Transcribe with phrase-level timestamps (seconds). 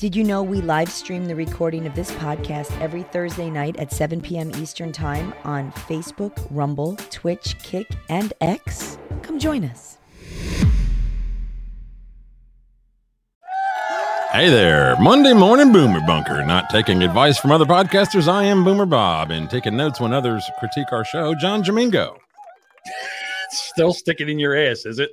[0.00, 3.92] Did you know we live stream the recording of this podcast every Thursday night at
[3.92, 4.50] 7 p.m.
[4.56, 8.96] Eastern Time on Facebook, Rumble, Twitch, Kick, and X?
[9.20, 9.98] Come join us.
[14.32, 16.46] Hey there, Monday morning Boomer Bunker.
[16.46, 20.48] Not taking advice from other podcasters, I am Boomer Bob, and taking notes when others
[20.58, 22.16] critique our show, John Jamingo.
[23.50, 25.10] Still sticking in your ass, is it?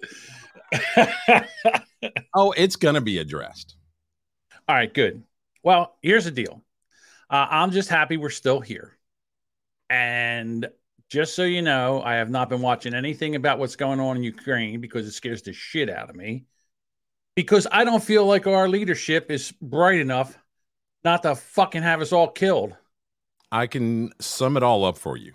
[2.33, 3.76] oh, it's going to be addressed.
[4.67, 5.23] All right, good.
[5.63, 6.61] Well, here's the deal.
[7.29, 8.97] Uh, I'm just happy we're still here.
[9.89, 10.67] And
[11.09, 14.23] just so you know, I have not been watching anything about what's going on in
[14.23, 16.45] Ukraine because it scares the shit out of me.
[17.35, 20.37] Because I don't feel like our leadership is bright enough
[21.03, 22.75] not to fucking have us all killed.
[23.51, 25.33] I can sum it all up for you.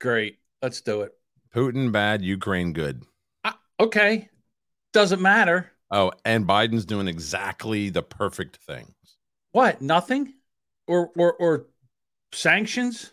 [0.00, 0.38] Great.
[0.60, 1.12] Let's do it.
[1.54, 3.04] Putin bad, Ukraine good.
[3.44, 4.28] Uh, okay.
[4.92, 5.70] Doesn't matter.
[5.90, 8.94] Oh, and Biden's doing exactly the perfect things.
[9.52, 9.80] What?
[9.80, 10.34] Nothing?
[10.86, 11.66] Or or or
[12.32, 13.12] sanctions?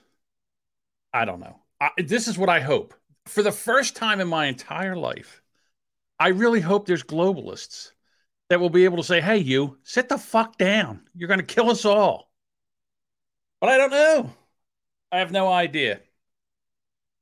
[1.13, 1.59] I don't know.
[1.79, 2.93] I, this is what I hope.
[3.27, 5.41] For the first time in my entire life,
[6.19, 7.91] I really hope there's globalists
[8.49, 11.01] that will be able to say, "Hey, you, sit the fuck down.
[11.15, 12.31] You're going to kill us all."
[13.59, 14.33] But I don't know.
[15.11, 16.01] I have no idea.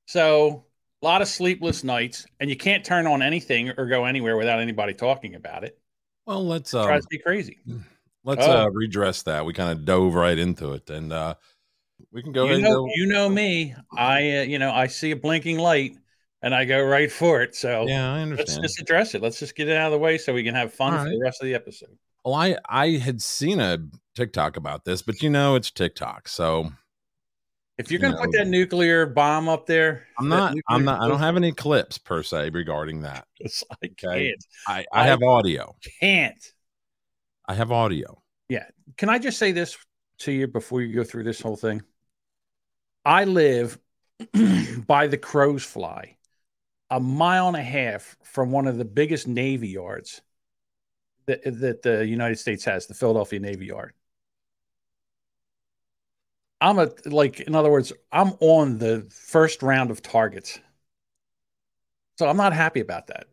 [0.07, 0.65] So
[1.01, 4.59] a lot of sleepless nights, and you can't turn on anything or go anywhere without
[4.59, 5.77] anybody talking about it.
[6.25, 7.59] Well, let's um, tries to be crazy.
[8.25, 8.63] Let's oh.
[8.63, 9.45] uh, redress that.
[9.45, 11.35] We kind of dove right into it, and uh,
[12.11, 12.47] we can go.
[12.47, 12.87] You know, go.
[12.93, 13.73] you know me.
[13.97, 15.93] I, uh, you know, I see a blinking light,
[16.41, 17.55] and I go right for it.
[17.55, 18.61] So yeah, I understand.
[18.61, 19.21] Let's just address it.
[19.21, 21.05] Let's just get it out of the way so we can have fun All for
[21.05, 21.13] right.
[21.13, 21.97] the rest of the episode.
[22.25, 23.79] Well, I I had seen a
[24.15, 26.73] TikTok about this, but you know, it's TikTok, so
[27.79, 30.53] if you're going to you know, put that nuclear bomb up there, I'm not.
[30.67, 31.01] I'm not.
[31.01, 33.25] I don't have any clips per se regarding that.
[33.83, 34.45] I can't.
[34.67, 35.75] I, I have audio.
[36.01, 36.53] Can't.
[37.47, 38.21] I have audio.
[38.49, 38.65] Yeah.
[38.97, 39.77] Can I just say this
[40.19, 41.81] to you before you go through this whole thing?
[43.05, 43.79] I live
[44.85, 46.17] by the crow's fly,
[46.89, 50.21] a mile and a half from one of the biggest Navy yards
[51.27, 53.93] that, that the United States has, the Philadelphia Navy Yard.
[56.61, 60.59] I'm a like in other words, I'm on the first round of targets.
[62.17, 63.27] So I'm not happy about that.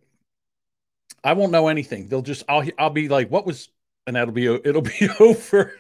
[1.25, 2.09] I won't know anything.
[2.09, 3.69] They'll just I'll I'll be like, what was
[4.07, 5.73] and that'll be it'll be over.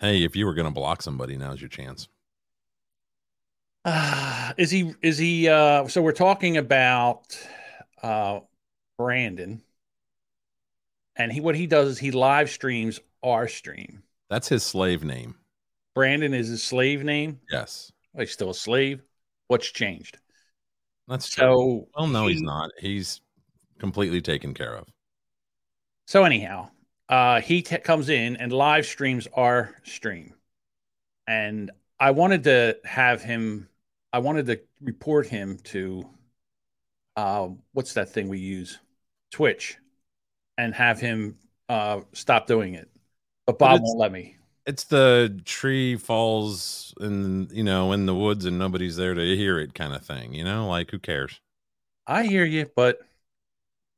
[0.00, 2.08] hey, if you were gonna block somebody, now's your chance.
[3.84, 7.38] Uh, is he is he uh so we're talking about
[8.02, 8.40] uh
[8.96, 9.62] Brandon
[11.16, 14.02] and he what he does is he live streams our stream.
[14.28, 15.36] That's his slave name.
[15.94, 17.40] Brandon is his slave name.
[17.50, 17.92] Yes.
[18.16, 19.02] Oh, he's still a slave.
[19.48, 20.18] What's changed?
[21.08, 21.46] That's so.
[21.46, 21.86] True.
[21.96, 22.70] Well, no, he, he's not.
[22.78, 23.20] He's
[23.78, 24.88] completely taken care of.
[26.06, 26.70] So anyhow,
[27.08, 30.34] uh, he t- comes in and live streams our stream,
[31.26, 33.68] and I wanted to have him.
[34.12, 36.08] I wanted to report him to,
[37.16, 38.78] uh, what's that thing we use,
[39.32, 39.76] Twitch,
[40.56, 41.36] and have him
[41.68, 42.88] uh, stop doing it.
[43.46, 44.36] But Bob but won't let me
[44.66, 49.58] it's the tree falls in you know in the woods and nobody's there to hear
[49.58, 50.68] it kind of thing you know?
[50.68, 51.40] Like who cares?
[52.06, 52.98] I hear you but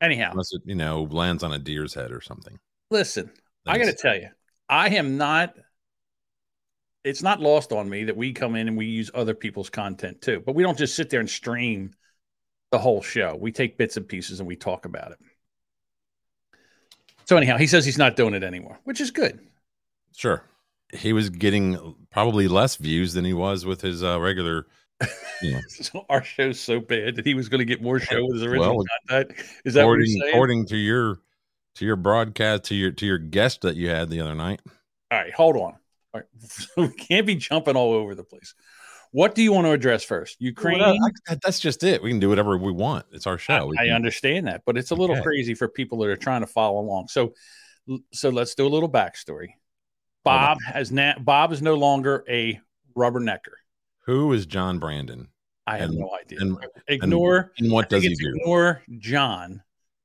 [0.00, 0.30] anyhow.
[0.32, 2.58] Unless it you know lands on a deer's head or something.
[2.90, 3.30] Listen
[3.64, 3.76] Thanks.
[3.76, 4.28] i gotta tell you
[4.68, 5.54] i am not
[7.02, 10.20] it's not lost on me that we come in and we use other people's content
[10.20, 11.92] too but we don't just sit there and stream
[12.72, 13.36] the whole show.
[13.40, 15.18] We take bits and pieces and we talk about it.
[17.24, 19.40] So anyhow he says he's not doing it anymore which is good.
[20.16, 20.42] Sure
[20.92, 24.66] he was getting probably less views than he was with his uh, regular.
[25.42, 25.60] You know.
[25.68, 28.44] so our show's so bad that he was going to get more show with his
[28.44, 29.38] original well, content.
[29.64, 31.20] Is that according, what according to your
[31.76, 34.60] to your broadcast to your to your guest that you had the other night?
[35.10, 35.74] All right, hold on.
[36.14, 36.24] All right,
[36.76, 38.54] we can't be jumping all over the place.
[39.12, 40.36] What do you want to address first?
[40.40, 40.78] Ukraine.
[40.78, 40.96] Well,
[41.28, 42.02] I, that's just it.
[42.02, 43.06] We can do whatever we want.
[43.12, 43.72] It's our show.
[43.78, 45.22] I, I understand that, but it's a little okay.
[45.22, 47.08] crazy for people that are trying to follow along.
[47.08, 47.32] So,
[48.12, 49.50] so let's do a little backstory.
[50.26, 52.60] Bob has na- Bob is no longer a
[52.96, 53.54] rubbernecker.
[54.06, 55.28] Who is John Brandon?
[55.66, 56.38] I have and, no idea.
[56.40, 56.58] And,
[56.88, 57.52] ignore.
[57.58, 58.34] And, what does he do?
[58.36, 59.62] Ignore John,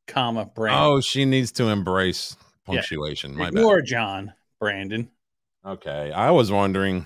[0.07, 0.83] comma Brandon.
[0.83, 2.35] Oh, she needs to embrace
[2.65, 3.37] punctuation.
[3.37, 3.47] Yeah.
[3.47, 3.85] ignore bad.
[3.85, 5.09] John Brandon.
[5.65, 7.05] Okay, I was wondering.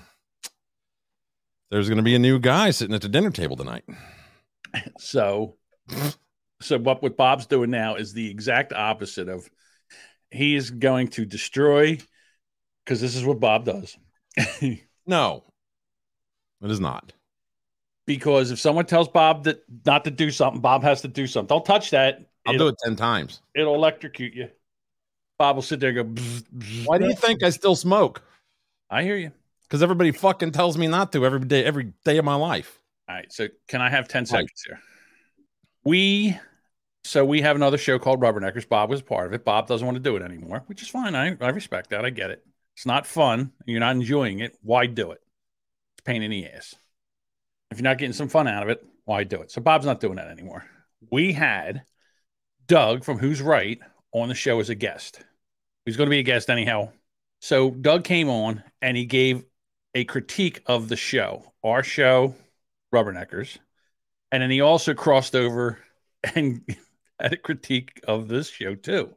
[1.70, 3.84] There's going to be a new guy sitting at the dinner table tonight.
[4.98, 5.56] So,
[6.60, 9.48] so what what Bob's doing now is the exact opposite of.
[10.30, 11.98] He is going to destroy
[12.86, 13.98] because this is what Bob does.
[15.06, 15.42] no,
[16.62, 17.12] it is not.
[18.06, 21.48] Because if someone tells Bob that not to do something, Bob has to do something.
[21.48, 22.20] Don't touch that.
[22.46, 23.42] I'll it'll, do it ten times.
[23.54, 24.48] It'll electrocute you.
[25.38, 26.22] Bob will sit there and go.
[26.22, 28.22] "Bzz, bzz." Why do you think I still smoke?
[28.88, 29.32] I hear you.
[29.64, 32.80] Because everybody fucking tells me not to every day, every day of my life.
[33.08, 33.32] All right.
[33.32, 34.78] So can I have 10 seconds here?
[35.82, 36.38] We
[37.02, 38.68] so we have another show called Rubberneckers.
[38.68, 39.44] Bob was part of it.
[39.44, 41.14] Bob doesn't want to do it anymore, which is fine.
[41.14, 42.04] I, I respect that.
[42.04, 42.44] I get it.
[42.76, 43.52] It's not fun.
[43.64, 44.56] You're not enjoying it.
[44.62, 45.22] Why do it?
[45.94, 46.74] It's pain in the ass.
[47.70, 49.50] If you're not getting some fun out of it, why do it?
[49.50, 50.66] So Bob's not doing that anymore.
[51.10, 51.84] We had
[52.66, 53.78] Doug from Who's Right
[54.12, 55.24] on the show as a guest.
[55.86, 56.92] He's going to be a guest anyhow.
[57.40, 59.44] So Doug came on and he gave
[59.94, 62.34] a critique of the show, our show,
[62.94, 63.56] Rubberneckers.
[64.30, 65.78] And then he also crossed over
[66.34, 66.62] and
[67.18, 69.14] had a critique of this show too.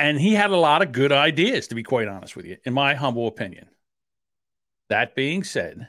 [0.00, 2.72] And he had a lot of good ideas, to be quite honest with you, in
[2.72, 3.68] my humble opinion.
[4.88, 5.88] That being said,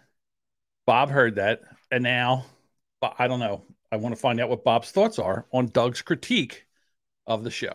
[0.86, 1.62] Bob heard that.
[1.90, 2.46] And now,
[3.02, 3.64] I don't know.
[3.92, 6.68] I want to find out what Bob's thoughts are on Doug's critique
[7.26, 7.74] of the show.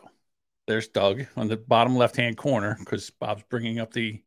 [0.67, 4.23] There's Doug on the bottom left hand corner because Bob's bringing up the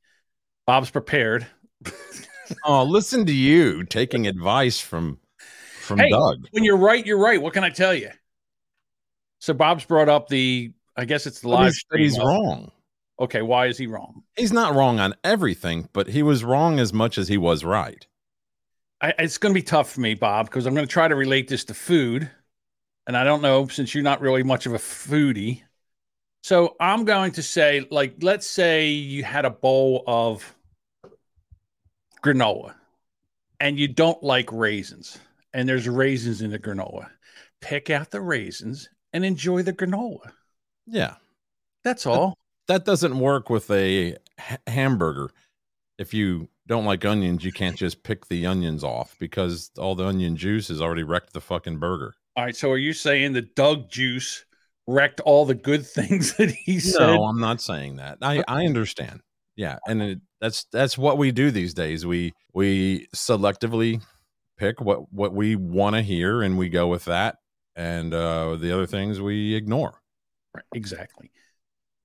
[0.65, 1.47] Bob's prepared.
[2.65, 5.19] Oh, listen to you taking advice from
[5.79, 6.47] from Hey, Doug.
[6.49, 7.39] When you're right, you're right.
[7.39, 8.09] What can I tell you?
[9.37, 12.03] So Bob's brought up the, I guess it's the live he's, but stream.
[12.03, 12.71] he's wrong.
[13.21, 14.23] Okay, why is he wrong?
[14.35, 18.05] He's not wrong on everything, but he was wrong as much as he was right.
[19.01, 21.15] I, it's going to be tough for me, Bob, because I'm going to try to
[21.15, 22.29] relate this to food.
[23.07, 25.61] And I don't know, since you're not really much of a foodie.
[26.43, 30.53] So I'm going to say, like, let's say you had a bowl of
[32.21, 32.73] granola
[33.61, 35.17] and you don't like raisins,
[35.53, 37.09] and there's raisins in the granola.
[37.61, 40.31] Pick out the raisins and enjoy the granola.
[40.89, 41.15] Yeah.
[41.83, 42.37] That's all.
[42.67, 45.31] That doesn't work with a ha- hamburger.
[45.97, 50.05] If you don't like onions, you can't just pick the onions off because all the
[50.05, 52.13] onion juice has already wrecked the fucking burger.
[52.35, 52.55] All right.
[52.55, 54.45] So are you saying the Doug juice
[54.87, 57.07] wrecked all the good things that he said?
[57.07, 58.19] No, I'm not saying that.
[58.21, 59.21] I I understand.
[59.55, 62.05] Yeah, and it, that's that's what we do these days.
[62.05, 64.01] We we selectively
[64.57, 67.39] pick what what we want to hear, and we go with that,
[67.75, 69.99] and uh, the other things we ignore.
[70.53, 71.31] Right, exactly.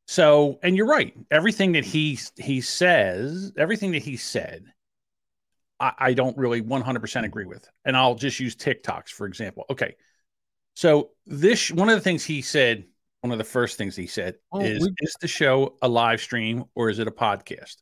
[0.07, 1.15] So, and you're right.
[1.31, 4.65] Everything that he he says, everything that he said,
[5.81, 7.69] I, I don't really 100% agree with.
[7.85, 9.65] And I'll just use TikToks for example.
[9.71, 9.97] Okay,
[10.75, 12.85] so this one of the things he said,
[13.23, 16.21] one of the first things he said Oh, is, we- is the show a live
[16.21, 17.77] stream or is it a podcast?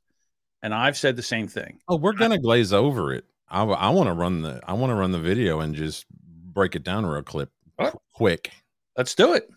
[0.62, 1.80] And I've said the same thing.
[1.88, 3.24] Oh, we're gonna glaze over it.
[3.48, 6.76] I I want to run the I want to run the video and just break
[6.76, 7.92] it down real clip right.
[8.14, 8.52] quick.
[8.96, 9.48] Let's do it.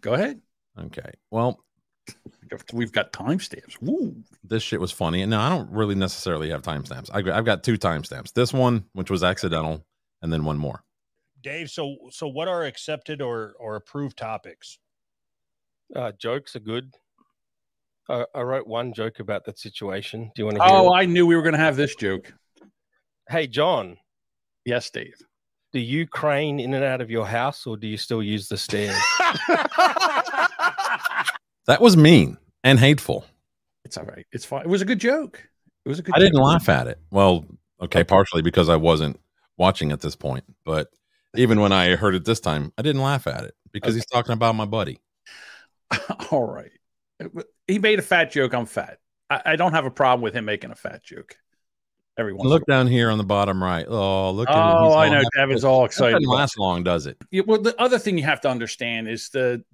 [0.00, 0.40] Go ahead.
[0.78, 1.10] Okay.
[1.30, 1.62] Well,
[2.72, 3.80] We've got timestamps.
[3.80, 4.16] Woo.
[4.42, 5.22] this shit was funny.
[5.22, 7.08] And no, I don't really necessarily have timestamps.
[7.12, 8.32] I- I've got two timestamps.
[8.32, 9.84] This one, which was accidental,
[10.20, 10.82] and then one more.
[11.42, 14.78] Dave, so so what are accepted or or approved topics?
[15.94, 16.92] Uh, jokes are good.
[18.08, 20.32] I, I wrote one joke about that situation.
[20.34, 20.74] Do you want to hear?
[20.74, 20.96] Oh, it?
[20.96, 22.32] I knew we were going to have this joke.
[23.28, 23.96] Hey, John,
[24.64, 25.14] Yes, Dave.
[25.72, 28.56] Do you crane in and out of your house, or do you still use the
[28.56, 28.96] stairs?
[31.70, 33.24] That was mean and hateful.
[33.84, 34.26] It's all right.
[34.32, 34.62] It's fine.
[34.62, 35.48] It was a good joke.
[35.84, 36.98] It was a good I didn't laugh at it.
[37.12, 37.46] Well,
[37.80, 39.20] okay, partially because I wasn't
[39.56, 40.88] watching at this point, but
[41.36, 44.32] even when I heard it this time, I didn't laugh at it because he's talking
[44.32, 45.00] about my buddy.
[46.32, 46.72] All right.
[47.68, 48.52] He made a fat joke.
[48.52, 48.98] I'm fat.
[49.30, 51.36] I, I don't have a problem with him making a fat joke.
[52.18, 53.86] Every once Look down here on the bottom right.
[53.88, 54.48] Oh, look!
[54.50, 55.22] Oh, I know.
[55.36, 56.14] Devin's all That excited.
[56.16, 57.16] doesn't last long, does it?
[57.30, 59.64] Yeah, well, the other thing you have to understand is the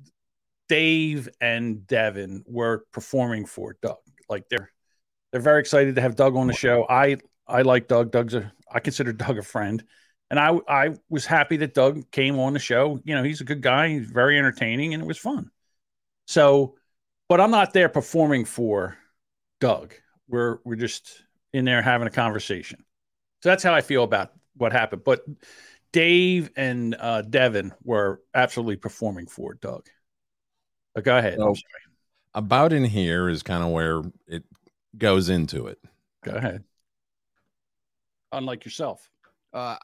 [0.68, 3.96] Dave and Devin were performing for Doug.
[4.28, 4.70] Like they're
[5.32, 6.86] they're very excited to have Doug on the show.
[6.88, 7.16] I
[7.48, 8.10] I like Doug.
[8.12, 9.82] Doug's a I consider Doug a friend,
[10.30, 13.00] and I I was happy that Doug came on the show.
[13.04, 13.88] You know, he's a good guy.
[13.88, 15.50] He's very entertaining, and it was fun.
[16.26, 16.76] So,
[17.28, 18.96] but I'm not there performing for
[19.60, 19.94] Doug.
[20.28, 21.22] We're we're just
[21.56, 22.84] in there having a conversation.
[23.42, 25.04] So that's how I feel about what happened.
[25.04, 25.25] But
[25.92, 29.86] Dave and uh, Devin were absolutely performing for it, Doug.
[30.94, 31.34] But go ahead.
[31.34, 31.82] I'm So- sorry.
[32.34, 34.44] About in here is kind of where it
[34.98, 35.78] goes into it.
[36.22, 36.64] Go ahead.
[38.30, 39.08] Unlike yourself.
[39.54, 39.76] Uh,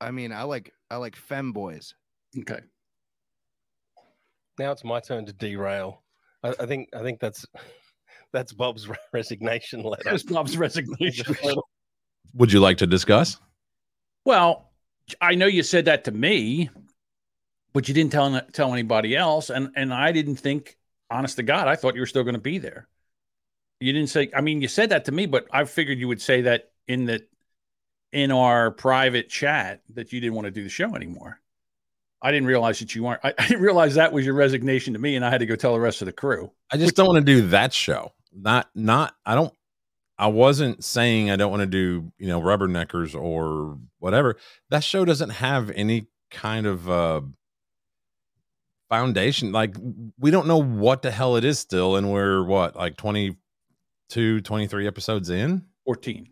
[0.00, 1.94] I mean, I like I like femboys.
[2.40, 2.58] Okay.
[4.58, 6.02] now it's my turn to derail.
[6.42, 7.46] I, I think I think that's
[8.36, 10.02] that's Bob's resignation letter.
[10.04, 11.36] That's Bob's resignation.
[11.42, 11.60] Letter.
[12.34, 13.38] Would you like to discuss?
[14.24, 14.72] well,
[15.20, 16.68] I know you said that to me,
[17.72, 20.76] but you didn't tell tell anybody else, and and I didn't think,
[21.10, 22.88] honest to God, I thought you were still going to be there.
[23.80, 24.30] You didn't say.
[24.34, 27.06] I mean, you said that to me, but I figured you would say that in
[27.06, 27.24] the
[28.12, 31.40] in our private chat that you didn't want to do the show anymore.
[32.22, 33.20] I didn't realize that you weren't.
[33.22, 35.54] I, I didn't realize that was your resignation to me, and I had to go
[35.54, 36.50] tell the rest of the crew.
[36.72, 38.12] I just don't want to do that show.
[38.38, 39.52] Not not I don't
[40.18, 44.36] I wasn't saying I don't want to do, you know, rubberneckers or whatever.
[44.70, 47.22] That show doesn't have any kind of uh
[48.88, 49.52] foundation.
[49.52, 49.74] Like
[50.18, 54.86] we don't know what the hell it is still and we're what, like 22, 23
[54.86, 55.64] episodes in?
[55.84, 56.28] 14.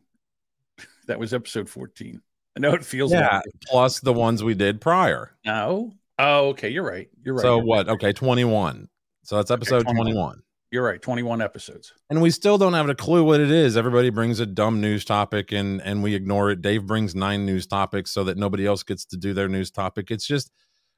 [1.07, 2.23] That was episode 14.
[2.57, 3.51] I know it feels Yeah, longer.
[3.67, 5.37] plus the ones we did prior.
[5.45, 5.93] No.
[6.19, 6.71] Oh, okay.
[6.71, 7.11] You're right.
[7.23, 7.43] You're right.
[7.43, 7.87] So You're what?
[7.89, 7.93] right.
[7.95, 8.89] Okay, 21.
[9.23, 10.05] So that's episode 21.
[10.15, 10.43] 21.
[10.75, 11.01] You're right.
[11.01, 11.93] 21 episodes.
[12.11, 13.77] and we still don't have a clue what it is.
[13.77, 16.63] Everybody brings a dumb news topic and and we ignore it.
[16.63, 20.11] Dave brings nine news topics so that nobody else gets to do their news topic.
[20.11, 20.51] It's just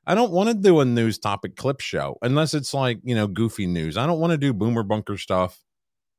[0.06, 3.26] I don't want to do a news topic clip show unless it's like, you know,
[3.26, 3.98] goofy news.
[3.98, 5.60] I don't want to do boomer bunker stuff.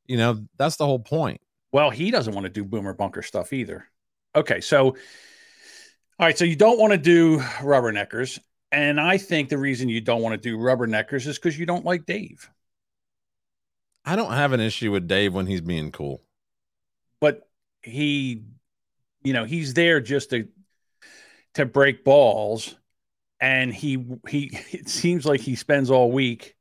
[0.05, 1.41] You know, that's the whole point.
[1.71, 3.87] Well, he doesn't want to do boomer bunker stuff either.
[4.35, 4.95] Okay, so all
[6.19, 8.37] right, so you don't want to do rubberneckers,
[8.71, 11.85] and I think the reason you don't want to do rubberneckers is because you don't
[11.85, 12.47] like Dave.
[14.07, 16.23] I don't have an issue with Dave when he's being cool.
[17.19, 17.49] But
[17.81, 18.45] he,
[19.21, 20.47] you know, he's there just to
[21.55, 22.77] to break balls,
[23.41, 26.55] and he he it seems like he spends all week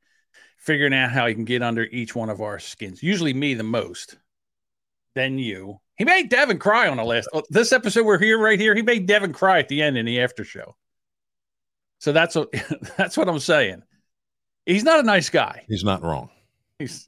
[0.57, 3.01] figuring out how he can get under each one of our skins.
[3.01, 4.17] Usually me the most,
[5.15, 5.79] then you.
[5.95, 8.05] He made Devin cry on the last oh, this episode.
[8.05, 8.75] We're here right here.
[8.75, 10.75] He made Devin cry at the end in the after show.
[11.99, 12.49] So that's what
[12.97, 13.83] that's what I'm saying.
[14.65, 15.63] He's not a nice guy.
[15.69, 16.29] He's not wrong.
[16.77, 17.07] He's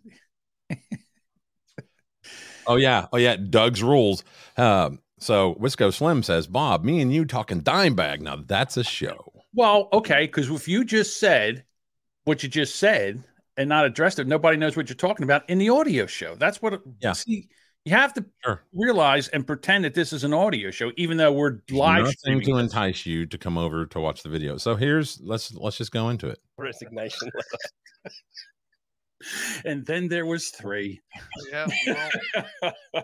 [2.70, 3.08] Oh yeah.
[3.12, 3.36] Oh yeah.
[3.36, 4.24] Doug's rules.
[4.56, 8.22] Um, so Wisco Slim says, Bob, me and you talking dime bag.
[8.22, 9.34] Now that's a show.
[9.54, 11.66] well, okay, because if you just said
[12.24, 13.24] what you just said
[13.58, 16.36] and not addressed it, nobody knows what you're talking about in the audio show.
[16.36, 16.82] That's what.
[17.02, 17.12] Yeah.
[17.14, 17.50] See,
[17.86, 18.62] you have to Sure.
[18.74, 22.46] realize and pretend that this is an audio show, even though we're live Nothing streaming.
[22.46, 22.62] to this.
[22.74, 24.58] entice you to come over to watch the video.
[24.58, 26.40] So here's let's let's just go into it.
[26.58, 27.30] Resignation.
[29.66, 31.02] And then there was three.
[31.52, 31.68] Yeah.
[32.94, 33.04] well,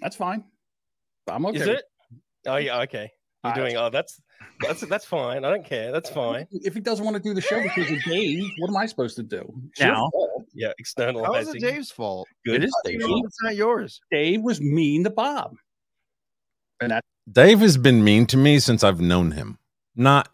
[0.00, 0.44] That's fine.
[1.28, 1.58] I'm okay.
[1.60, 1.82] Is it?
[2.46, 3.10] Oh yeah, okay.
[3.42, 4.20] You're I- doing oh that's
[4.60, 5.44] that's that's fine.
[5.44, 5.92] I don't care.
[5.92, 6.46] That's fine.
[6.50, 9.16] If he doesn't want to do the show because of Dave, what am I supposed
[9.16, 9.50] to do?
[9.70, 10.44] It's Now, fault.
[10.54, 11.24] Yeah, external.
[11.24, 12.28] how is it Dave's fault?
[12.44, 13.08] it is You Dave.
[13.24, 14.00] It's not yours.
[14.12, 15.54] Dave was mean to Bob.
[16.80, 19.58] And that Dave has been mean to me since I've known him.
[19.96, 20.28] Not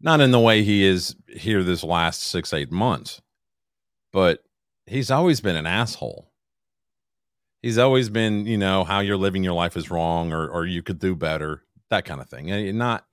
[0.00, 3.20] not in the way he is here this last six, eight months,
[4.12, 4.40] but
[4.86, 6.30] he's always been an asshole.
[7.62, 10.82] He's always been, you know, how you're living your life is wrong or or you
[10.82, 12.50] could do better, that kind of thing.
[12.50, 13.06] And not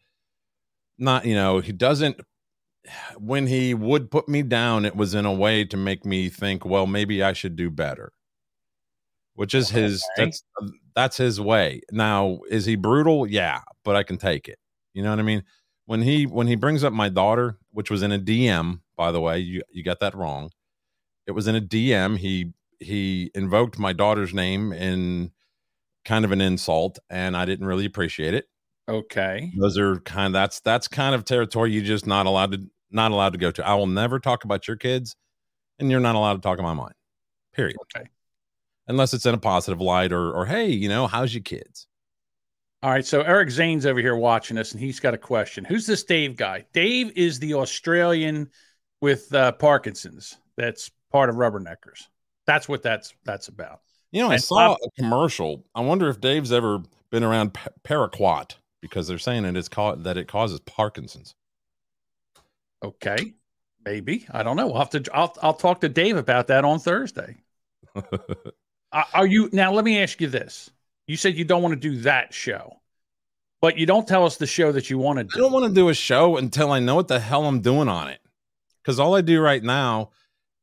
[0.98, 2.20] not, you know, he doesn't
[3.18, 6.66] when he would put me down, it was in a way to make me think,
[6.66, 8.12] well, maybe I should do better.
[9.36, 10.26] Which is his Okay.
[10.26, 10.44] that's
[10.96, 11.82] that's his way.
[11.92, 13.26] Now, is he brutal?
[13.28, 14.60] Yeah, but I can take it.
[14.94, 15.44] You know what I mean?
[15.86, 19.22] When he when he brings up my daughter, which was in a DM, by the
[19.22, 20.52] way, you you got that wrong.
[21.28, 22.18] It was in a DM.
[22.18, 25.32] He he invoked my daughter's name in
[26.06, 28.48] kind of an insult, and I didn't really appreciate it.
[28.90, 29.52] okay.
[29.58, 33.34] Those are kind that's that's kind of territory you're just not allowed to not allowed
[33.34, 33.66] to go to.
[33.68, 35.16] I will never talk about your kids,
[35.80, 36.94] and you're not allowed to talk about mine.
[37.54, 37.78] Period.
[37.96, 38.08] Okay.
[38.88, 41.88] Unless it's in a positive light or or hey, you know, how's your kids?
[42.84, 43.06] All right.
[43.06, 45.64] So Eric Zane's over here watching us, and he's got a question.
[45.64, 46.66] Who's this Dave guy?
[46.74, 48.50] Dave is the Australian
[49.02, 50.38] with uh, Parkinson's.
[50.58, 52.08] That's part of Rubberneckers.
[52.46, 53.80] That's what that's that's about.
[54.12, 55.66] You know, I And saw a commercial.
[55.74, 60.04] I wonder if Dave's ever been around pa- paraquat because they're saying it is caught
[60.04, 61.36] that it causes Parkinson's.
[62.84, 63.34] Okay.
[63.86, 64.68] Maybe I don't know.
[64.68, 65.04] We'll have to.
[65.14, 67.38] I'll I'll talk to Dave about that on Thursday.
[68.94, 69.74] Are are you now?
[69.74, 70.70] Let me ask you this.
[71.08, 72.80] You said you don't want to do that show,
[73.62, 75.32] but you don't tell us the show that you want to do.
[75.36, 77.90] I don't want to do a show until I know what the hell I'm doing
[77.90, 78.20] on it.
[78.82, 80.12] Because all I do right now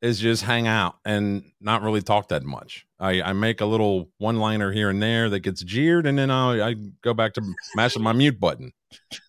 [0.03, 2.87] is just hang out and not really talk that much.
[2.99, 6.31] I, I make a little one liner here and there that gets jeered, and then
[6.31, 7.43] I, I go back to
[7.75, 8.73] mashing my mute button,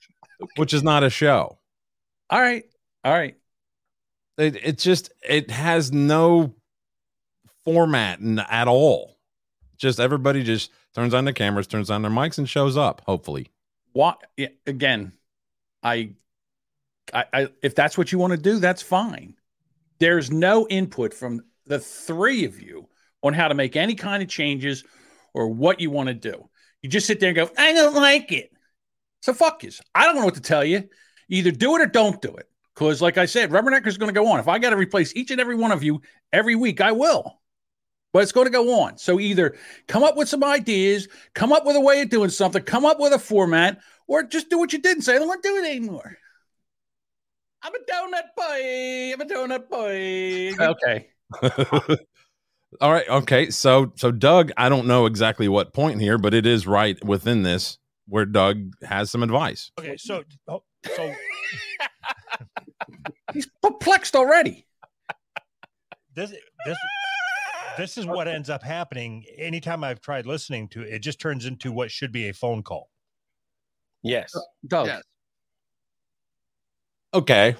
[0.56, 1.58] which is not a show.
[2.30, 2.63] All right.
[3.03, 3.36] All right.
[4.38, 6.56] It, it just it has no
[7.63, 9.11] format at all.
[9.82, 13.02] Just everybody just turns on the cameras, turns on their mics, and shows up.
[13.08, 13.50] Hopefully,
[13.94, 14.22] What
[14.68, 15.14] again?
[15.82, 16.12] I,
[17.12, 19.34] I, I, if that's what you want to do, that's fine.
[20.00, 22.88] There's no input from the three of you
[23.24, 24.84] on how to make any kind of changes
[25.34, 26.48] or what you want to do.
[26.84, 28.52] You just sit there and go, I don't like it.
[29.24, 29.72] So fuck you.
[29.96, 30.88] I don't know what to tell you.
[31.30, 32.48] Either do it or don't do it.
[32.76, 34.40] Because, like I said, Rubbernecker is going to go on.
[34.40, 37.40] If I got to replace each and every one of you every week, I will.
[38.13, 38.98] But it's going to go on.
[38.98, 39.56] So either
[39.88, 43.00] come up with some ideas, come up with a way of doing something, come up
[43.00, 45.50] with a format, or just do what you did and say, I don't want to
[45.50, 46.18] do it anymore.
[47.63, 49.13] I'm a donut boy.
[49.13, 50.53] I'm a donut boy.
[50.60, 51.08] Okay.
[52.82, 53.08] All right.
[53.08, 53.50] Okay.
[53.50, 57.44] So so Doug, I don't know exactly what point here, but it is right within
[57.44, 57.77] this
[58.08, 59.72] where Doug has some advice.
[59.80, 60.63] Okay, so oh,
[60.96, 61.13] so
[63.34, 64.65] He's perplexed already.
[66.15, 66.77] this this
[67.78, 70.94] this is what ends up happening anytime I've tried listening to it.
[70.94, 72.90] It just turns into what should be a phone call.
[74.04, 74.34] Yes.
[74.68, 74.88] Doug.
[74.88, 75.04] Yes.
[77.13, 77.56] Okay.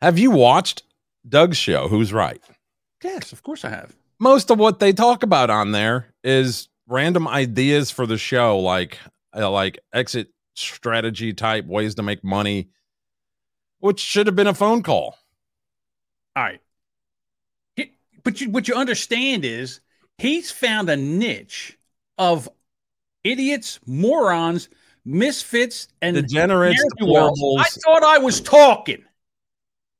[0.00, 0.82] Have you watched
[1.28, 1.88] Doug's show?
[1.88, 2.42] Who's right?
[3.02, 3.94] Yes, of course I have.
[4.18, 8.98] Most of what they talk about on there is random ideas for the show, like
[9.34, 12.68] uh, like exit strategy type ways to make money,
[13.80, 15.16] which should have been a phone call.
[16.34, 16.60] All right.
[18.26, 19.78] But you, what you understand is
[20.18, 21.78] he's found a niche
[22.18, 22.48] of
[23.22, 24.68] idiots, morons,
[25.04, 26.82] misfits, and Degenerates.
[27.60, 29.04] I thought I was talking.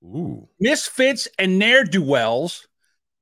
[0.04, 0.48] Ooh.
[0.58, 2.66] misfits and ne'er do wells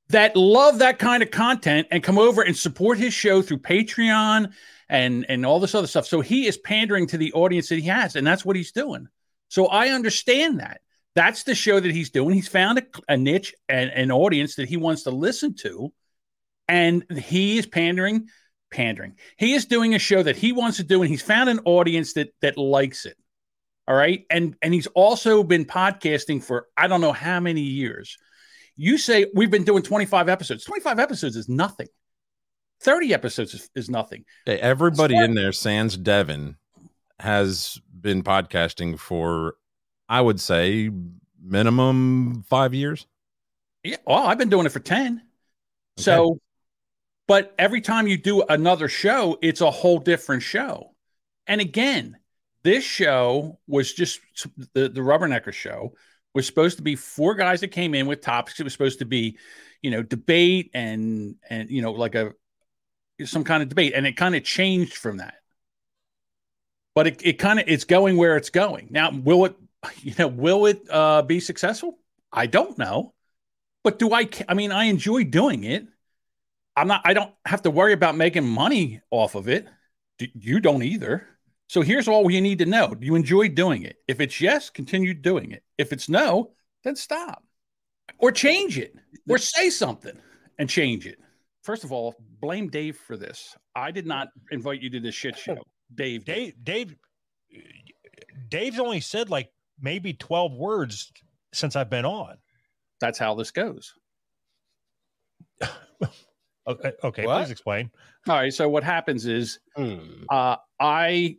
[0.09, 4.53] that love that kind of content and come over and support his show through Patreon
[4.89, 6.07] and and all this other stuff.
[6.07, 9.09] So he is pandering to the audience that he has, and that's what he's doing.
[9.49, 10.81] So I understand that.
[11.15, 12.35] That's the show that he's doing.
[12.35, 15.93] He's found a, a niche and an audience that he wants to listen to,
[16.69, 18.29] and he is pandering,
[18.71, 19.17] pandering.
[19.37, 22.15] He is doing a show that he wants to do, and he's found an audience
[22.15, 23.17] that that likes it.
[23.87, 24.25] All right.
[24.31, 28.17] And and he's also been podcasting for I don't know how many years.
[28.77, 30.65] You say we've been doing 25 episodes.
[30.65, 31.87] 25 episodes is nothing.
[32.81, 34.25] 30 episodes is, is nothing.
[34.49, 36.57] Okay, everybody in there, sans Devin,
[37.21, 39.55] has been podcasting for,
[40.09, 40.91] I would say,
[41.43, 43.07] minimum five years.
[43.83, 43.97] Yeah.
[44.07, 45.23] Well, I've been doing it for 10.
[45.97, 46.39] So,
[47.29, 50.95] but every time you do another show, it's a whole different show.
[51.47, 52.17] And again,
[52.63, 54.21] this show was just
[54.73, 55.95] the, the Rubbernecker show
[56.35, 58.59] was supposed to be four guys that came in with topics.
[58.59, 59.39] It was supposed to be,
[59.83, 62.33] you know, debate and, and, you know, like a,
[63.25, 63.93] some kind of debate.
[63.95, 65.35] And it kind of changed from that.
[66.95, 68.89] But it, it kind of, it's going where it's going.
[68.91, 69.57] Now, will it,
[70.03, 71.99] you know, will it uh, be successful?
[72.33, 73.15] I don't know.
[73.83, 75.87] But do I, I mean, I enjoy doing it.
[76.77, 79.67] I'm not, I don't have to worry about making money off of it.
[80.19, 81.29] D- You don't either.
[81.69, 82.95] So here's all you need to know.
[82.95, 83.97] Do you enjoy doing it?
[84.09, 85.63] If it's yes, continue doing it.
[85.79, 87.45] If it's no, then stop
[88.19, 88.95] or change it
[89.29, 90.19] or say something
[90.59, 91.19] and change it.
[91.63, 93.57] First of all, blame Dave for this.
[93.75, 95.59] I did not invite you to this shit show.
[95.95, 96.25] Dave.
[96.25, 96.97] Dave Dave
[98.49, 101.13] Dave's only said like maybe 12 words
[101.53, 102.37] since I've been on.
[103.01, 103.93] that's how this goes.
[106.67, 107.43] Okay, okay What?
[107.43, 107.91] please explain.
[108.27, 108.53] All right.
[108.53, 109.99] So what happens is Hmm.
[110.31, 111.37] Uh, I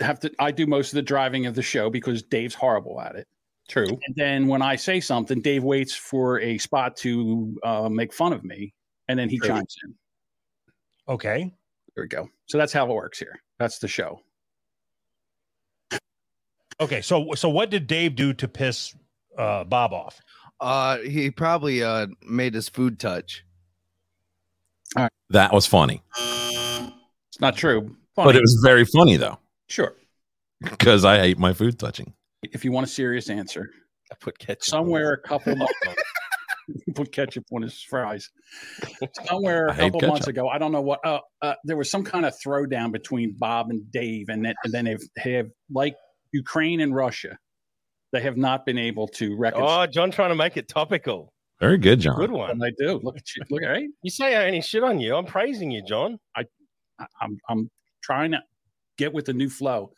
[0.00, 0.30] have to.
[0.38, 3.26] I do most of the driving of the show because Dave's horrible at it.
[3.70, 3.86] True.
[3.88, 8.34] And then when I say something, Dave waits for a spot to uh, make fun
[8.34, 8.74] of me,
[9.08, 9.48] and then he True.
[9.48, 9.94] chimes in.
[11.08, 11.54] Okay.
[11.94, 12.28] There we go.
[12.44, 13.40] So that's how it works here.
[13.58, 14.20] That's the show.
[16.80, 17.00] Okay.
[17.00, 18.94] So so what did Dave do to piss
[19.38, 20.20] uh, Bob off?
[20.60, 23.44] Uh, he probably uh made his food touch.
[25.30, 29.94] That was funny, It's not true, but it was very funny though, sure.
[30.62, 32.14] because I hate my food touching.
[32.42, 33.68] If you want a serious answer,
[34.12, 34.64] I put ketchup.
[34.64, 35.20] somewhere it.
[35.24, 35.74] a couple months
[36.94, 38.30] put ketchup on his fries.
[39.26, 41.04] Somewhere I a hate couple months ago, I don't know what.
[41.04, 44.72] Uh, uh, there was some kind of throwdown between Bob and Dave, and then, and
[44.72, 45.96] then they've have like
[46.32, 47.38] Ukraine and Russia.
[48.12, 49.80] They have not been able to reconcile.
[49.82, 51.32] Oh, John trying to make it topical.
[51.60, 52.16] Very good, John.
[52.16, 52.58] Good and one.
[52.58, 53.00] they do.
[53.02, 53.42] Look at you.
[53.50, 53.88] Look at right.
[54.02, 55.16] You say I only shit on you.
[55.16, 56.18] I'm praising you, John.
[56.36, 56.44] I-
[57.20, 57.70] I'm I'm
[58.02, 58.42] trying to
[58.96, 59.92] get with the new flow.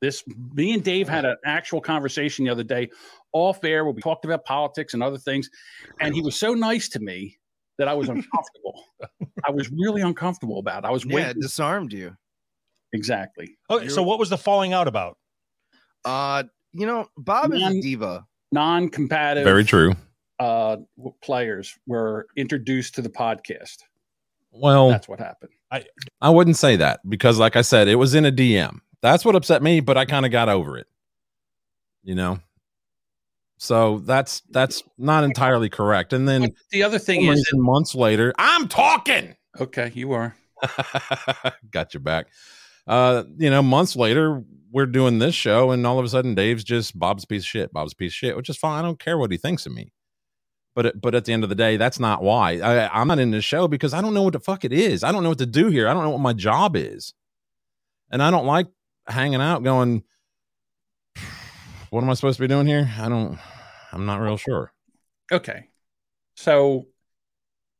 [0.00, 2.90] This me and Dave had an actual conversation the other day,
[3.32, 5.48] off air, where we talked about politics and other things,
[6.00, 7.38] and he was so nice to me
[7.78, 8.84] that I was uncomfortable.
[9.44, 10.84] I was really uncomfortable about.
[10.84, 10.86] it.
[10.86, 12.14] I was Yeah, it disarmed you.
[12.92, 13.88] exactly Okay.
[13.88, 15.16] So what was the falling out about?
[16.04, 18.26] Uh, you know, Bob is a diva.
[18.52, 19.44] non-compatible.
[19.44, 19.94] Very true.
[20.40, 20.76] uh,
[21.22, 23.78] players were introduced to the podcast.
[24.50, 25.52] Well, That's what happened.
[25.70, 25.84] I
[26.20, 28.78] I wouldn't say that because, like I said, it was in a DM.
[29.00, 30.86] That's what upset me, but I kind of got over it.
[32.04, 32.38] You know,
[33.58, 36.12] so that's that's not entirely correct.
[36.12, 39.34] And then The other thing is, reason months later, I'm talking.
[39.60, 40.36] okay, you are.
[41.70, 42.26] got your back.
[42.86, 44.42] Uh, you know, months later,
[44.74, 47.72] we're doing this show, and all of a sudden, Dave's just Bob's piece of shit.
[47.72, 48.80] Bob's piece of shit, which is fine.
[48.80, 49.92] I don't care what he thinks of me.
[50.74, 52.58] But uh, but at the end of the day, that's not why.
[52.58, 55.04] I, I'm not in this show because I don't know what the fuck it is.
[55.04, 55.86] I don't know what to do here.
[55.86, 57.14] I don't know what my job is,
[58.10, 58.66] and I don't like
[59.06, 60.02] hanging out, going,
[61.90, 63.38] "What am I supposed to be doing here?" I don't.
[63.92, 64.72] I'm not real sure.
[65.30, 65.68] Okay.
[66.34, 66.88] So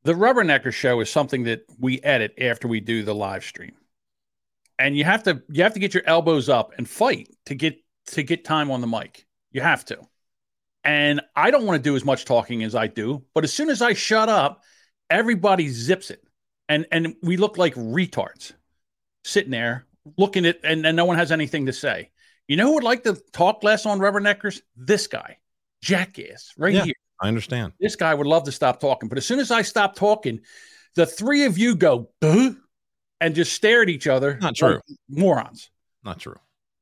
[0.04, 3.72] the Rubbernecker show is something that we edit after we do the live stream.
[4.78, 7.76] And you have to you have to get your elbows up and fight to get
[8.08, 9.26] to get time on the mic.
[9.52, 9.98] You have to.
[10.82, 13.70] And I don't want to do as much talking as I do, but as soon
[13.70, 14.62] as I shut up,
[15.08, 16.22] everybody zips it.
[16.68, 18.52] And and we look like retards
[19.22, 19.86] sitting there
[20.18, 22.10] looking at and, and no one has anything to say.
[22.48, 24.60] You know who would like to talk less on rubberneckers?
[24.76, 25.38] This guy.
[25.82, 26.84] Jackass, right Yeah.
[26.84, 27.72] here I understand.
[27.78, 29.08] this guy would love to stop talking.
[29.08, 30.40] But as soon as I stop talking,
[30.94, 32.52] the three of you go "Huh?"
[33.20, 34.38] And just stare at each other.
[34.40, 34.80] Not true.
[35.08, 35.70] morons.
[36.04, 36.36] Not true.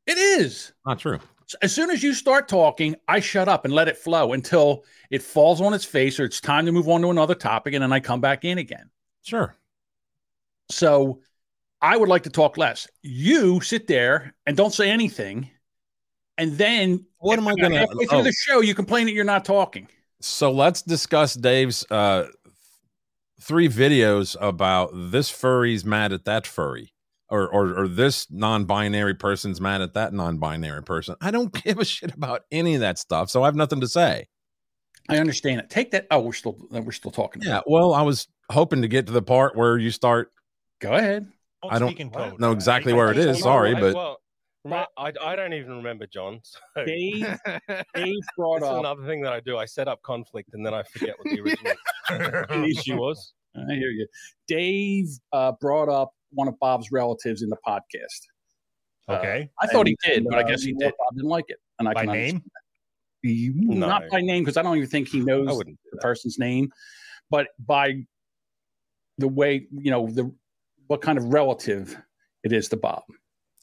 [0.06, 0.72] It is.
[0.86, 1.18] Not true.
[1.60, 5.22] As soon as you start talking, I shut up and let it flow until it
[5.22, 7.92] falls on its face or it's time to move on to another topic, and then
[7.92, 8.90] I come back in again.
[9.22, 9.54] Sure.
[10.70, 11.20] So
[11.82, 12.88] I would like to talk less.
[13.02, 15.50] You sit there and don't say anything.
[16.38, 18.22] And then What am I gonna- halfway through oh.
[18.22, 19.88] the show, you complain that you're not talking.
[20.20, 22.28] So let's discuss Dave's uh,
[23.42, 26.92] three videos about this furry's mad at that furry,
[27.28, 31.16] or, or or this non-binary person's mad at that non-binary person.
[31.20, 33.88] I don't give a shit about any of that stuff, so I have nothing to
[33.88, 34.26] say.
[35.08, 35.68] I understand it.
[35.68, 36.06] Take that.
[36.10, 37.42] Oh, we're still we're still talking.
[37.44, 37.60] Yeah.
[37.66, 40.30] Well, I was hoping to get to the part where you start.
[40.80, 41.26] Go ahead.
[41.68, 42.38] I don't speak in code.
[42.40, 43.40] know exactly I- where it I- is.
[43.40, 44.18] Sorry, I- but well,
[44.66, 46.40] remem- I, I don't even remember John.
[46.76, 47.26] So Dave,
[47.94, 48.78] Dave brought this is up.
[48.80, 49.56] another thing that I do.
[49.58, 51.40] I set up conflict and then I forget what the
[52.50, 53.32] original issue was.
[53.56, 54.06] I hear you.
[54.48, 58.22] Dave uh, brought up one of Bob's relatives in the podcast.
[59.08, 59.50] Uh, Okay.
[59.60, 60.92] I thought he did, but I uh, guess he you did.
[60.98, 62.42] Bob didn't like it, and I By can name?
[63.24, 63.78] understand.
[63.78, 64.08] Not No.
[64.10, 65.76] by name, because I don't even think he knows I wouldn't.
[65.76, 66.02] do the that.
[66.02, 66.70] person's name,
[67.30, 68.04] but by
[69.18, 70.32] the way you know the
[70.86, 71.96] what kind of relative
[72.44, 73.02] it is to Bob.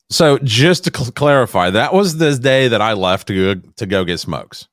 [0.10, 3.86] So just to cl- clarify, that was the day that I left to go to
[3.86, 4.67] go get smokes.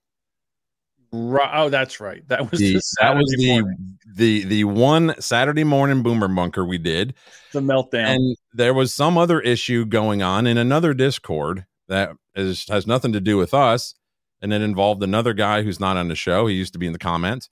[1.13, 1.51] Right.
[1.55, 2.27] Oh, that's right.
[2.29, 6.65] That was The- the that was the morning, the the one Saturday morning boomer bunker
[6.65, 7.15] we did.
[7.53, 8.15] the meltdown.
[8.17, 13.13] and there was some other issue going on in another discord that is has nothing
[13.13, 13.95] to do with us
[14.43, 16.93] and it involved another guy who's not on the show he used to be in
[16.93, 17.49] the comments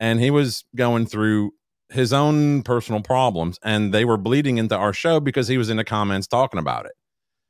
[0.00, 1.52] and he was going through
[1.90, 5.76] his own personal problems and they were bleeding into our show because he was in
[5.76, 6.92] the comments talking about it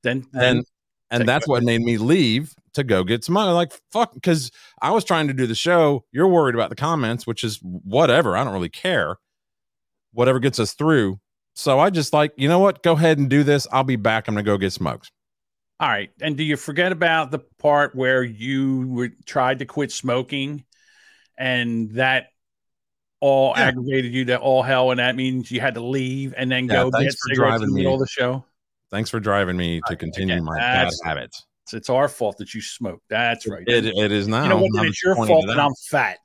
[0.05, 0.67] then, then and
[1.11, 3.53] and that's what made me leave to go get some money.
[3.53, 6.05] Like fuck because i was trying to do the show.
[6.13, 8.37] You're worried about the comments which is whatever.
[8.37, 9.17] I don't really care.
[10.13, 11.19] Whatever gets us through.
[11.55, 12.83] So i just like you know what?
[12.83, 13.67] Go ahead and do this.
[13.73, 14.29] I'll be back.
[14.29, 15.11] I'm gonna go get smokes
[15.81, 16.11] All right.
[16.21, 20.65] And do you forget about the part where you were, tried to quit smoking?
[21.37, 22.29] And that
[23.21, 23.69] all Yeah.
[23.69, 24.91] aggravated you to all hell?
[24.91, 27.75] And that means you had to leave and then Yeah, go get cigarettes in the
[27.75, 28.45] middle of the show?
[28.95, 32.61] Thanks for driving me to continue my bad habits It's, it's our fault that you
[32.61, 33.03] smoke.
[33.11, 33.65] That's right.
[33.67, 34.71] it, it is now you know what?
[34.73, 36.19] Then it's your fault that I'm fat.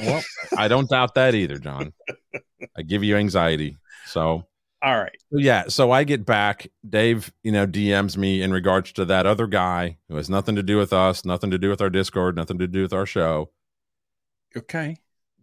[0.00, 0.22] well,
[0.58, 1.90] i don't doubt that either john
[2.76, 4.44] i give you anxiety so
[4.82, 5.16] All right.
[5.30, 9.46] yeah so i get back dave you know dms me in regards to that other
[9.46, 12.58] guy who has nothing to do with us nothing to do with our discord nothing
[12.58, 13.50] to do with our show
[14.56, 14.96] Okay.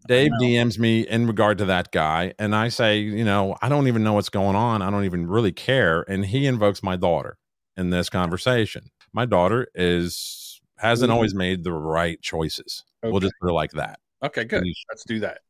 [0.07, 3.87] Dave dms me in regard to that guy and i say you know i don't
[3.87, 7.37] even know what's going on i don't even really care and he invokes my daughter
[7.75, 11.13] in this conversation my daughter is hasn't Mhm.
[11.15, 14.63] always made the right choices we'll just put it like that Okay, good.
[14.89, 15.41] Let's do that.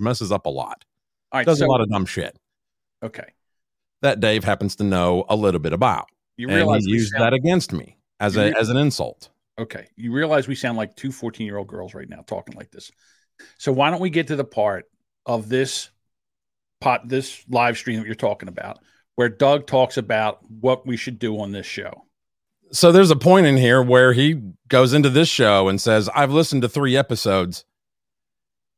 [0.00, 0.84] messes up a lot
[1.30, 1.46] All right.
[1.46, 2.36] does so, a lot of dumb shit
[3.04, 3.28] okay.
[4.02, 7.22] that dave happens to know a little bit about You and realize he used sound-
[7.22, 9.88] that against me as You a re- as an insult Okay.
[9.94, 12.90] You realize we sound like two 14 year old girls right now talking like this.
[13.58, 14.86] So why don't we get to the part
[15.26, 15.90] of this
[16.80, 18.78] pot, this live stream that you're talking about,
[19.16, 22.04] where Doug talks about what we should do on this show?
[22.72, 26.30] so there's a point in here where he goes into this show and says i've
[26.30, 27.64] listened to three episodes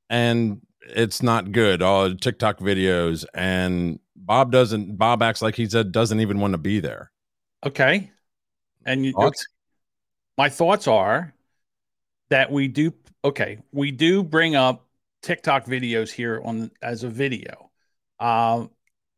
[0.09, 5.92] and it's not good all tiktok videos and bob doesn't bob acts like he said
[5.92, 7.12] doesn't even want to be there
[7.64, 8.11] Okay.
[8.85, 9.46] And you, Thoughts?
[10.37, 11.33] my thoughts are
[12.31, 12.92] that we do,
[13.25, 14.87] okay, we do bring up
[15.23, 17.71] TikTok videos here on as a video.
[18.19, 18.71] Um,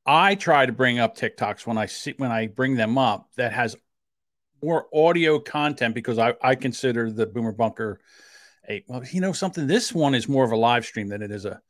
[0.06, 3.52] I try to bring up TikToks when I see when I bring them up that
[3.52, 3.76] has
[4.62, 8.00] more audio content because I, I consider the Boomer Bunker
[8.68, 9.66] a well, you know something.
[9.66, 11.60] This one is more of a live stream than it is a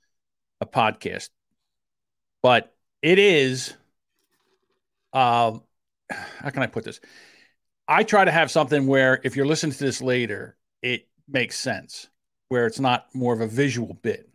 [0.61, 1.31] a podcast,
[2.43, 3.75] but it is.
[5.13, 5.63] Um,
[6.11, 7.01] how can I put this?
[7.87, 12.09] I try to have something where if you're listening to this later, it makes sense,
[12.55, 14.29] where it's not more of a visual bit.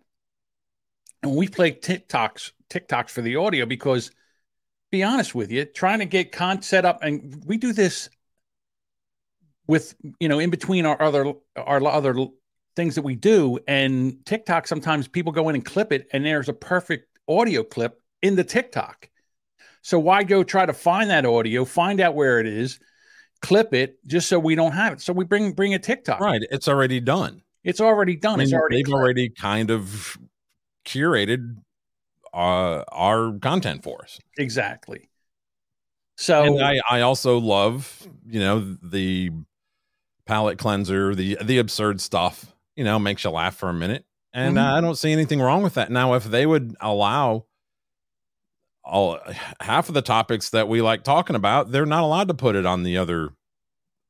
[1.23, 4.11] And we play TikToks, TikToks for the audio because
[4.91, 8.09] be honest with you, trying to get con set up, and we do this
[9.67, 12.27] with you know in between our other our other
[12.75, 14.67] things that we do, and TikTok.
[14.67, 18.43] Sometimes people go in and clip it, and there's a perfect audio clip in the
[18.43, 19.09] TikTok.
[19.81, 22.81] So why go try to find that audio, find out where it is,
[23.41, 24.99] clip it, just so we don't have it.
[25.01, 26.19] So we bring bring a TikTok.
[26.19, 26.41] Right.
[26.51, 27.43] It's already done.
[27.63, 28.35] It's already done.
[28.35, 30.17] I mean, it's already they've already kind of
[30.85, 31.57] curated
[32.33, 34.19] uh, our content for us.
[34.37, 35.09] exactly.
[36.17, 39.31] So and I, I also love, you know, the
[40.25, 42.53] palate cleanser, the the absurd stuff.
[42.75, 44.61] You know, makes you laugh for a minute, and Mhm.
[44.71, 45.91] uh, I don't see anything wrong with that.
[45.91, 47.45] Now, if they would allow
[48.85, 49.19] all
[49.59, 52.65] half of the topics that we like talking about, they're not allowed to put it
[52.65, 53.29] on the other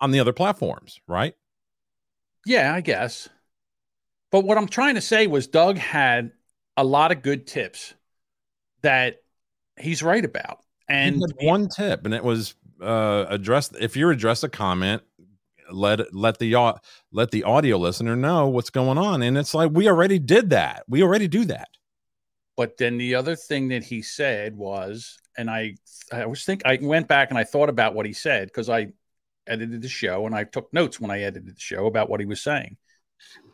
[0.01, 1.35] on the other platforms, right?
[2.45, 3.27] Yeah, I guess.
[4.31, 6.31] But what I'm trying to say was Doug had
[6.77, 7.93] a lot of good tips
[8.83, 9.21] that
[9.79, 10.59] he's right about.
[10.87, 15.03] And one tip, and it was uh, address if you address a comment,
[15.71, 16.55] let let the
[17.11, 20.83] let the audio listener know what's going on, and it's like we already did that.
[20.87, 21.69] We already do that.
[22.57, 25.75] but then the other thing that he said was, and I
[26.11, 28.87] I was think I went back and I thought about what he said because I
[29.47, 32.25] edited the show and I took notes when I edited the show about what he
[32.25, 32.77] was saying.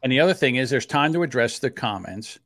[0.06, 2.38] And the other thing is there's time to address the comments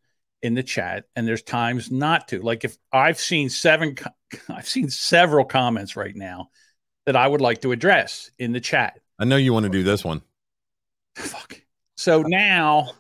[0.42, 2.40] in the chat and there's times not to.
[2.40, 3.98] Like if I've seen seven
[4.50, 6.52] I've seen several comments right now
[7.06, 9.02] that I would like to address in the chat.
[9.20, 10.22] I know you want to do this one.
[11.18, 11.62] Fuck.
[11.98, 12.92] So now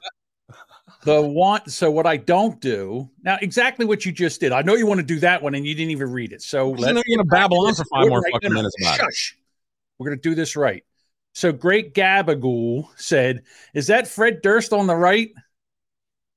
[1.05, 4.51] the one so what I don't do now exactly what you just did.
[4.51, 6.41] I know you want to do that one and you didn't even read it.
[6.41, 8.75] So I know you're going to babble on for five more fucking minutes.
[8.83, 9.37] Shush.
[9.97, 10.83] We're gonna do this right.
[11.33, 15.29] So great Gabagool said, Is that Fred Durst on the right?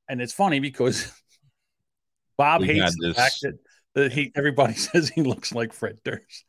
[0.09, 1.13] And it's funny because
[2.39, 3.59] Bob We hates the fact that,
[3.95, 6.45] that he everybody says he looks like Fred Durst.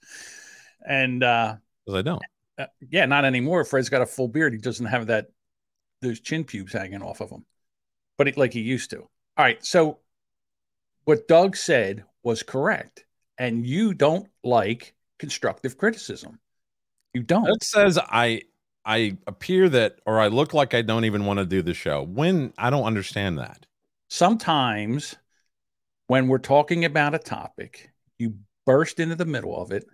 [0.88, 1.56] And uh
[1.92, 2.24] I don't.
[2.58, 3.66] uh, yeah, not anymore.
[3.66, 4.54] Fred's got a full beard.
[4.54, 5.28] He doesn't have that
[6.02, 7.46] those chin pubes hanging off of him,
[8.18, 9.00] but it, like he used to.
[9.00, 9.64] All right.
[9.66, 10.00] So
[11.06, 13.06] what Doug said was correct,
[13.38, 16.40] and you don't like constructive criticism.
[17.14, 17.48] You don't.
[17.48, 18.44] It says I
[18.86, 22.04] I appear that or I look like I don't even want to do the show.
[22.04, 23.66] When I don't understand that.
[24.10, 25.16] Sometimes
[26.08, 29.86] when we're talking about a topic, you burst into the middle of it,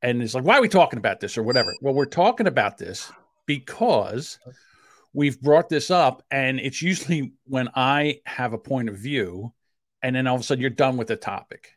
[0.00, 1.74] and it's like, "Why are we talking about this?" or whatever.
[1.80, 3.10] Well, we're talking about this
[3.46, 4.38] because
[5.12, 9.52] we've brought this up and it's usually when i have a point of view
[10.02, 11.76] and then all of a sudden you're done with the topic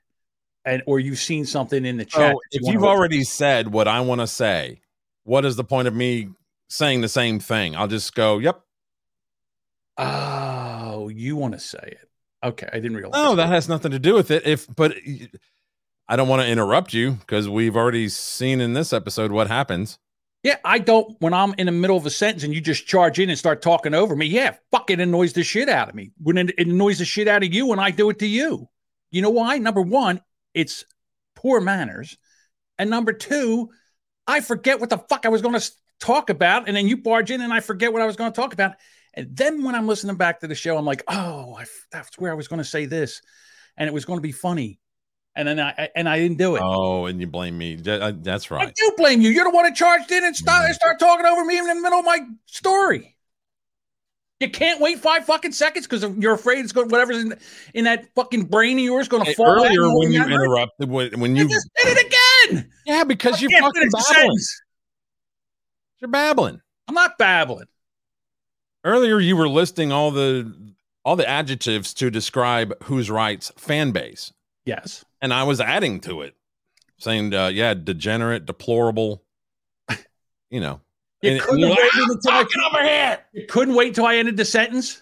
[0.65, 3.87] and or you've seen something in the chat Oh, if wanna you've already said what
[3.87, 4.81] I want to say,
[5.23, 6.29] what is the point of me
[6.69, 7.75] saying the same thing?
[7.75, 8.61] I'll just go, "Yep."
[9.97, 12.09] oh you want to say it
[12.43, 14.45] okay i didn't realize No, that has nothing to do with it.
[14.45, 14.93] If but
[16.07, 19.97] I don't want to interrupt you because we've already seen in this episode what happens.
[20.43, 23.19] yeah i don't when i'm in the middle of a sentence and you just charge
[23.19, 26.11] in and start talking over me yeah fuck it annoys the shit out of me
[26.21, 28.67] when it, it annoys the shit out of you when i do it to you
[29.11, 30.21] you know why number one
[30.55, 30.85] it's
[31.35, 32.17] poor manners
[32.79, 33.69] and number two
[34.25, 37.29] i forget what the fuck i was going to talk about and then you barge
[37.29, 38.73] in and i forget what i was going to talk about
[39.13, 42.31] and then when i'm listening back to the show i'm like oh I, that's where
[42.31, 43.21] i was going to say this
[43.77, 44.79] and it was going to be funny
[45.35, 47.75] and then i and i didn't do it Oh, and you blame me.
[47.75, 48.67] Th- uh, That's right.
[48.67, 49.29] I do blame you.
[49.29, 51.99] You're the one that charged in and start, start talking over me in the middle
[51.99, 53.14] of my story.
[54.41, 57.37] You can't wait five fucking seconds because you're afraid it's going whatever's in,
[57.73, 59.47] in that fucking brain of yours going to fall.
[59.47, 60.29] earlier when you it.
[60.29, 62.05] interrupted, when, when you you just did it
[62.51, 62.69] again.
[62.85, 64.37] yeah, because you I can't fucking babbling.
[65.99, 66.61] You're babbling.
[66.87, 67.67] I'm not babbling.
[68.83, 70.53] Earlier, you were listing all the
[71.05, 74.33] all the adjectives to describe who's right's fan base,
[74.65, 75.05] Yes.
[75.21, 76.35] and I was adding to it,
[76.97, 79.23] saying, uh, "Yeah, degenerate, deplorable."
[80.51, 80.79] You know,
[81.25, 83.19] You And- couldn't and wait like, until I, over here.
[83.33, 85.01] you couldn't wait until I ended the sentence.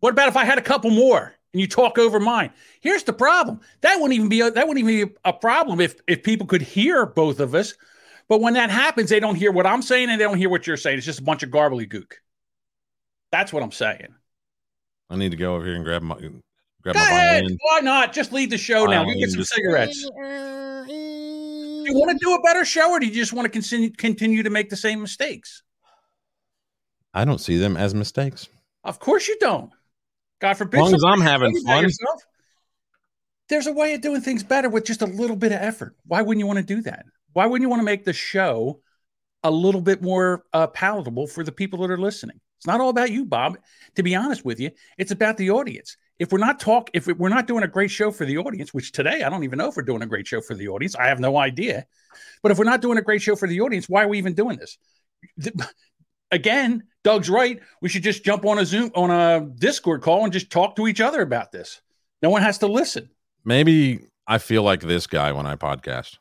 [0.00, 2.50] What about if I had a couple more and you talk over mine?
[2.80, 3.60] Here's the problem.
[3.82, 6.62] That wouldn't even be a, that wouldn't even be a problem if if people could
[6.62, 7.74] hear both of us.
[8.28, 10.66] But when that happens, they don't hear what I'm saying and they don't hear what
[10.66, 10.96] you're saying.
[10.98, 12.12] It's just a bunch of garbly gook.
[13.32, 14.14] That's what I'm saying.
[15.10, 16.32] I need to go over here and grab my grab
[16.82, 17.42] Go my ahead.
[17.42, 17.58] violin.
[17.62, 18.12] Why not?
[18.12, 19.04] Just leave the show now.
[19.04, 19.44] Go get some Violin.
[19.92, 20.06] cigarettes.
[20.06, 20.10] Uh,
[21.84, 23.90] Do you want to do a better show or do you just want to continue
[23.90, 25.62] continue to make the same mistakes?
[27.12, 28.48] I don't see them as mistakes.
[28.82, 29.70] Of course you don't.
[30.40, 30.78] God forbid.
[30.78, 31.84] As long as I'm having tell you about fun.
[31.84, 32.22] yourself.
[33.50, 35.94] There's a way of doing things better with just a little bit of effort.
[36.06, 37.04] Why wouldn't you want to do that?
[37.34, 38.80] Why wouldn't you want to make the show
[39.42, 42.40] a little bit more uh, palatable for the people that are listening?
[42.56, 43.58] It's not all about you, Bob.
[43.96, 45.98] To be honest with you, it's about the audience.
[46.18, 48.72] If if we're not talk, if we're not doing a great show for the audience,
[48.72, 50.94] which today I don't even know if we're doing a great show for the audience.
[50.94, 51.86] I have no idea.
[52.42, 54.34] But if we're not doing a great show for the audience, why are we even
[54.34, 54.78] doing this?
[56.30, 57.60] Again, Doug's right.
[57.80, 60.86] We should just jump on a Zoom on a Discord call and just talk to
[60.86, 61.80] each other about this.
[62.22, 63.10] No one has to listen.
[63.44, 66.18] Maybe I feel like this guy when I podcast.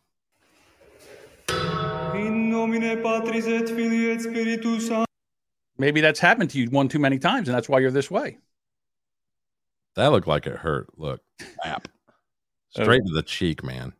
[1.49, 5.05] In nomine Patris et Filii et Spiritus Sancti.
[5.77, 8.37] Maybe that's happened to you one too many times, and that's why you're this way.
[9.95, 10.87] That looked like it hurt.
[10.97, 11.21] Look,
[11.63, 11.87] Bap.
[12.71, 13.93] straight to the cheek, man.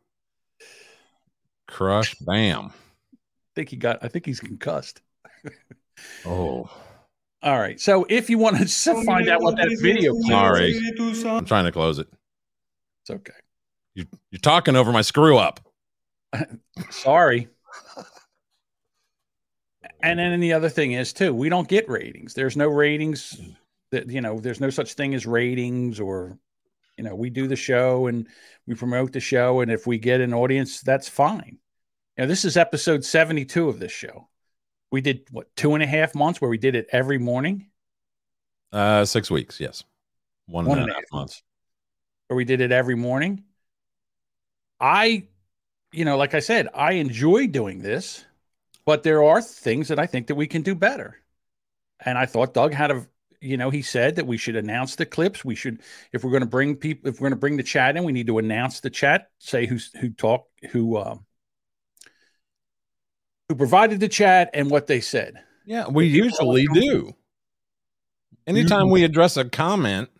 [1.68, 2.72] Crush, bam.
[2.72, 3.16] I
[3.54, 3.98] think he got.
[4.02, 5.00] I think he's concussed.
[6.26, 6.68] Oh,
[7.42, 7.80] All right.
[7.80, 8.66] So if you want to
[9.04, 10.76] find out what that video clip, Sorry.
[11.24, 12.08] I'm trying to close it.
[13.02, 13.32] it's okay.
[13.94, 15.60] You, you're talking over my screw up.
[16.90, 17.48] Sorry.
[20.02, 22.34] And then the other thing is too, we don't get ratings.
[22.34, 23.40] There's no ratings
[23.94, 26.38] that you know, there's no such thing as ratings or
[26.96, 28.28] you know, we do the show and
[28.66, 31.58] we promote the show and if we get an audience, that's fine.
[32.16, 34.28] You know, this is episode 72 of this show.
[34.92, 37.66] We did what two and a half months where we did it every morning,
[38.72, 39.60] Uh, six weeks.
[39.60, 39.84] Yes,
[40.46, 41.42] one, one and a half months.
[42.28, 43.44] where we did it every morning.
[44.80, 45.28] I,
[45.92, 48.24] you know, like I said, I enjoy doing this,
[48.84, 51.18] but there are things that I think that we can do better.
[52.00, 53.06] And I thought Doug had a,
[53.44, 55.44] you know, he said that we should announce the clips.
[55.44, 57.96] We should, if we're going to bring people, if we're going to bring the chat
[57.96, 61.26] in, we need to announce the chat, say who's who talked, who, um,
[63.48, 65.42] who provided the chat and what they said.
[65.66, 67.14] Yeah, we are usually do.
[68.46, 70.10] Anytime we address a comment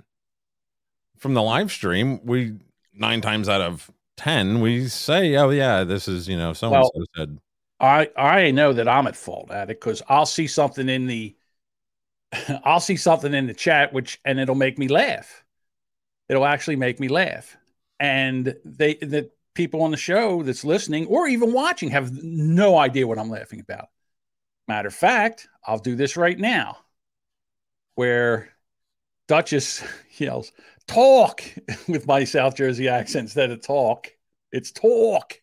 [1.18, 2.56] from the live stream, we
[2.92, 6.84] nine times out of ten we say, "Oh yeah, this is you know so and
[6.84, 7.38] so said."
[7.80, 11.36] I I know that I'm at fault at it because I'll see something in the
[12.64, 15.44] I'll see something in the chat which and it'll make me laugh.
[16.28, 17.56] It'll actually make me laugh.
[18.00, 23.06] And they the people on the show that's listening or even watching have no idea
[23.06, 23.88] what I'm laughing about.
[24.66, 26.78] Matter of fact, I'll do this right now.
[27.94, 28.50] Where
[29.28, 29.84] Duchess
[30.18, 30.52] yells,
[30.86, 31.42] talk
[31.88, 34.08] with my South Jersey accent instead of talk.
[34.52, 35.40] It's talk.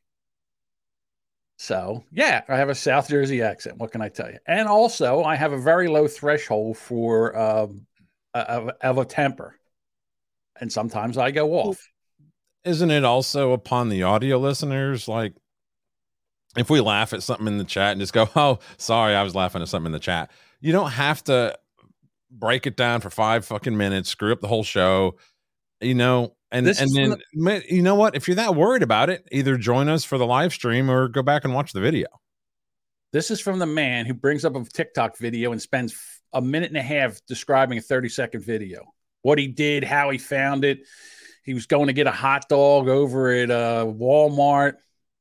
[1.62, 3.78] So, yeah, I have a South Jersey accent.
[3.78, 4.40] What can I tell you?
[4.48, 7.86] And also, I have a very low threshold for um,
[8.34, 9.54] of, of a temper,
[10.60, 11.88] and sometimes I go off.
[12.64, 15.08] Isn't it also upon the audio listeners?
[15.08, 15.36] Like,
[16.58, 19.36] if we laugh at something in the chat and just go, "Oh, sorry, I was
[19.36, 21.56] laughing at something in the chat," you don't have to
[22.32, 25.16] break it down for five fucking minutes, screw up the whole show,
[25.80, 26.34] you know.
[26.52, 28.16] And This and then you know what?
[28.16, 31.22] If you're that worried about it, either join us for the live stream or go
[31.22, 32.08] back and watch the video.
[33.14, 35.96] This is from the man who brings up a TikTok video and spends
[36.34, 38.94] a minute and a half describing a 30 second video.
[39.22, 40.80] What he did, how he found it.
[41.44, 44.76] He was going to get a hot dog over at uh, Walmart,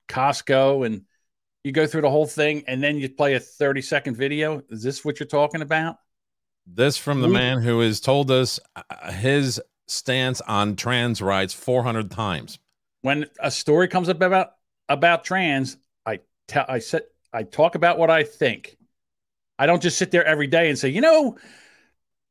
[0.09, 1.03] Costco, and
[1.65, 4.63] you go through the whole thing and then you play a 30 second video.
[4.69, 5.97] Is this what you're talking about?
[6.67, 9.61] This from the man who has told us uh, his
[9.91, 12.59] stance on trans rights 400 times.
[13.03, 14.53] when a story comes up about
[14.89, 15.77] about trans,
[16.07, 18.77] I tell I said I talk about what I think.
[19.59, 21.37] I don't just sit there every day and say, you know,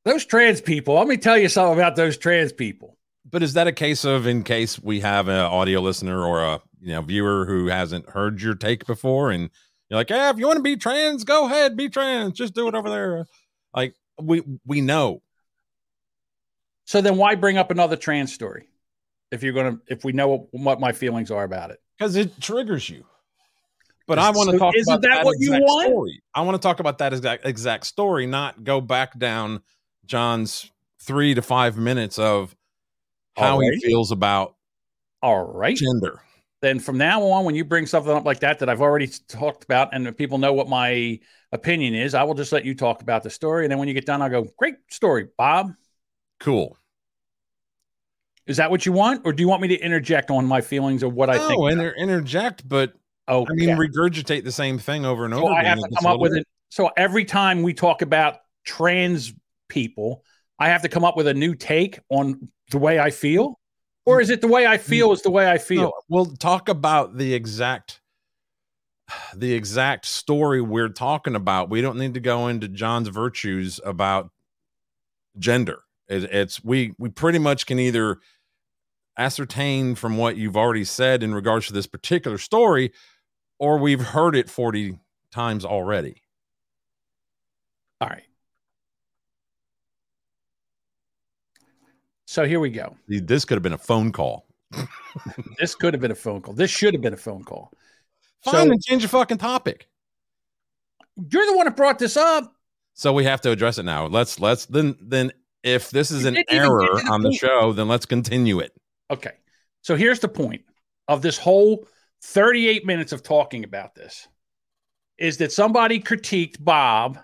[0.03, 0.95] those trans people.
[0.95, 2.97] Let me tell you something about those trans people.
[3.29, 6.61] But is that a case of in case we have an audio listener or a
[6.81, 9.49] you know viewer who hasn't heard your take before, and
[9.89, 12.67] you're like, yeah, if you want to be trans, go ahead, be trans, just do
[12.67, 13.25] it over there.
[13.73, 15.21] Like we we know
[16.89, 18.67] So then, why bring up another trans story
[19.31, 21.79] if you're gonna if we know what, what my feelings are about it?
[21.99, 23.05] because it triggers you.
[24.07, 25.85] But I want to So talk isn't about that that, what you exact want?
[25.85, 26.21] story.
[26.33, 29.61] I want to talk about that exact exact story, not go back down
[30.07, 32.55] John's three to five minutes of
[33.37, 33.71] how Alright.
[33.75, 34.55] he feels about
[35.21, 35.77] All right.
[35.77, 36.21] gender.
[36.61, 39.63] then from now on, when you bring something up like that that I've already talked
[39.63, 41.19] about, and people know what my
[41.51, 43.65] opinion is, I will just let you talk about the story.
[43.65, 45.73] And then when you get done, I'll go, "Great story, Bob."
[46.39, 46.78] Cool.
[48.49, 51.03] Is that what you want, or do you want me to interject on my feelings
[51.03, 51.71] of what I no, think?
[51.71, 52.93] inter- interject, but
[53.29, 55.45] Oh, I mean, regurgite the same thing over and over.
[55.45, 55.77] so I again.
[55.77, 56.47] have to come up with it.
[56.69, 59.33] So every time we talk about trans
[59.67, 60.23] people,
[60.57, 63.59] I have to come up with a new take on the way I feel,
[64.05, 64.81] or is it the way I mm.
[64.81, 65.83] feel is the way I feel?
[65.83, 68.01] No, we'll talk about the exact
[69.35, 71.69] the exact story we're talking about.
[71.69, 74.31] We don't need to go into John's virtues about
[75.37, 75.81] gender.
[76.07, 78.19] It, it's we we pretty much can either
[79.19, 82.91] ascertain from what you've already said in regards to this particular story,
[83.59, 84.97] or we've heard it 40
[85.31, 86.23] times already.
[88.01, 88.23] All right.
[92.25, 92.95] So here we go.
[93.07, 94.45] This could have been a phone call.
[95.57, 96.53] This could have been a phone call.
[96.53, 97.71] This should have been a phone call.
[98.45, 99.89] Fine, So and change the fucking topic.
[101.29, 102.53] you're the one that brought this up.
[102.93, 104.05] So we have to address it now.
[104.05, 105.31] Let's let's then then
[105.63, 108.71] if this is an didn't even get error on the show, then let's continue it.
[109.09, 109.31] Okay.
[109.81, 110.63] So here's the point
[111.07, 111.87] of this whole
[112.23, 114.27] 38 minutes of talking about this
[115.17, 117.17] is that somebody critiqued Bob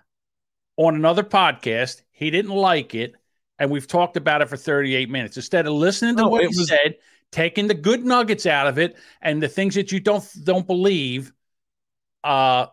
[0.78, 2.02] on another podcast.
[2.12, 3.16] He didn't like it.
[3.58, 5.38] And we've talked about it for 38 minutes.
[5.38, 6.98] Instead of listening to No, what he was- said,
[7.32, 11.32] taking the good nuggets out of it and the things that you don't don't believe,
[12.24, 12.68] uh,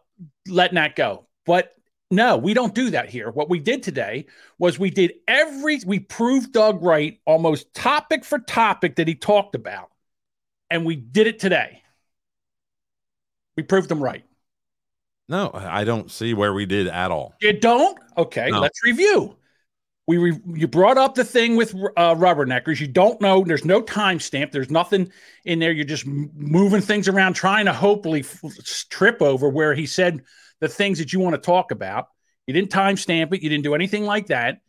[0.48, 1.26] letting that go.
[1.46, 1.74] But
[2.12, 3.30] no, we don't do that here.
[3.30, 4.26] What we did today
[4.58, 9.54] was we did every we proved Doug right almost topic for topic that he talked
[9.54, 9.90] about.
[10.70, 11.82] And we did it today.
[13.56, 14.24] We proved him right.
[15.28, 17.34] No, I don't see where we did at all.
[17.40, 17.98] You don't?
[18.18, 18.60] Okay, No.
[18.60, 19.36] let's review.
[20.06, 22.80] We re- you brought up the thing with uh, rubberneckers.
[22.80, 23.44] You don't know.
[23.44, 24.50] There's no timestamp.
[24.50, 25.10] There's nothing
[25.44, 25.72] in there.
[25.72, 28.42] You're just m- moving things around, trying to hopefully f-
[28.90, 30.22] trip over where he said
[30.62, 32.06] the things that you want to talk about.
[32.46, 33.42] You didn't timestamp it.
[33.42, 34.60] You didn't do anything like that.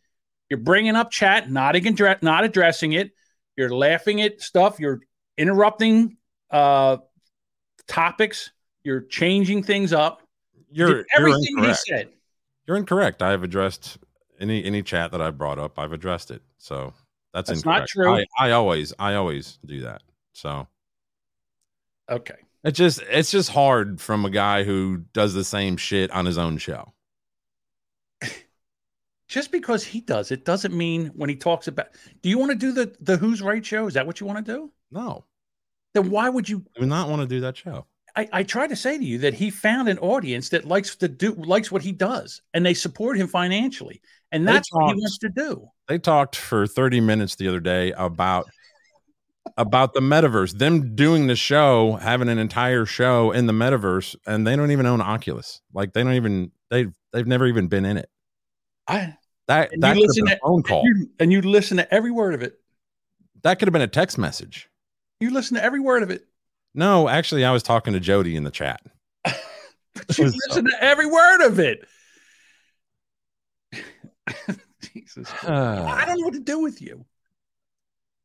[0.50, 3.12] You're bringing up chat, not addre- not addressing it.
[3.56, 4.80] You're laughing at stuff.
[4.80, 5.00] You're
[5.38, 6.16] interrupting
[6.50, 6.98] uh,
[7.86, 8.50] topics.
[8.82, 10.20] You're changing things up.
[10.52, 12.08] You You're did you're everything he said.
[12.66, 13.22] You're incorrect.
[13.22, 13.98] I've addressed
[14.40, 15.78] any any chat that I've brought up.
[15.78, 16.42] I've addressed it.
[16.58, 16.92] So
[17.32, 18.12] that's, That's not true.
[18.12, 20.02] I, I always I always do that.
[20.32, 20.66] So
[22.10, 22.34] Okay.
[22.64, 26.38] It's just it's just hard from a guy who does the same shit on his
[26.38, 26.94] own show.
[29.28, 31.88] just because he does it doesn't mean when he talks about
[32.22, 33.86] do you want to do the the who's right show?
[33.86, 34.72] Is that what you want to do?
[34.90, 35.24] No,
[35.92, 37.86] then why would you I not want to do that show.
[38.16, 41.08] I, I try to say to you that he found an audience that likes to
[41.08, 44.00] do likes what he does and they support him financially
[44.32, 45.68] and that's what he wants to do.
[45.88, 48.48] They talked for 30 minutes the other day about
[49.56, 50.58] about the metaverse.
[50.58, 54.86] Them doing the show, having an entire show in the metaverse, and they don't even
[54.86, 55.60] own Oculus.
[55.72, 58.08] Like they don't even they they've never even been in it.
[58.88, 59.16] I
[59.48, 60.82] That And that you could have listen been a to- phone call.
[60.84, 62.58] you, and you listen to every word of it
[63.42, 64.68] That could have been a text message.
[65.20, 66.26] you listen to every word of it
[66.74, 68.80] No, actually, I was talking to Jody in the chat.
[69.26, 71.86] you listen to every word of it
[74.80, 77.04] jesus I don't know what to do with you.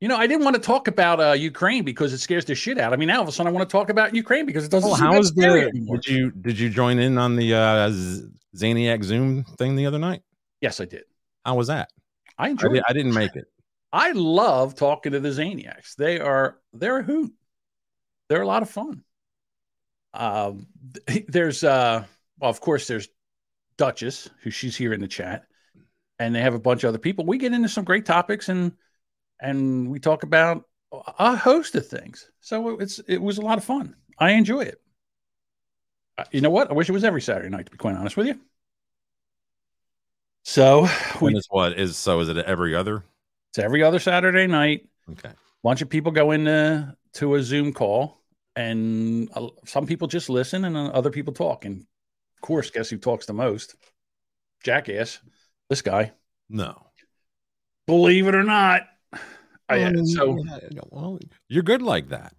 [0.02, 2.78] You know, I didn't want to talk about uh, Ukraine because it scares the shit
[2.78, 2.94] out.
[2.94, 3.06] of me.
[3.06, 4.90] now all of a sudden I want to talk about Ukraine because it doesn't.
[4.90, 5.98] Well, seem how was scary anymore.
[5.98, 10.00] Did you did you join in on the uh, Z- Zaniac Zoom thing the other
[10.00, 10.22] night?
[10.62, 11.04] Yes, I did.
[11.46, 11.90] How was that?
[12.38, 12.72] I I, enjoyed.
[12.72, 12.84] did, it.
[12.88, 13.46] I didn't make it.
[13.92, 15.96] I love talking to the Zaniacs.
[15.96, 17.34] They are they're a hoot.
[18.30, 19.04] They're a lot of fun.
[20.14, 20.68] Um,
[21.28, 22.06] there's uh,
[22.40, 23.10] well, of course, there's
[23.78, 25.44] Duchess, who she's here in the chat,
[26.20, 27.26] and they have a bunch of other people.
[27.26, 28.72] We get into some great topics and
[29.40, 32.30] and we talk about a host of things.
[32.42, 33.96] So it's it was a lot of fun.
[34.18, 34.82] I enjoy it.
[36.18, 36.70] Uh, You know what?
[36.70, 37.66] I wish it was every Saturday night.
[37.68, 38.40] To be quite honest with you.
[40.44, 40.88] So
[41.20, 42.20] When we, it's what is so?
[42.22, 43.04] Is it every other?
[43.52, 44.88] it's every other Saturday night.
[45.12, 45.32] Okay.
[45.64, 48.22] bunch of people go into to a Zoom call,
[48.56, 51.66] and uh, some people just listen, and uh, other people talk.
[51.66, 53.76] And of course, guess who talks the most?
[54.64, 55.20] Jackass,
[55.70, 56.12] this guy.
[56.50, 56.88] No.
[57.88, 58.84] Believe it or not.
[59.70, 60.38] Oh, I, Well, so
[60.70, 62.34] yeah, well, you're good like that.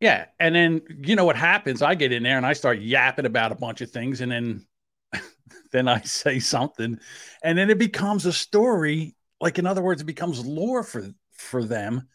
[0.00, 1.82] yeah, and then you know what happens?
[1.82, 4.66] I get in there and I start yapping about a bunch of things, and then
[5.72, 6.98] then I say something,
[7.42, 9.14] and then it becomes a story.
[9.40, 12.08] Like in other words, it becomes lore for for them.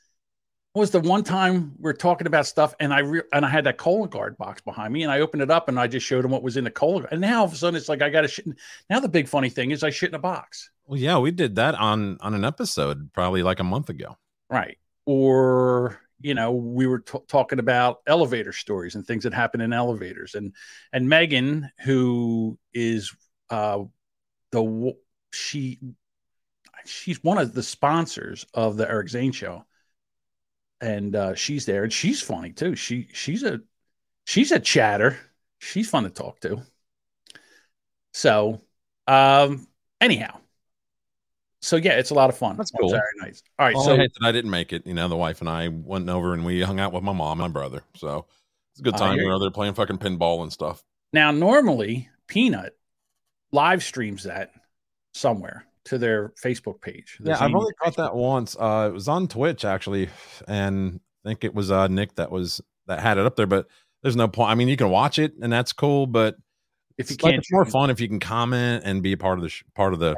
[0.76, 3.78] Was the one time we're talking about stuff, and I re- and I had that
[3.78, 6.32] cola guard box behind me, and I opened it up, and I just showed him
[6.32, 7.12] what was in the cola, guard.
[7.12, 8.48] and now all of a sudden it's like I got to shit.
[8.48, 8.56] in-
[8.90, 11.56] Now the big funny thing is I shit in a box, Well, yeah, we did
[11.58, 14.18] that on on an episode probably like a month ago.
[14.50, 14.78] right?
[15.06, 19.74] Or you know we were t- talking about elevator stories and things that happen in
[19.74, 20.56] elevators, and
[20.92, 23.16] and Megan, who is
[23.52, 23.84] uh
[24.52, 24.96] the
[25.32, 25.78] she
[26.86, 29.66] she's one of the sponsors of the Eric Zane show.
[30.84, 32.76] And uh, she's there, and she's funny too.
[32.76, 33.62] She she's a
[34.26, 35.18] she's a chatter.
[35.60, 36.62] She's fun to talk to.
[38.12, 38.60] So,
[39.08, 39.66] um,
[40.02, 40.40] anyhow,
[41.62, 42.58] so yeah, it's a lot of fun.
[42.58, 42.90] That's cool.
[42.90, 43.44] Saturday nights.
[43.58, 44.86] All right, All so I that I didn't make it.
[44.86, 47.40] You know, the wife and I went over and we hung out with my mom
[47.40, 47.84] and my brother.
[47.96, 48.26] So
[48.74, 49.18] it's a good time.
[49.18, 49.30] You.
[49.30, 50.84] know, they're playing fucking pinball and stuff.
[51.14, 52.78] now normally Peanut
[53.54, 54.52] live streams that
[55.14, 57.18] somewhere to their Facebook page.
[57.22, 58.56] Yeah, I've only caught that once.
[58.60, 60.10] Uh, it was on Twitch actually,
[60.48, 63.48] and I think it was uh, Nick that was that had it up there.
[63.48, 63.68] But
[64.02, 64.52] there's no point.
[64.52, 66.08] I mean, you can watch it, and that's cool.
[66.08, 66.36] But
[66.98, 69.38] If you it's can't it's more fun if you can comment and be a part
[69.40, 70.16] of the sh- part of the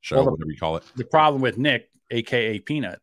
[0.00, 0.84] show, Well, whatever you call it.
[0.96, 3.00] the problem with Nick, aka Peanut,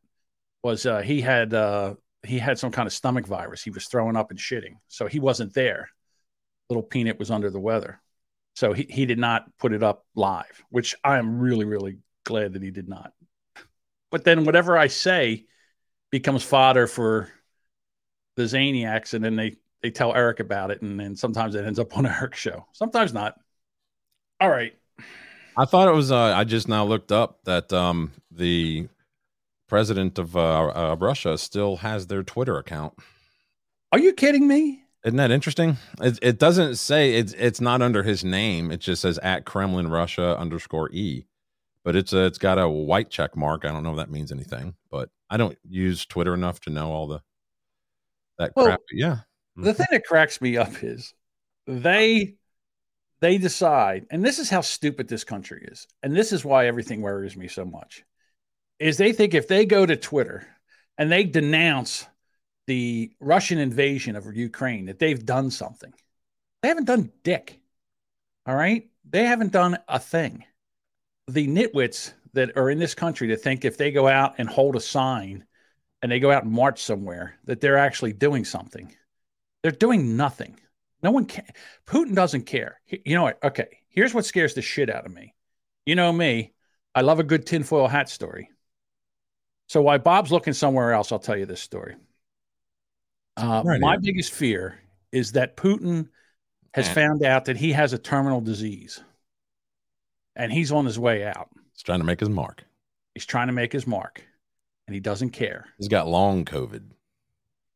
[0.64, 3.64] was uh, he had uh, he had some kind of stomach virus.
[3.64, 5.90] He was throwing up and shitting, so he wasn't there.
[6.70, 8.02] Little Peanut was under the weather,
[8.58, 12.54] so he he did not put it up live, which I am really really glad
[12.54, 13.14] that he did not.
[14.10, 15.46] But then whatever I say
[16.10, 17.30] becomes fodder for
[18.36, 21.78] the Zaniacs, and then they they tell Eric about it, and then sometimes it ends
[21.78, 22.66] up on a Eric show.
[22.74, 23.40] Sometimes not.
[24.42, 24.74] All right.
[25.56, 26.12] I thought it was.
[26.12, 28.88] Uh, I just now looked up that um, the
[29.70, 32.96] president of uh, uh, Russia still has their Twitter account.
[33.92, 34.87] Are you kidding me?
[35.06, 35.78] Isn't that interesting?
[36.02, 38.72] It, it doesn't say it's it's not under his name.
[38.72, 41.26] It just says at Kremlin Russia underscore e,
[41.84, 43.64] but it's a, it's got a white check mark.
[43.64, 46.92] I don't know if that means anything, but I don't use Twitter enough to know
[46.92, 47.22] all the
[48.40, 48.82] that Well, crap.
[48.92, 49.20] Yeah,
[49.56, 51.14] the thing that cracks me up is
[51.66, 52.36] they
[53.20, 57.02] they decide and this is how stupid this country is and this is why everything
[57.02, 58.04] worries me so much
[58.80, 60.48] is they think if they go to twitter
[60.98, 62.06] and they denounce
[62.68, 65.94] the russian invasion of ukraine that they've done something
[66.62, 67.60] they haven't done dick
[68.46, 70.44] all right they haven't done a thing
[71.28, 74.76] the nitwits that are in this country to think if they go out and hold
[74.76, 75.46] a sign
[76.02, 78.94] and they go out and march somewhere that they're actually doing something
[79.68, 80.60] they're doing nothing.
[81.04, 81.46] No one can.
[81.86, 82.80] Putin doesn't care.
[82.88, 83.44] You know what?
[83.44, 83.80] Okay.
[83.90, 85.34] Here's what scares the shit out of me.
[85.86, 86.54] You know me.
[86.96, 88.50] I love a good tinfoil hat story.
[89.68, 91.96] So while Bob's looking somewhere else, I'll tell you this story.
[93.38, 94.02] Uh, Right my here.
[94.02, 94.80] biggest fear
[95.12, 96.10] is that Putin
[96.74, 99.02] has found out that he has a terminal disease,
[100.36, 101.50] and he's on his way out.
[101.74, 102.64] he's trying to make his mark.
[103.14, 104.24] He's trying to make his mark,
[104.88, 105.66] and he doesn't care.
[105.78, 106.84] He's got long COVID.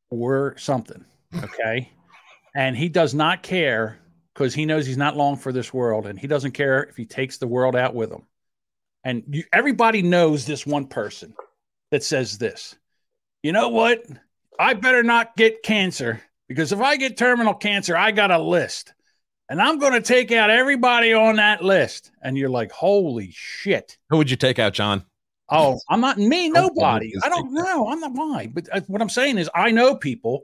[0.09, 1.05] or something.
[1.43, 1.89] Okay.
[2.55, 3.97] and he does not care
[4.33, 7.05] because he knows he's not long for this world and he doesn't care if he
[7.05, 8.23] takes the world out with him.
[9.03, 11.33] And you, everybody knows this one person
[11.91, 12.75] that says this
[13.43, 14.03] you know what?
[14.59, 18.93] I better not get cancer because if I get terminal cancer, I got a list
[19.51, 22.09] and I'm going to take out everybody on that list.
[22.21, 23.97] And you're like, holy shit.
[24.09, 25.03] Who would you take out, John?
[25.49, 27.11] Oh, I'm not me, nobody.
[27.21, 27.89] I don't know.
[27.89, 28.47] I'm not why.
[28.47, 30.43] But uh, what I'm saying is, I know people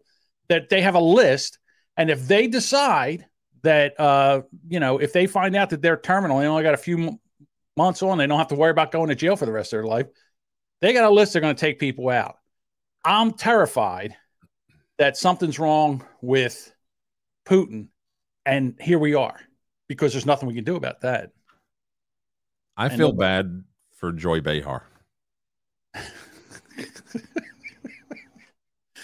[0.50, 1.58] that they have a list,
[1.96, 3.26] and if they decide
[3.64, 6.78] that, uh, you know, if they find out that they're terminal, they only got a
[6.78, 7.18] few
[7.78, 9.78] months on, they don't have to worry about going to jail for the rest of
[9.78, 10.08] their life.
[10.82, 11.32] They got a list.
[11.32, 12.36] They're going to take people out.
[13.08, 14.16] I'm terrified
[14.98, 16.74] that something's wrong with
[17.48, 17.88] Putin,
[18.46, 19.40] and here we are
[19.88, 21.32] because there's nothing we can do about that.
[22.76, 23.64] I And feel nobody- bad
[23.96, 24.84] for Joy Behar.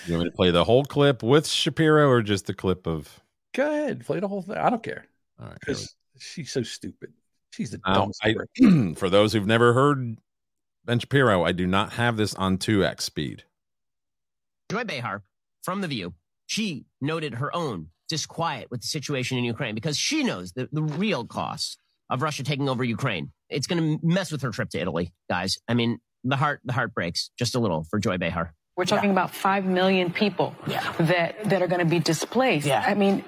[0.05, 3.21] You want me to play the whole clip with Shapiro or just the clip of?
[3.53, 4.57] Go ahead, play the whole thing.
[4.57, 5.05] I don't care.
[5.39, 5.51] All right.
[5.65, 7.13] here because she's so stupid.
[7.51, 8.19] She's the Now, dumbest.
[8.21, 10.17] I, for those who've never heard
[10.83, 13.45] Ben Shapiro, I do not have this on 2x speed.
[14.73, 15.21] Joy Behar
[15.61, 16.15] from The View,
[16.47, 20.81] she noted her own disquiet with the situation in Ukraine because she knows the, the
[20.81, 21.77] real cost
[22.09, 23.31] of Russia taking over Ukraine.
[23.49, 25.59] It's going to mess with her trip to Italy, guys.
[25.67, 28.55] I mean, the heart the heart breaks just a little for Joy Behar.
[28.75, 32.65] We're talking about five million people that that are going to be displaced.
[32.65, 32.83] Yeah.
[32.83, 33.23] I mean,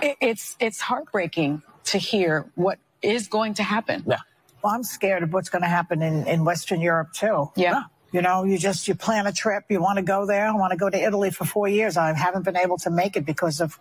[0.00, 1.62] it, it's it's heartbreaking
[1.92, 4.04] to hear what is going to happen.
[4.06, 4.20] Yeah.
[4.64, 7.50] Well, I'm scared of what's going to happen in, in Western Europe too.
[7.54, 7.82] Yeah.
[8.12, 10.46] You know, you just you plan a trip, you want to go there.
[10.46, 11.96] I want to go to Italy for four years.
[11.96, 13.78] I haven't been able to make it because of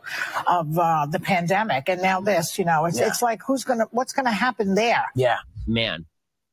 [0.48, 2.60] of uh, the pandemic, and now this.
[2.60, 3.08] You know, it's Yeah.
[3.08, 5.06] it's like who's gonna what's gonna happen there?
[5.16, 5.38] Yeah.
[5.68, 6.06] Man,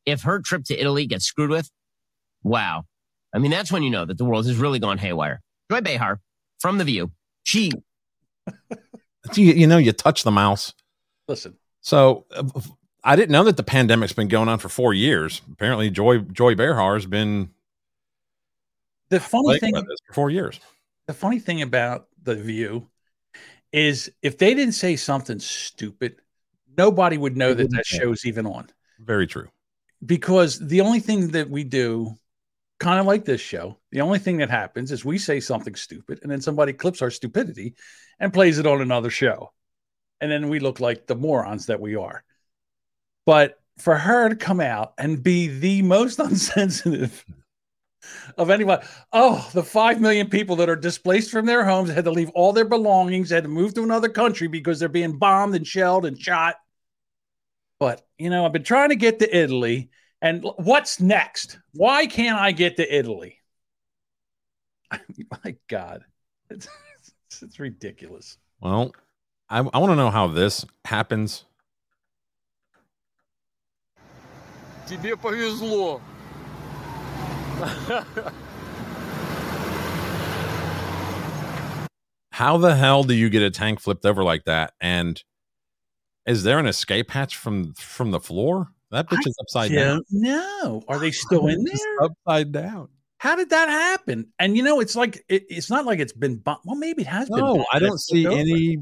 [0.05, 1.71] if her trip to Italy gets screwed with,
[2.43, 2.85] wow.
[3.35, 5.43] I mean, that's when you know that the world has really gone haywire.
[5.71, 6.21] Joy Behar
[6.59, 7.11] from The View,
[7.43, 7.73] she
[9.35, 10.73] You, you know, you touch the mouse.
[11.29, 12.45] Listen, So uh,
[13.03, 15.43] I didn't know that the pandemic's been going on for four years.
[15.53, 17.51] Apparently, Joy Joy Behar has been
[19.09, 20.61] the funny thing, for four years.
[21.07, 22.89] the funny thing about the View
[23.73, 26.17] is if they didn't say something stupid,
[26.77, 28.69] nobody would know They that that show's even on.
[28.99, 29.49] Very true.
[30.05, 32.15] Because the only thing that we do,
[32.79, 36.21] kind of like this show, the only thing that happens is we say something stupid,
[36.23, 37.75] and then somebody clips our stupidity
[38.19, 39.53] and plays it on another show,
[40.21, 42.25] and then we look like the morons that we are.
[43.25, 47.25] But for her to come out and be the most unsensitive
[48.38, 48.80] of anyone,
[49.14, 52.54] oh, the five million people that are displaced from their homes had to leave all
[52.54, 56.20] their belongings, had to move to another country because they're being bombed and shelled and
[56.20, 56.56] shot.
[57.80, 59.90] But you know, I've been trying to get to Italy,
[60.22, 61.60] and l- what's next?
[61.74, 63.38] Why can't I get to Italy?
[65.44, 66.04] My God,
[66.50, 66.68] it's,
[67.42, 68.38] it's ridiculous.
[68.60, 68.94] Well,
[69.50, 71.46] I, I want to know how this happens.
[74.88, 76.02] Тебе повезло.
[82.33, 84.75] How the hell do you get a tank flipped over like that?
[84.81, 85.23] And
[86.27, 88.69] is there an escape hatch from from the floor?
[88.91, 90.03] That bitch is upside down.
[90.11, 92.03] No, are they still in there?
[92.03, 92.89] Upside down.
[93.19, 94.27] How did that happen?
[94.39, 96.37] And you know, it's like it, it's not like it's been.
[96.37, 97.39] Bu- well, maybe it has been.
[97.39, 98.37] No, I don't see over.
[98.37, 98.79] any.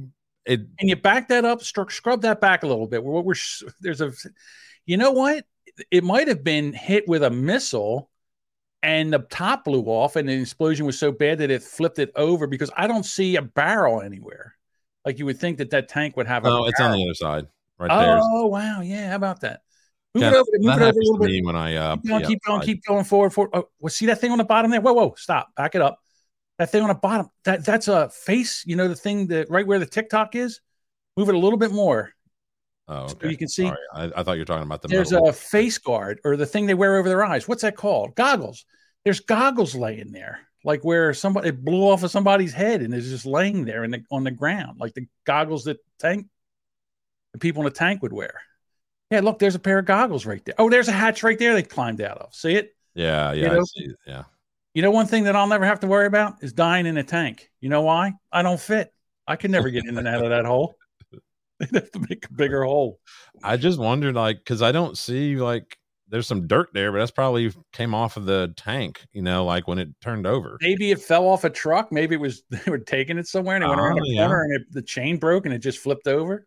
[0.46, 3.04] It and you back that up, stru- scrub that back a little bit.
[3.04, 4.12] What we're s- there's a,
[4.84, 5.44] you know what?
[5.92, 8.10] It might have been hit with a missile,
[8.84, 12.12] and the top blew off, and the explosion was so bad that it flipped it
[12.14, 12.46] over.
[12.46, 14.54] Because I don't see a barrel anywhere.
[15.04, 16.44] Like you would think that that tank would have.
[16.44, 17.46] a no, it's on the other side,
[17.78, 18.18] right there.
[18.22, 19.10] Oh wow, yeah.
[19.10, 19.62] How about that?
[20.14, 20.50] Move Yeah, it over.
[20.54, 21.44] Move it over a little bit.
[21.44, 23.30] when I uh, Keep going, yeah, keep going, I- keep going forward.
[23.32, 23.50] forward.
[23.52, 24.80] Oh, well, see that thing on the bottom there?
[24.80, 25.98] Whoa, whoa, stop, back it up.
[26.58, 28.64] That thing on the bottom, that that's a face.
[28.64, 30.60] You know the thing that right where the TikTok is.
[31.16, 32.13] Move it a little bit more.
[32.86, 33.72] Oh, So you can see-.
[33.94, 34.88] I, I thought you were talking about the.
[34.88, 35.28] There's metal.
[35.28, 37.48] a face guard or the thing they wear over their eyes.
[37.48, 38.14] What's that called?
[38.14, 38.64] Goggles.
[39.04, 43.08] There's goggles laying there, like where somebody it blew off of somebody's head and is
[43.10, 46.26] just laying there in the, on the ground, like the goggles that tank
[47.32, 48.40] the people in the tank would wear.
[49.10, 50.54] Yeah, look, there's a pair of goggles right there.
[50.58, 52.34] Oh, there's a hatch right there they climbed out of.
[52.34, 52.74] See it?
[52.94, 53.88] yeah, you yeah, I know- see.
[54.06, 54.22] yeah.
[54.72, 57.04] You know, one thing that I'll never have to worry about is dying in a
[57.04, 57.48] tank.
[57.60, 58.14] You know why?
[58.32, 58.92] I don't fit.
[59.26, 60.74] I can never get in and out of that hole.
[61.72, 62.98] They'd have to make a bigger hole.
[63.42, 65.76] I just wondered, like, because I don't see like
[66.08, 69.04] there's some dirt there, but that's probably came off of the tank.
[69.12, 70.58] You know, like when it turned over.
[70.60, 71.90] Maybe it fell off a truck.
[71.90, 74.26] Maybe it was they were taking it somewhere and it went around Oh, the yeah.
[74.26, 76.46] corner and it, the chain broke and it just flipped over.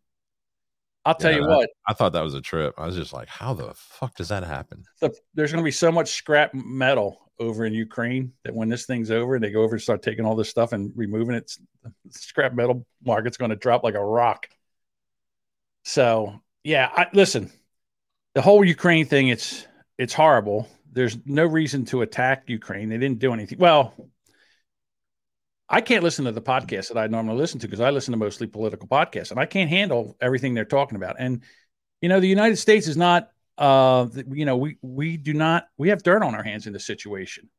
[1.05, 2.73] I'll tell Yeah, you what, I thought that was a trip.
[2.77, 4.83] I was just like, how the fuck does that happen?
[4.99, 8.85] the, there's going to be so much scrap metal over in Ukraine that when this
[8.85, 11.49] thing's over, and they go over and start taking all this stuff and removing it.
[11.83, 14.47] The scrap metal market's going to drop like a rock.
[15.87, 17.49] So yeah, I, listen,
[18.35, 19.65] the whole Ukraine thing, it's
[19.97, 20.67] it's horrible.
[20.91, 22.89] There's no reason to attack Ukraine.
[22.89, 23.57] They didn't do anything.
[23.57, 23.93] Well,
[25.69, 28.17] I can't listen to the podcast that I normally listen to because I listen to
[28.17, 31.15] mostly political podcasts, and I can't handle everything they're talking about.
[31.19, 31.41] And
[32.01, 33.29] you know, the United States is not.
[33.57, 35.67] Uh, you know, we we do not.
[35.77, 37.49] We have dirt on our hands in this situation.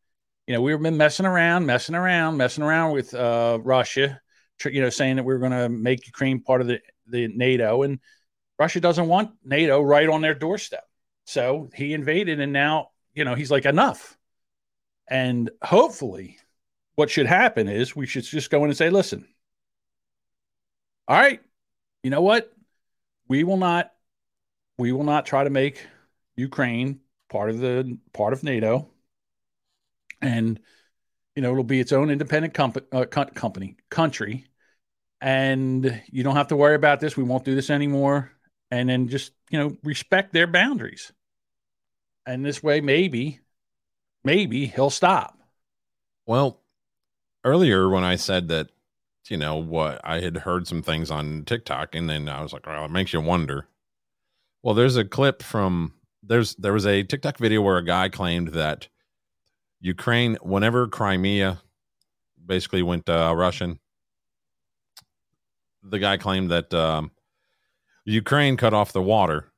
[0.46, 4.20] You know, we've been messing around, messing around, messing around with uh, Russia.
[4.66, 7.84] You know, saying that we are going to make Ukraine part of the the NATO,
[7.84, 8.00] and
[8.58, 10.84] Russia doesn't want NATO right on their doorstep.
[11.26, 14.16] So he invaded, and now you know he's like enough.
[15.08, 16.38] And hopefully,
[16.96, 19.26] what should happen is we should just go in and say, listen,
[21.06, 21.40] all right,
[22.02, 22.52] you know what?
[23.28, 23.92] We will not,
[24.78, 25.86] we will not try to make
[26.36, 28.88] Ukraine part of the part of NATO,
[30.20, 30.58] and
[31.36, 34.46] you know it'll be its own independent comp- uh, co- company country,
[35.20, 37.16] and you don't have to worry about this.
[37.16, 38.32] We won't do this anymore,
[38.70, 41.12] and then just you know respect their boundaries,
[42.26, 43.40] and this way maybe,
[44.24, 45.38] maybe he'll stop.
[46.26, 46.60] Well,
[47.44, 48.70] earlier when I said that,
[49.28, 52.66] you know, what I had heard some things on TikTok, and then I was like,
[52.66, 53.66] well it makes you wonder."
[54.62, 58.48] Well, there's a clip from there's there was a TikTok video where a guy claimed
[58.48, 58.88] that
[59.80, 61.60] Ukraine, whenever Crimea
[62.44, 63.78] basically went uh, Russian,
[65.82, 67.10] the guy claimed that um,
[68.08, 69.52] Ukraine cut off the water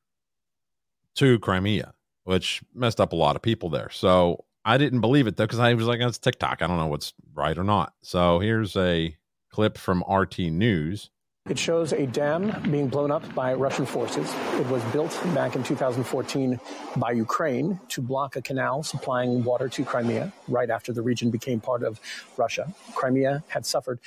[1.14, 1.94] to Crimea,
[2.24, 3.90] which messed up a lot of people there.
[3.90, 6.60] So I didn't believe it though because I was like, "That's TikTok.
[6.60, 9.16] I don't know what's right or not." So here's a
[9.50, 11.10] clip from RT News.
[11.50, 14.32] It shows a dam being blown up by Russian forces.
[14.54, 16.60] It was built back in 2014
[16.96, 21.58] by Ukraine to block a canal supplying water to Crimea right after the region became
[21.58, 22.00] part of
[22.36, 22.72] Russia.
[22.94, 23.98] Crimea had suffered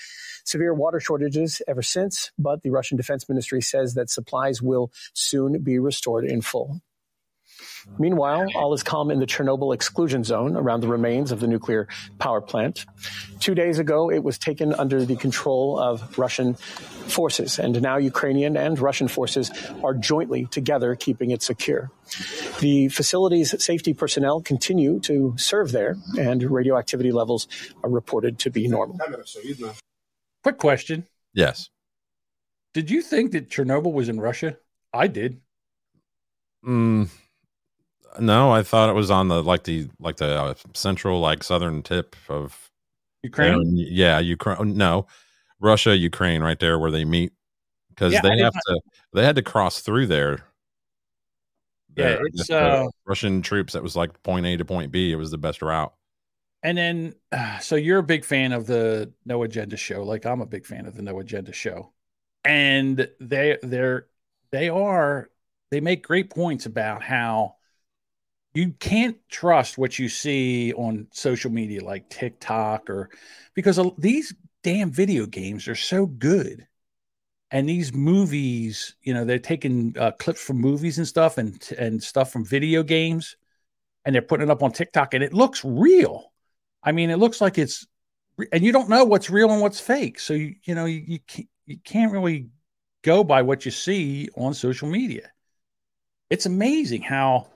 [0.46, 5.62] severe water shortages ever since, but the Russian Defense Ministry says that supplies will soon
[5.62, 6.82] be restored in full.
[8.00, 11.88] Meanwhile, all is calm in the Chernobyl exclusion zone around the remains of the nuclear
[12.20, 12.86] power plant.
[13.40, 18.56] Two days ago, it was taken under the control of Russian forces, and now Ukrainian
[18.58, 19.52] and Russian forces
[19.84, 21.92] are jointly together keeping it secure.
[22.60, 27.48] The facility's safety personnel continue to serve there, and radioactivity levels
[27.84, 29.00] are reported to be normal.
[30.42, 31.70] Quick question: Yes.
[32.74, 34.58] Did you think that Chernobyl was in Russia?
[34.92, 35.42] I did.
[36.66, 37.10] Mm,
[38.20, 41.84] no, I thought it was on the like the like the uh, central like southern
[41.84, 42.70] tip of
[43.24, 43.54] Ukraine?
[43.56, 44.78] Um, yeah, Ukraine.
[44.78, 45.08] No,
[45.60, 47.34] Russia, Ukraine, right there where they meet
[47.90, 48.82] because Yeah, they have to.
[49.14, 50.46] They had to cross through there.
[51.96, 53.74] Yeah, it's, the uh, Russian troops.
[53.74, 55.12] That was like point A to point B.
[55.12, 55.94] It was the best route.
[56.64, 60.42] And then, uh, so you're a big fan of the No Agenda show, like I'm
[60.42, 61.94] a big fan of the No Agenda show,
[62.44, 64.08] and they they're
[64.52, 65.30] they are
[65.72, 67.56] they make great points about how
[68.54, 73.10] you can't trust what you see on social media like TikTok or
[73.56, 74.34] because these
[74.64, 76.68] damn video games are so good.
[77.52, 82.02] And these movies, you know, they're taking uh, clips from movies and stuff and and
[82.02, 83.36] stuff from video games
[84.06, 86.32] and they're putting it up on TikTok and it looks real.
[86.82, 87.86] I mean, it looks like it's
[88.52, 90.20] and you don't know what's real and what's fake.
[90.20, 92.50] So you you know, you you can't, you can't really
[93.04, 95.32] go by what you see on social media.
[96.30, 97.53] It's amazing how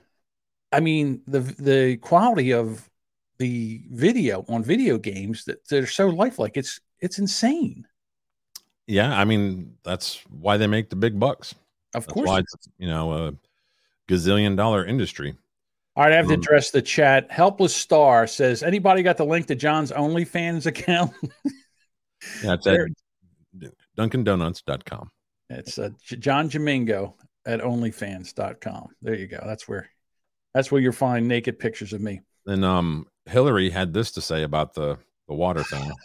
[0.72, 2.88] I mean, the the quality of
[3.38, 6.56] the video on video games that they're so lifelike.
[6.56, 7.86] It's it's insane.
[8.86, 11.54] Yeah, I mean that's why they make the big bucks.
[11.94, 12.26] Of That's course.
[12.28, 13.32] why it's you know a
[14.08, 15.36] gazillion dollar industry.
[15.96, 17.30] All right, I have to Um, address the chat.
[17.30, 21.12] Helpless Star says, anybody got the link to John's OnlyFans account?
[22.42, 22.80] Yeah, it's at
[23.96, 25.10] DunkinDonuts.com.
[25.50, 27.14] It's uh, John Jamingo
[27.46, 28.88] at OnlyFans.com.
[29.02, 29.40] There you go.
[29.46, 29.88] That's where
[30.58, 32.20] that's where you'll find naked pictures of me.
[32.44, 34.98] And um, Hillary had this to say about the
[35.28, 35.90] the water thing.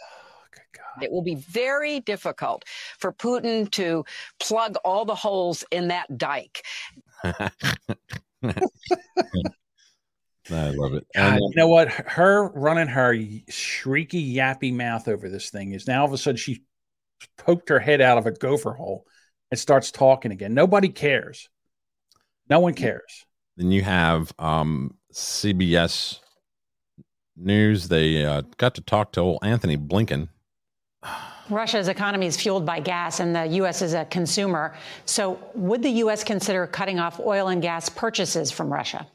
[1.01, 2.65] It will be very difficult
[2.99, 4.05] for Putin to
[4.39, 6.63] plug all the holes in that dike.
[7.23, 7.39] I
[10.51, 11.07] love it.
[11.15, 11.89] God, And, you know what?
[11.89, 16.37] Her running her shrieky, yappy mouth over this thing is now all of a sudden
[16.37, 16.63] she
[17.39, 19.07] poked her head out of a gopher hole
[19.49, 20.53] and starts talking again.
[20.53, 21.49] Nobody cares.
[22.51, 23.25] No one cares.
[23.57, 26.19] Then you have um, CBS
[27.35, 27.87] News.
[27.87, 30.29] They uh, got to talk to old Antony Blinken.
[31.49, 33.81] Russia's economy is fueled by gas, and the U.S.
[33.81, 34.75] is a consumer.
[35.05, 36.23] So, would the U.S.
[36.23, 39.05] consider cutting off oil and gas purchases from Russia?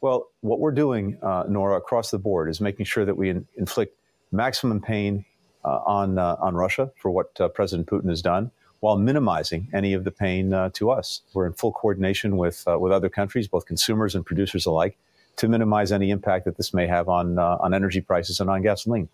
[0.00, 3.46] Well, what we're doing, uh, Nora, across the board is making sure that we in-
[3.56, 3.96] inflict
[4.32, 5.24] maximum pain
[5.64, 8.50] uh, on uh, on Russia for what uh, President Putin has done,
[8.82, 11.22] while minimizing any of the pain uh, to us.
[11.34, 14.98] We're in full coordination with uh, with other countries, both consumers and producers alike,
[15.36, 18.60] to minimize any impact that this may have on uh, on energy prices and on
[18.62, 19.08] gasoline.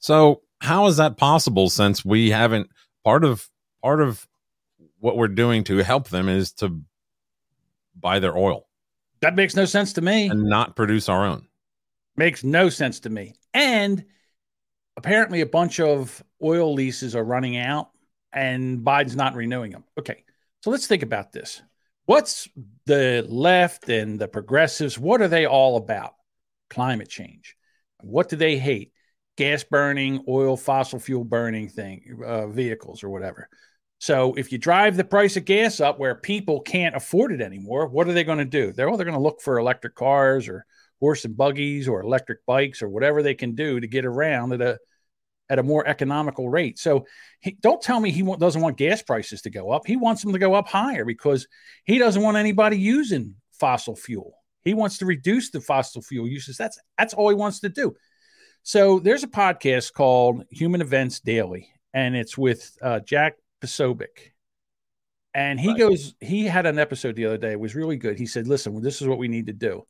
[0.00, 1.70] So how is that possible?
[1.70, 2.68] Since we haven't
[3.04, 3.48] part of
[3.80, 4.26] part of
[4.98, 6.80] what we're doing to help them is to
[7.94, 8.66] buy their oil
[9.20, 10.28] That makes no sense to me.
[10.28, 11.46] and not produce our own.
[12.16, 13.34] Makes no sense to me.
[13.54, 14.04] And
[14.96, 17.90] apparently, a bunch of oil leases are running out,
[18.32, 19.84] and Biden's not renewing them.
[19.98, 20.24] Okay,
[20.62, 21.62] so let's think about this.
[22.06, 22.48] What's
[22.86, 24.98] the left and the progressives?
[24.98, 26.14] What are they all about?
[26.70, 27.56] Climate change.
[28.00, 28.92] What do they hate?
[29.36, 33.48] Gas burning, oil, fossil fuel burning thing, uh, vehicles or whatever.
[33.98, 37.88] So if you drive the price of gas up where people can't afford it anymore,
[37.88, 38.72] what are they going to do?
[38.72, 40.64] They're well, they're going to look for electric cars or
[41.00, 44.60] horse and buggies or electric bikes or whatever they can do to get around at
[44.60, 44.78] a
[45.48, 46.78] at a more economical rate.
[46.78, 47.06] So
[47.40, 49.86] he, don't tell me he doesn't want gas prices to go up.
[49.86, 51.46] He wants them to go up higher because
[51.84, 54.34] he doesn't want anybody using fossil fuel.
[54.62, 56.56] He wants to reduce the fossil fuel uses.
[56.56, 57.94] That's that's all he wants to do.
[58.64, 64.32] So there's a podcast called Human Events Daily, and it's with uh, Jack Posobiec.
[65.34, 68.18] And he goes, he had an episode the other day, it was really good.
[68.18, 69.86] He said, Listen, this is what we need to do.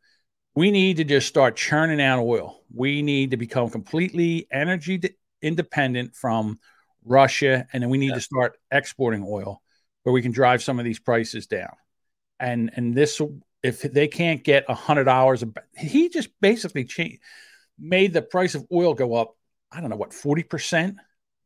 [0.56, 2.62] We need to just start churning out oil.
[2.74, 4.98] We need to become completely energy
[5.42, 6.58] independent from
[7.04, 7.66] Russia.
[7.72, 9.62] And then we need to start exporting oil
[10.02, 11.74] where we can drive some of these prices down.
[12.38, 13.20] And and this,
[13.62, 17.18] if they can't get a hundred dollars, a he just basically changed,
[17.78, 19.36] made the price of oil go up.
[19.72, 20.96] I don't know what forty percent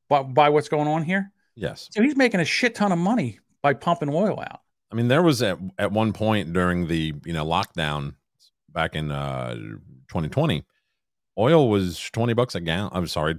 [0.09, 1.33] by, by what's going on here.
[1.55, 1.89] Yes.
[1.93, 4.61] So he's making a shit ton of money by pumping oil out.
[4.93, 8.15] I mean, there was at at one point during the you know lockdown
[8.69, 9.55] back in uh
[10.09, 10.65] 2020,
[11.39, 12.91] oil was 20 bucks a gallon.
[12.93, 13.37] I'm sorry,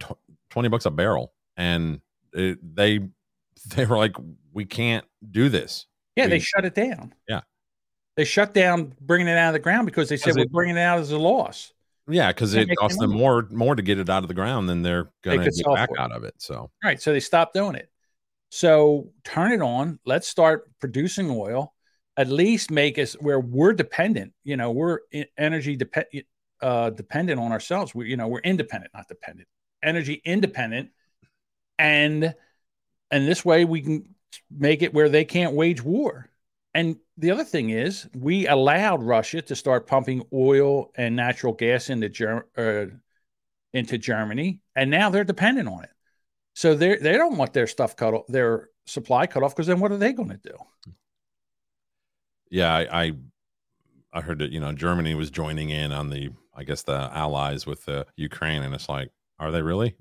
[0.51, 2.01] 20 bucks a barrel, and
[2.33, 2.99] it, they
[3.75, 4.15] they were like,
[4.53, 5.87] we can't do this.
[6.15, 7.13] Yeah, they shut it down.
[7.27, 7.41] Yeah.
[8.17, 10.75] They shut down bringing it out of the ground because they said Because we're bringing
[10.75, 11.71] it out as a loss.
[12.07, 14.81] Yeah, because it costs them more more to get it out of the ground than
[14.81, 15.99] they're going to get back it.
[15.99, 16.35] out of it.
[16.37, 17.01] So Right.
[17.01, 17.89] So they stopped doing it.
[18.49, 19.99] So turn it on.
[20.05, 21.73] Let's start producing oil.
[22.17, 24.33] At least make us where we're dependent.
[24.43, 24.99] You know, we're
[25.37, 26.07] energy depend
[26.61, 27.95] uh, dependent on ourselves.
[27.95, 29.47] We, you know, we're independent, not dependent.
[29.83, 30.89] Energy independent,
[31.79, 32.35] and
[33.09, 34.15] and this way we can
[34.49, 36.29] make it where they can't wage war.
[36.73, 41.89] And the other thing is, we allowed Russia to start pumping oil and natural gas
[41.89, 42.85] into Ger- uh,
[43.73, 45.91] into Germany, and now they're dependent on it.
[46.55, 49.79] So they they don't want their stuff cut off, their supply cut off, because then
[49.79, 50.55] what are they going to do?
[52.51, 53.11] yeah, I, I
[54.13, 57.65] I heard that you know Germany was joining in on the I guess the allies
[57.65, 59.09] with the Ukraine, and it's like,
[59.41, 59.95] are they really?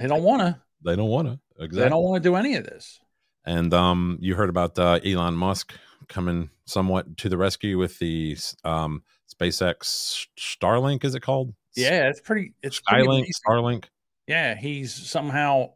[0.00, 0.60] They don't want to.
[0.84, 1.38] They don't want to.
[1.62, 1.82] Exactly.
[1.82, 2.98] They don't want to do any of this.
[3.44, 5.72] And um, you heard about uh, Elon Musk
[6.08, 11.04] coming somewhat to the rescue with the um, SpaceX Starlink.
[11.04, 11.54] Is it called?
[11.76, 12.54] Yeah, it's pretty.
[12.62, 13.32] It's pretty Skylink, amazing.
[13.48, 13.84] Starlink.
[14.26, 15.70] Yeah, he's somehow.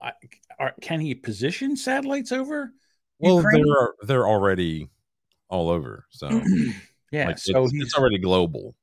[0.58, 2.72] Are, can he position satellites over?
[3.18, 3.64] Well, Ukraine?
[3.64, 4.88] they're they're already
[5.48, 6.06] all over.
[6.10, 6.42] So
[7.12, 8.74] Yeah, like, so it's, it's already global.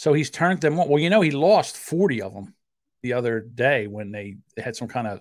[0.00, 0.88] So he's turned them on.
[0.88, 2.54] Well, you know, he lost forty of them
[3.02, 5.20] the other day when they, had some kind of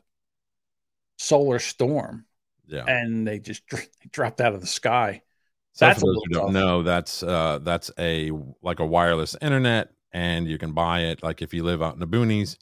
[1.18, 2.26] solar storm,
[2.66, 2.86] Yeah.
[2.88, 5.22] and they just dr- dropped out of the sky.
[5.74, 10.48] So That's those who don't know, that's uh that's a like a wireless internet, and
[10.48, 11.24] you can buy it.
[11.24, 12.56] Like if you live out in the boonies,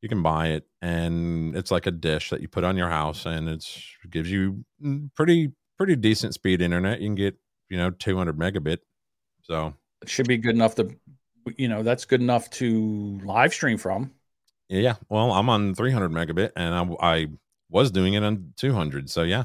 [0.00, 3.26] you can buy it, and it's like a dish that you put on your house,
[3.26, 7.02] and it's it gives you mm, pretty pretty decent speed internet.
[7.02, 7.36] You can get
[7.68, 8.78] you know 200 megabit.
[9.42, 10.94] So It should be good enough to,
[11.56, 14.12] you know, that's good enough to live stream from.
[14.68, 17.26] yeah, well, I'm on 300 megabit, and I, I
[17.70, 19.10] was doing it on 200.
[19.10, 19.44] So yeah,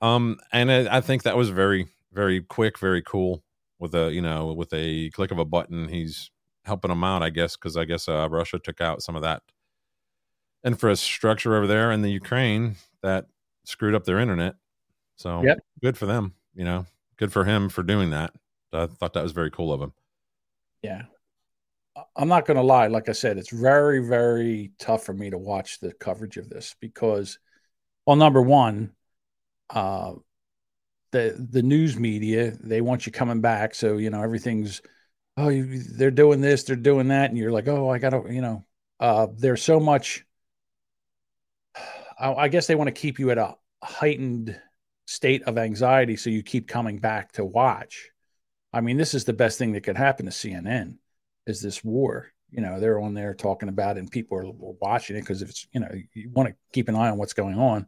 [0.00, 3.42] um, and I, I think that was very very quick, very cool.
[3.78, 6.30] With a you know with a click of a button, he's
[6.64, 9.42] helping them out, I guess, because I guess uh, Russia took out some of that
[10.64, 13.26] infrastructure over there in the Ukraine that
[13.64, 14.54] screwed up their internet.
[15.16, 15.58] So Yep.
[15.82, 16.86] good for them, you know,
[17.18, 18.32] good for him for doing that.
[18.72, 19.92] I thought that was very cool of him.
[20.82, 21.02] Yeah.
[22.16, 22.88] I'm not going to lie.
[22.88, 26.74] Like I said, it's very, very tough for me to watch the coverage of this
[26.80, 27.38] because,
[28.06, 28.92] well, number one,
[29.70, 30.14] uh,
[31.12, 34.82] the the news media they want you coming back, so you know everything's
[35.36, 38.40] oh you, they're doing this, they're doing that, and you're like oh I gotta you
[38.40, 38.64] know
[39.00, 40.24] uh, there's so much.
[42.18, 44.60] I, I guess they want to keep you at a heightened
[45.06, 48.10] state of anxiety, so you keep coming back to watch.
[48.72, 50.96] I mean, this is the best thing that could happen to CNN
[51.46, 52.30] is this war.
[52.50, 55.50] You know, they're on there talking about it and people are watching it because if
[55.50, 57.86] it's, you know, you want to keep an eye on what's going on.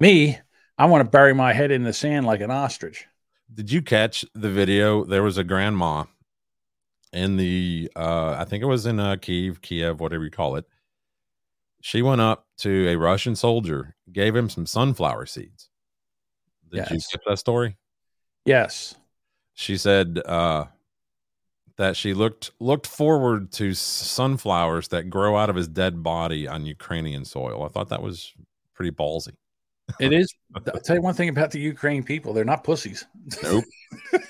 [0.00, 0.38] Me,
[0.76, 3.06] I want to bury my head in the sand like an ostrich.
[3.52, 5.04] Did you catch the video?
[5.04, 6.04] There was a grandma
[7.12, 10.64] in the uh I think it was in uh Kiev, Kiev, whatever you call it.
[11.80, 15.68] She went up to a Russian soldier, gave him some sunflower seeds.
[16.70, 17.08] Did you Yes.
[17.12, 17.76] get that story?
[18.44, 18.94] Yes.
[19.54, 20.64] She said uh
[21.76, 26.66] that she looked looked forward to sunflowers that grow out of his dead body on
[26.66, 27.64] Ukrainian soil.
[27.64, 28.32] I thought that was
[28.74, 29.34] pretty ballsy.
[30.00, 30.32] It is.
[30.54, 32.32] I'll tell you one thing about the Ukraine people.
[32.32, 33.04] They're not pussies.
[33.42, 33.64] Nope.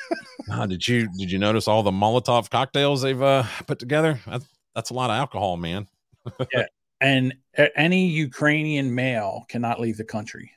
[0.51, 4.21] Ah, did you did you notice all the Molotov cocktails they've uh, put together?
[4.27, 5.87] That's, that's a lot of alcohol, man.
[6.53, 6.67] yeah.
[7.01, 7.35] And
[7.77, 10.51] any Ukrainian male cannot leave the country.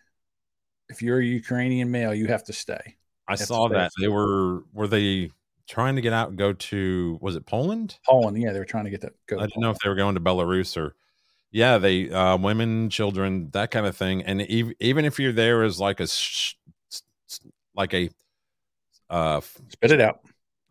[0.89, 2.95] If you're a Ukrainian male, you have to stay.
[3.27, 5.31] I saw that they were were they
[5.67, 7.97] trying to get out and go to was it Poland?
[8.05, 9.13] Poland, yeah, they were trying to get that.
[9.27, 9.37] Go.
[9.39, 10.95] I didn't know if they were going to Belarus or
[11.51, 14.23] yeah, they uh women, children, that kind of thing.
[14.23, 16.55] And ev- even if you're there as like a sh-
[17.75, 18.09] like a
[19.09, 20.19] uh Spit it out.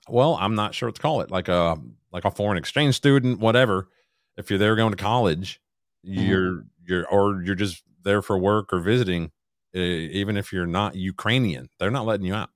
[0.09, 1.77] well, I'm not sure what to call it, like a
[2.13, 3.89] like a foreign exchange student, whatever.
[4.37, 5.61] If you're there going to college,
[6.07, 6.21] Mm-hmm.
[6.21, 9.31] you're you're or you're just there for work or visiting,
[9.75, 12.51] uh, even if you're not Ukrainian, they're not letting you out.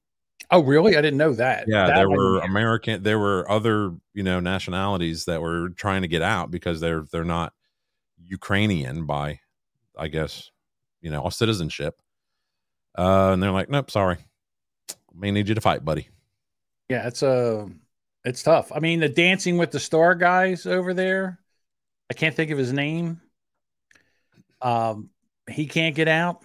[0.51, 0.96] Oh, really?
[0.96, 1.66] I didn't know that.
[1.68, 6.09] Yeah, That there were American, there were other you know nationalities that were trying to
[6.09, 7.53] get out because they're they're not
[8.24, 9.40] Ukrainian by,
[9.96, 10.51] I guess,
[11.01, 12.01] you know, citizenship.
[12.96, 14.16] Uh, and they're like, nope, sorry,
[15.14, 16.09] may need you to fight, buddy.
[16.88, 17.66] Yeah, it's uh
[18.24, 18.72] it's tough.
[18.74, 21.38] I mean, the Dancing with the Star guys over there.
[22.11, 23.20] I can't think of his name.
[24.62, 25.11] Um,
[25.49, 26.42] he can't get out.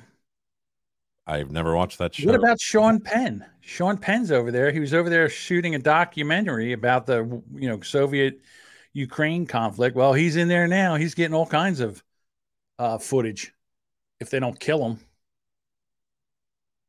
[1.26, 2.26] I've never watched that show.
[2.26, 3.46] What about Sean Penn?
[3.62, 4.72] Sean Penn's over there.
[4.72, 8.42] He was over there shooting a documentary about the you know Soviet
[8.94, 9.96] Ukraine conflict.
[9.96, 10.96] Well, he's in there now.
[10.96, 12.04] He's getting all kinds of
[12.78, 13.54] uh, footage
[14.20, 15.00] if they don't kill him.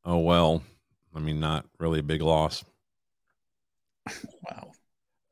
[0.03, 0.61] Oh well,
[1.15, 2.63] I mean, not really a big loss.
[4.49, 4.71] Wow.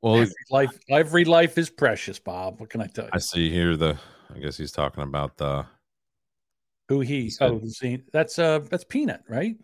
[0.02, 2.60] Well, Every life, every life is precious, Bob.
[2.60, 3.12] What can I tell you?
[3.14, 3.98] I see here the.
[4.34, 5.66] I guess he's talking about the.
[6.90, 7.30] Who he?
[7.30, 9.56] said- Oh, see, that's uh, that's Peanut, right?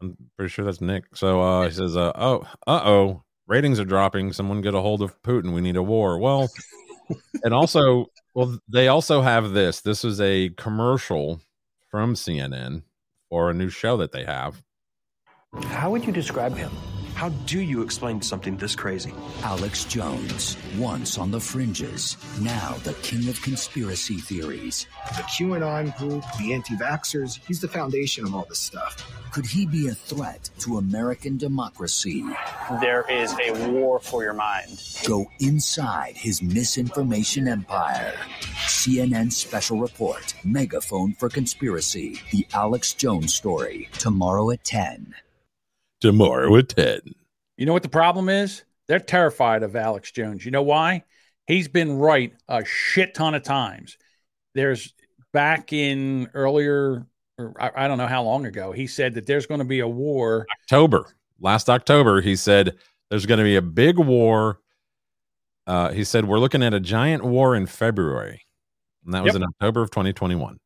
[0.00, 1.04] I'm pretty sure that's Nick.
[1.14, 4.32] So uh, he says, uh, "Oh, uh oh, ratings are dropping.
[4.32, 5.54] Someone get a hold of Putin.
[5.54, 6.50] We need a war." Well,
[7.42, 9.80] and also, well, they also have this.
[9.80, 11.40] This is a commercial
[11.90, 12.82] from CNN
[13.30, 14.62] for a new show that they have.
[15.66, 16.70] How would you describe him?
[17.14, 19.14] How do you explain something this crazy?
[19.42, 24.88] Alex Jones, once on the fringes, now the king of conspiracy theories.
[25.16, 29.08] The QAnon group, the anti vaxxers, he's the foundation of all this stuff.
[29.32, 32.24] Could he be a threat to American democracy?
[32.80, 34.82] There is a war for your mind.
[35.06, 38.14] Go inside his misinformation empire.
[38.66, 43.88] CNN special report Megaphone for Conspiracy The Alex Jones Story.
[43.98, 45.14] Tomorrow at 10.
[46.04, 47.00] Tomorrow with Ted.
[47.56, 48.62] You know what the problem is?
[48.88, 50.44] They're terrified of Alex Jones.
[50.44, 51.02] You know why?
[51.46, 53.96] He's been right a shit ton of times.
[54.54, 54.92] There's
[55.32, 57.06] back in earlier,
[57.38, 59.80] or I, I don't know how long ago, he said that there's going to be
[59.80, 60.44] a war.
[60.64, 61.14] October.
[61.40, 62.76] Last October, he said
[63.08, 64.60] there's going to be a big war.
[65.66, 68.42] Uh, he said we're looking at a giant war in February.
[69.06, 69.36] And that was Yep.
[69.42, 70.58] in October of 2021.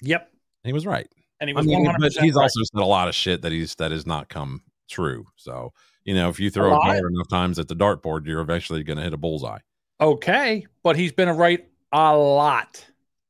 [0.00, 0.32] Yep.
[0.64, 1.08] He was right.
[1.40, 2.42] And he I was mean, 100% but he's right.
[2.44, 5.26] also said a lot of shit that he's that has not come true.
[5.36, 5.72] So
[6.08, 8.96] you know, if you throw a, dart enough times at the dartboard, you're eventually going
[8.96, 9.58] to hit a bullseye.
[10.00, 12.82] Okay, but he's been right a lot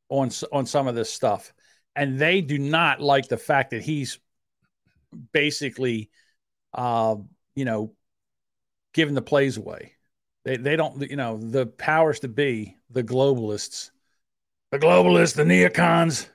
[0.09, 1.52] on on some of this stuff,
[1.96, 4.20] and they do not like the fact that he's
[5.32, 6.11] basically,
[6.72, 7.16] uh,
[7.56, 7.94] you know,
[8.94, 9.94] giving the plays away.
[10.44, 13.90] They they don't, you know, the powers to be, the globalists,
[14.70, 16.28] the globalists, the neocons.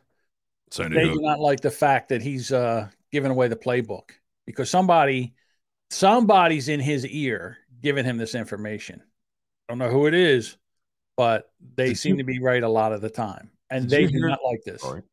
[0.71, 4.09] So they do do not like the fact that he's uh, giving away the playbook
[4.45, 5.33] because somebody,
[5.89, 9.01] somebody's in his ear giving him this information.
[9.01, 10.57] I don't know who it is,
[11.17, 14.05] but they Did seem you- to be right a lot of the time, and they
[14.05, 14.81] do hear- not like this.
[14.81, 15.03] Sorry.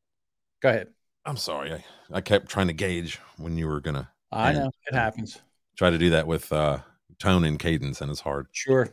[0.63, 0.89] Go ahead.
[1.25, 1.73] I'm sorry.
[1.73, 4.11] I, I kept trying to gauge when you were gonna.
[4.33, 4.59] I end.
[4.59, 5.39] know it happens.
[5.77, 6.79] Try to do that with uh,
[7.19, 8.47] tone and cadence, and it's hard.
[8.53, 8.89] Sure.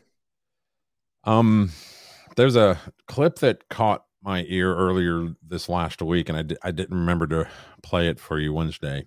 [1.24, 1.72] Um,
[2.36, 6.98] there's a clip that caught my ear earlier this last week, and I, I didn't
[6.98, 7.48] remember to
[7.84, 9.06] play it for you Wednesday.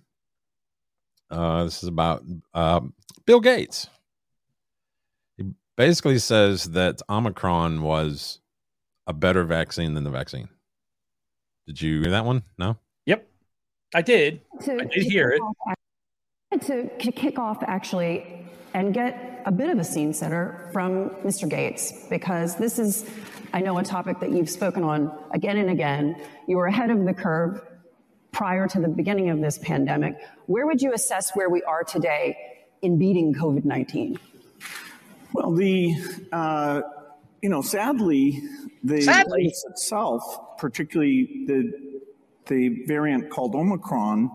[1.31, 2.23] Uh, this is about
[2.53, 2.93] um,
[3.25, 3.87] Bill Gates.
[5.37, 5.45] He
[5.77, 8.39] basically says that Omicron was
[9.07, 10.49] a better vaccine than the vaccine.
[11.67, 12.43] Did you hear that one?
[12.57, 12.77] No.
[13.05, 13.27] Yep,
[13.95, 14.41] I did.
[14.63, 16.61] to, I did hear it.
[16.63, 21.47] To, to kick off, actually, and get a bit of a scene setter from Mr.
[21.47, 23.09] Gates, because this is,
[23.53, 26.21] I know, a topic that you've spoken on again and again.
[26.47, 27.61] You were ahead of the curve
[28.31, 30.15] prior to the beginning of this pandemic.
[30.45, 32.37] Where would you assess where we are today
[32.81, 34.19] in beating COVID 19?
[35.33, 35.95] Well, the
[36.31, 36.81] uh,
[37.41, 38.41] you know, sadly,
[38.83, 39.43] the Sadly.
[39.43, 41.91] virus itself, particularly the
[42.47, 44.29] the variant called Omicron,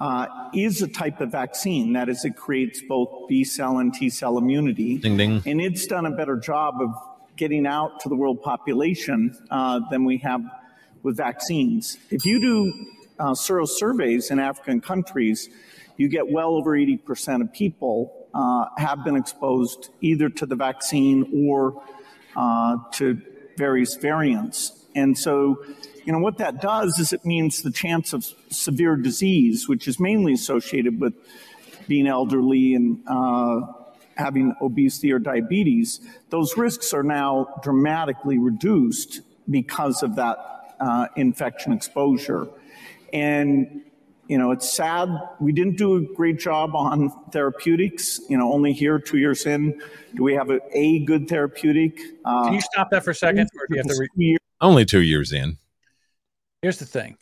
[0.00, 1.92] uh, is a type of vaccine.
[1.92, 4.98] That is, it creates both B cell and T cell immunity.
[4.98, 5.42] Ding ding.
[5.46, 6.94] And it's done a better job of
[7.36, 10.42] getting out to the world population uh, than we have
[11.02, 11.96] with vaccines.
[12.10, 12.72] If you do
[13.20, 15.48] uh, sero surveys in African countries,
[15.96, 21.46] you get well over 80% of people uh, have been exposed either to the vaccine
[21.48, 21.82] or
[22.36, 23.20] uh, to
[23.56, 24.84] various variants.
[24.94, 25.62] And so,
[26.04, 30.00] you know, what that does is it means the chance of severe disease, which is
[30.00, 31.14] mainly associated with
[31.86, 33.60] being elderly and uh,
[34.16, 36.00] having obesity or diabetes,
[36.30, 40.38] those risks are now dramatically reduced because of that
[40.80, 42.48] uh, infection exposure.
[43.12, 43.82] And,
[44.28, 45.08] you know, it's sad.
[45.40, 48.20] We didn't do a great job on therapeutics.
[48.28, 49.80] You know, only here, two years in,
[50.14, 51.98] do we have a, a good therapeutic?
[52.24, 54.06] Uh, Can you stop that for a second, or do you have to?
[54.16, 55.58] Re- Only two years in.
[56.62, 57.16] Here's the thing.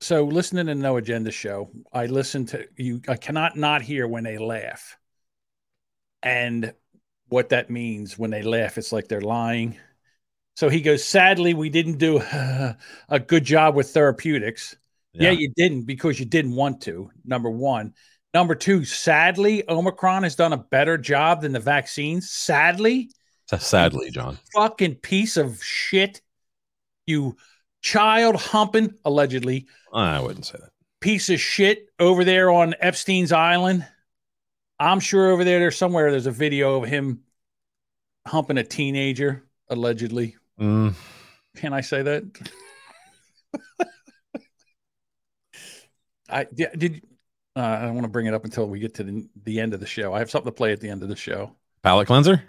[0.00, 3.00] So, listening to No Agenda show, I listen to you.
[3.08, 4.98] I cannot not hear when they laugh,
[6.22, 6.74] and
[7.28, 8.76] what that means when they laugh.
[8.76, 9.78] It's like they're lying.
[10.56, 11.04] So he goes.
[11.04, 12.18] Sadly, we didn't do
[13.08, 14.76] a good job with therapeutics.
[15.12, 15.30] Yeah.
[15.30, 15.38] Yeah.
[15.38, 17.10] you didn't because you didn't want to.
[17.24, 17.94] Number one.
[18.34, 18.84] Number two.
[18.84, 22.28] Sadly, Omicron has done a better job than the vaccines.
[22.30, 23.10] Sadly,
[23.46, 24.38] Sadly, John.
[24.54, 26.20] fucking piece of shit.
[27.06, 27.36] You
[27.82, 30.70] child humping, allegedly, I wouldn't say that.
[31.00, 33.86] piece of shit over there on Epstein's Island.
[34.80, 37.20] I'm sure over there, there's somewhere there's a video of him
[38.26, 40.36] humping a teenager, allegedly.
[40.60, 40.94] Mm,
[41.56, 42.24] Can I say that?
[46.28, 47.02] I yeah, did.
[47.54, 49.72] Uh, I don't want to bring it up until we get to the, the end
[49.74, 50.12] of the show.
[50.12, 51.52] I have something to play at the end of the show.
[51.82, 52.42] palate cleanser.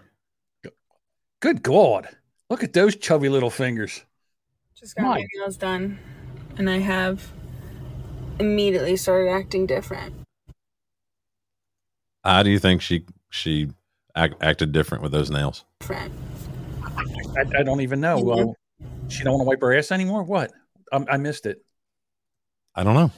[1.40, 2.10] Good God.
[2.50, 4.04] Look at those chubby little fingers.
[4.76, 6.00] Just got my nails done,
[6.58, 7.32] and I have
[8.40, 10.16] immediately started acting different.
[12.24, 13.70] How do you think she she
[14.16, 15.64] act, acted different with those nails?
[15.80, 16.14] Different.
[17.38, 18.20] I, I don't even know.
[18.20, 18.56] Well,
[19.08, 20.24] she don't want to wipe her ass anymore.
[20.24, 20.52] What?
[20.92, 21.64] Um, I missed it.
[22.76, 23.12] I don't know.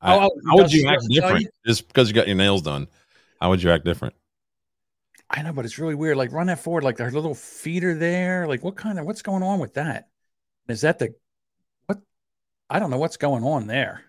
[0.00, 1.48] I- Oh, oh, how would you act different you?
[1.66, 2.88] just because you got your nails done?
[3.40, 4.14] How would you act different?
[5.30, 6.16] I know, but it's really weird.
[6.18, 6.84] Like run that forward.
[6.84, 8.46] Like her little feet are there.
[8.46, 10.08] Like what kind of what's going on with that?
[10.68, 11.14] Is that the
[11.86, 12.00] what?
[12.68, 14.02] I don't know what's going on there.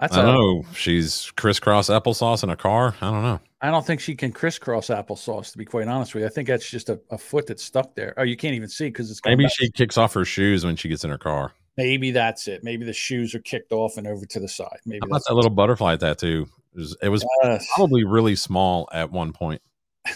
[0.00, 0.64] That's I know.
[0.74, 2.96] She's crisscross applesauce in a car.
[3.00, 3.40] I don't know.
[3.60, 5.52] I don't think she can crisscross applesauce.
[5.52, 7.94] To be quite honest with you, I think that's just a, a foot that's stuck
[7.94, 8.12] there.
[8.16, 9.52] Oh, you can't even see because it's going Maybe back.
[9.54, 11.52] she kicks off her shoes when she gets in her car.
[11.76, 12.64] Maybe that's it.
[12.64, 14.80] Maybe the shoes are kicked off and over to the side.
[14.84, 16.48] Maybe How about that's that little butterfly tattoo?
[16.74, 17.66] It was, it was Yes.
[17.74, 19.62] probably really small at one point.
[20.06, 20.12] I'll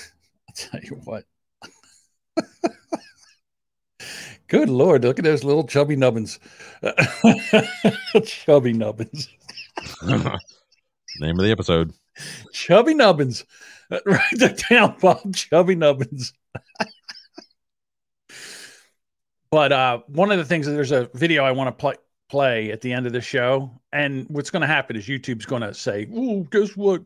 [0.55, 1.25] tell you what.
[4.49, 6.39] Good lord, look at those little chubby nubbins.
[8.25, 9.29] chubby nubbins.
[11.21, 11.93] Name of the episode.
[12.53, 13.45] Chubby nubbins.
[13.91, 15.35] Write that down, Bob.
[15.35, 16.33] Chubby nubbins.
[19.51, 21.95] but uh, one of the things that there's a video I want to play
[22.29, 25.63] play at the end of the show, and what's going to happen is YouTube's going
[25.63, 27.03] to say, "Oh, guess what?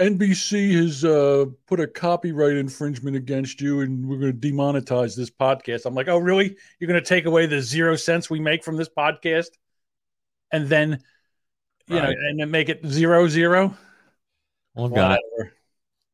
[0.00, 5.30] NBC has uh, put a copyright infringement against you, and we're going to demonetize this
[5.30, 6.56] podcast." I'm like, "Oh, really?
[6.78, 9.50] You're going to take away the zero cents we make from this podcast,
[10.52, 11.02] and then,
[11.88, 13.76] you know, and then make it zero zero?"
[14.74, 15.20] Well, I've got.
[15.32, 15.52] Whatever.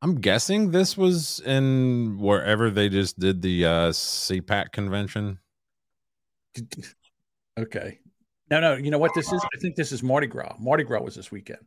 [0.02, 5.38] I'm guessing this was in wherever they just did the uh, CPAC convention.
[7.56, 8.00] Okay.
[8.50, 8.74] No, no.
[8.74, 9.40] You know what this is?
[9.44, 10.56] I think this is Mardi Gras.
[10.58, 11.60] Mardi Gras was this weekend.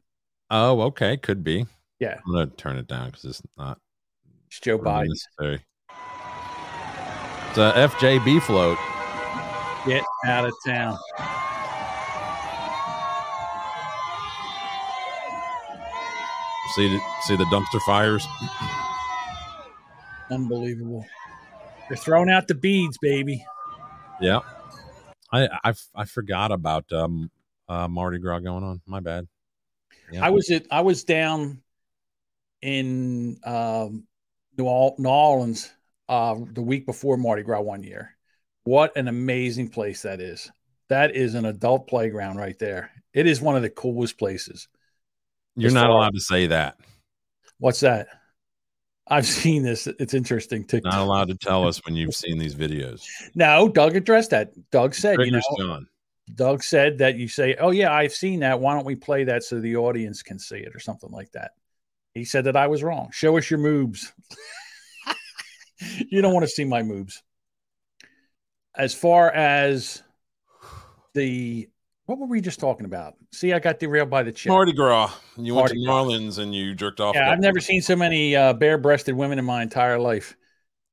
[0.49, 1.65] Oh, okay, could be.
[1.99, 2.19] Yeah.
[2.25, 3.79] I'm gonna turn it down because it's not.
[4.47, 5.07] It's Joe Biden.
[5.07, 5.65] necessary.
[7.49, 8.77] It's a FJB float.
[9.85, 10.97] Get out of town.
[16.75, 18.27] See, the- see the dumpster fires.
[20.29, 21.05] Unbelievable.
[21.87, 23.45] They're throwing out the beads, baby.
[24.19, 24.39] Yeah,
[25.31, 27.31] I I, I forgot about um
[27.69, 28.81] uh Mardi Gras going on.
[28.85, 29.27] My bad.
[30.11, 30.25] Yeah.
[30.25, 31.61] I was at I was down
[32.61, 34.05] in um,
[34.57, 35.71] New, Or- New Orleans
[36.09, 38.15] uh, the week before Mardi Gras one year.
[38.63, 40.51] What an amazing place that is!
[40.89, 42.91] That is an adult playground right there.
[43.13, 44.67] It is one of the coolest places.
[45.57, 46.77] You're not allowed to say that.
[47.57, 48.07] What's that?
[49.09, 49.87] I've seen this.
[49.87, 50.65] It's interesting.
[50.65, 50.91] TikTok.
[50.91, 53.05] Not allowed to tell us when you've seen these videos.
[53.35, 54.51] No, Doug addressed that.
[54.69, 55.87] Doug said, you know, John.
[56.35, 58.59] Doug said that you say, "Oh yeah, I've seen that.
[58.59, 61.51] Why don't we play that so the audience can see it or something like that?"
[62.13, 63.09] He said that I was wrong.
[63.11, 64.13] Show us your moves.
[66.09, 67.23] you don't want to see my moves.
[68.75, 70.03] As far as
[71.13, 71.69] the
[72.07, 73.13] what were we just talking about?
[73.31, 74.49] See, I got derailed by the chip.
[74.49, 75.13] Mardi Gras.
[75.37, 77.15] You went Mardi to New Orleans and you jerked off.
[77.15, 80.35] Yeah, I've never seen so many uh, bare-breasted women in my entire life.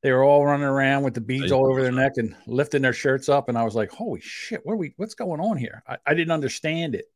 [0.02, 2.92] They were all running around with the beads all over their neck and lifting their
[2.92, 4.60] shirts up, and I was like, "Holy shit!
[4.64, 4.92] What are we?
[4.98, 7.06] What's going on here?" I, I didn't understand it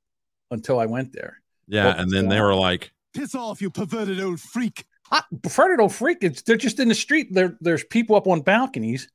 [0.50, 1.42] until I went there.
[1.66, 4.84] Yeah, What and then they going were like, Piss off, you perverted old freak.
[5.10, 6.18] I, perverted old freak.
[6.20, 7.28] It's, they're just in the street.
[7.30, 9.08] There, there's people up on balconies,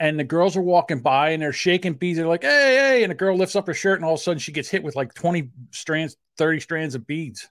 [0.00, 2.18] and the girls are walking by and they're shaking beads.
[2.18, 4.22] They're like, "Hey, hey!" And the girl lifts up her shirt, and all of a
[4.22, 7.48] sudden she gets hit with like 20 strands, 30 strands of beads.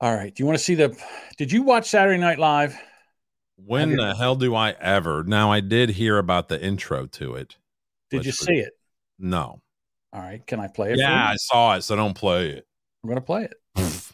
[0.00, 0.34] All right.
[0.34, 0.96] Do you want to see the?
[1.36, 2.78] Did you watch Saturday Night Live?
[3.56, 7.56] "When the hell do I ever?" Now I did hear about the intro to it.
[8.10, 8.72] Did you see it?
[9.18, 9.60] No.
[10.12, 10.44] All right.
[10.46, 10.98] Can I play it?
[10.98, 11.28] Yeah.
[11.30, 12.66] I saw it, so don't play it.
[13.02, 13.54] I'm gonna play it.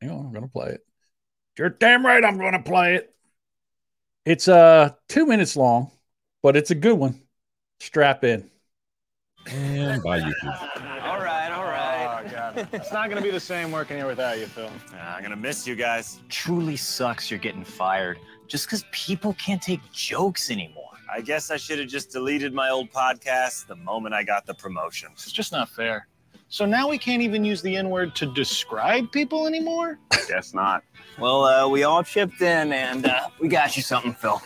[0.00, 0.80] Hang on, I'm gonna play it.
[1.58, 3.14] You're damn right I'm gonna play it.
[4.24, 5.90] It's uh two minutes long,
[6.46, 7.20] but it's a good one.
[7.80, 8.48] Strap in.
[9.46, 11.02] And by YouTube.
[11.02, 12.22] All right, all right.
[12.24, 12.68] Oh, God.
[12.72, 14.70] It's not going to be the same working here without you, Phil.
[14.96, 16.20] I'm gonna miss you guys.
[16.28, 20.92] Truly sucks you're getting fired just because people can't take jokes anymore.
[21.12, 24.54] I guess I should have just deleted my old podcast the moment I got the
[24.54, 25.08] promotion.
[25.14, 26.06] It's just not fair.
[26.48, 29.98] So now we can't even use the N word to describe people anymore?
[30.28, 30.84] Guess not.
[31.18, 34.40] Well, uh, we all chipped in and uh, we got you something, Phil.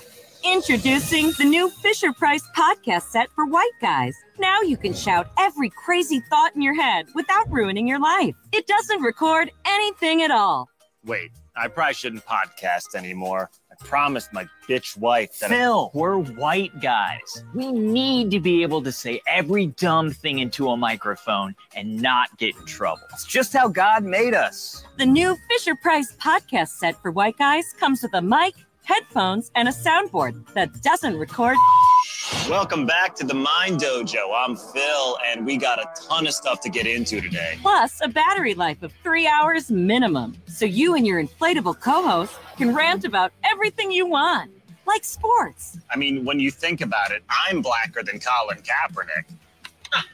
[0.44, 4.16] Introducing the new Fisher Price podcast set for white guys.
[4.38, 8.34] Now you can shout every crazy thought in your head without ruining your life.
[8.52, 10.68] It doesn't record anything at all.
[11.04, 13.50] Wait, I probably shouldn't podcast anymore.
[13.70, 15.50] I promised my bitch wife that.
[15.50, 17.44] Phil, we're white guys.
[17.54, 22.36] We need to be able to say every dumb thing into a microphone and not
[22.38, 23.02] get in trouble.
[23.12, 24.84] It's just how God made us.
[24.98, 28.54] The new Fisher Price podcast set for white guys comes with a mic,
[28.90, 31.56] headphones, and a soundboard that doesn't record.
[32.48, 34.32] Welcome back to the Mind Dojo.
[34.36, 37.56] I'm Phil, and we got a ton of stuff to get into today.
[37.62, 40.36] Plus, a battery life of three hours minimum.
[40.46, 44.50] So you and your inflatable co host can rant about everything you want,
[44.88, 45.78] like sports.
[45.88, 49.32] I mean, when you think about it, I'm blacker than Colin Kaepernick.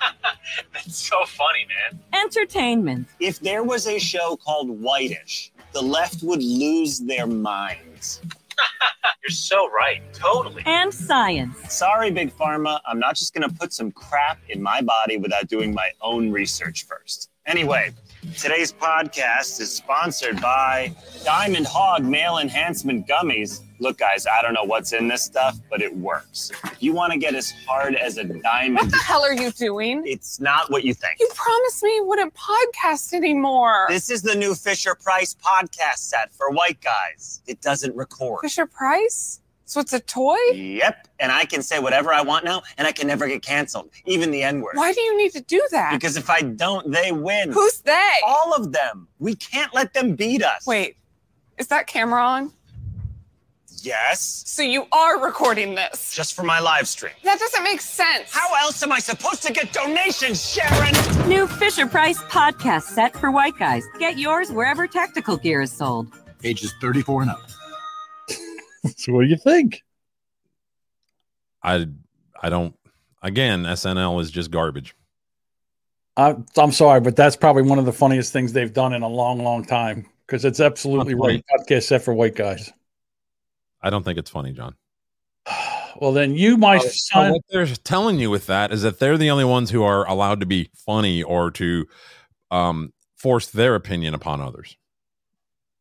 [0.75, 1.99] That's so funny, man.
[2.13, 3.09] Entertainment.
[3.21, 8.21] If there was a show called Whitish, the left would lose their minds.
[9.23, 10.03] You're so right.
[10.13, 10.63] Totally.
[10.67, 11.57] And science.
[11.73, 12.81] Sorry, Big Pharma.
[12.87, 16.31] I'm not just going to put some crap in my body without doing my own
[16.31, 17.31] research first.
[17.47, 17.93] Anyway,
[18.35, 20.95] Today's podcast is sponsored by
[21.25, 23.63] Diamond Hog Male Enhancement Gummies.
[23.79, 26.51] Look, guys, I don't know what's in this stuff, but it works.
[26.65, 29.51] If you want to get as hard as a diamond, What the hell are you
[29.53, 30.03] doing?
[30.07, 31.15] it's not what you think.
[31.21, 33.87] You promised me you wouldn't podcast anymore.
[33.89, 37.43] This is the new Fisher Price podcast set for white guys.
[37.47, 38.41] It doesn't record.
[38.43, 39.41] Fisher Price?
[39.69, 40.37] So it's a toy?
[40.55, 41.09] Yep.
[41.19, 44.31] And I can say whatever I want now, and I can never get canceled, even
[44.31, 44.77] the N word.
[44.77, 45.93] Why do you need to do that?
[45.93, 47.51] Because if I don't, they win.
[47.51, 48.11] Who's they?
[48.25, 49.09] All of them.
[49.19, 50.65] We can't let them beat us.
[50.67, 50.97] Wait,
[51.59, 52.53] is that camera on?
[53.83, 54.45] Yes.
[54.47, 56.15] So you are recording this?
[56.15, 57.13] Just for my live stream.
[57.25, 58.33] That doesn't make sense.
[58.33, 61.29] How else am I supposed to get donations, Sharon?
[61.29, 63.85] New Fisher Price podcast set for white guys.
[63.99, 66.09] Get yours wherever tactical gear is sold.
[66.45, 67.41] Ages 34 and up.
[68.97, 69.83] So what do you think?
[71.63, 71.87] I
[72.43, 72.75] I don't.
[73.23, 74.95] Again, SNL is just garbage.
[76.17, 79.09] I, I'm sorry, but that's probably one of the funniest things they've done in a
[79.09, 81.45] long, long time because it's absolutely Not right.
[81.59, 82.73] Podcast set for white guys.
[83.83, 84.75] I don't think it's funny, John.
[85.99, 89.17] Well, then you, my So son, what they're telling you with that is that they're
[89.17, 91.87] the only ones who are allowed to be funny or to
[92.51, 94.77] um, force their opinion upon others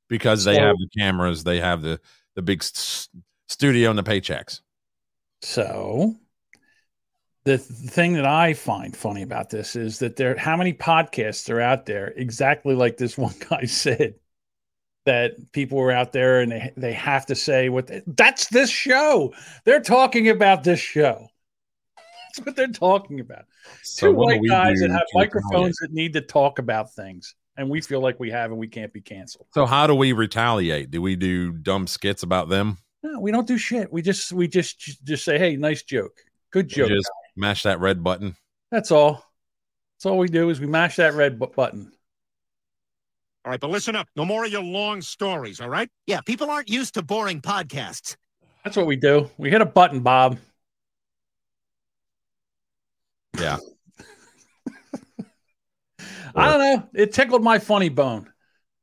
[0.08, 2.00] because they So- have the cameras, they have the
[2.36, 3.10] the big s-
[3.48, 4.62] studio and the paychecks.
[5.42, 6.16] So
[7.46, 11.50] the th- thing that I find funny about this is that there how many podcasts
[11.50, 14.16] are out there exactly like this one guy said
[15.06, 18.70] that people were out there and they they have to say what they, that's this
[18.70, 19.34] show.
[19.64, 21.28] They're talking about this show.
[22.36, 23.46] That's what they're talking about.
[23.84, 27.36] So Two white guys that have microphones that need to talk about things.
[27.58, 29.48] And we feel like we have and we can't be canceled.
[29.54, 30.92] So how do we retaliate?
[30.92, 32.78] Do we do dumb skits about them?
[33.02, 33.92] No, we don't do shit.
[33.94, 36.18] We just we just just say, hey, nice joke.
[36.52, 36.90] Good joke.
[36.90, 38.36] Just mash that red button.
[38.72, 39.24] That's all.
[39.98, 41.92] That's all we do is we mash that red bu- button.
[43.46, 44.08] All right, but listen up.
[44.16, 45.88] No more of your long stories, all right?
[46.08, 48.16] Yeah, people aren't used to boring podcasts.
[48.64, 49.30] That's what we do.
[49.38, 50.40] We hit a button, Bob.
[53.40, 53.58] Yeah.
[56.36, 56.90] I don't know.
[56.94, 58.32] It tickled my funny bone.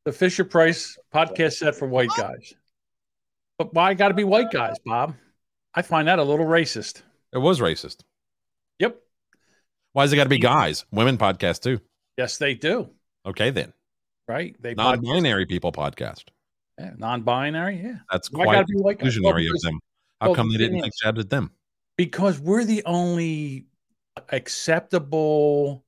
[0.04, 2.54] The Fisher Price podcast set for white guys.
[3.58, 5.14] But why got to be white guys, Bob?
[5.74, 7.02] I find that a little racist.
[7.32, 8.00] It was racist.
[8.78, 8.98] Yep.
[9.92, 10.84] Why does it got to be guys?
[10.90, 11.80] Women podcast too.
[12.18, 12.90] Yes, they do.
[13.24, 13.72] Okay, then.
[14.26, 14.56] Right?
[14.60, 16.24] They Non-binary people podcast.
[16.78, 17.80] yeah, non-binary.
[17.82, 17.96] Yeah.
[18.10, 19.16] That's Why quite be white guys?
[19.16, 19.78] exclusionary of them.
[20.20, 21.50] How well, come they didn't is- at them?
[21.96, 23.66] because we're the only
[24.30, 25.84] acceptable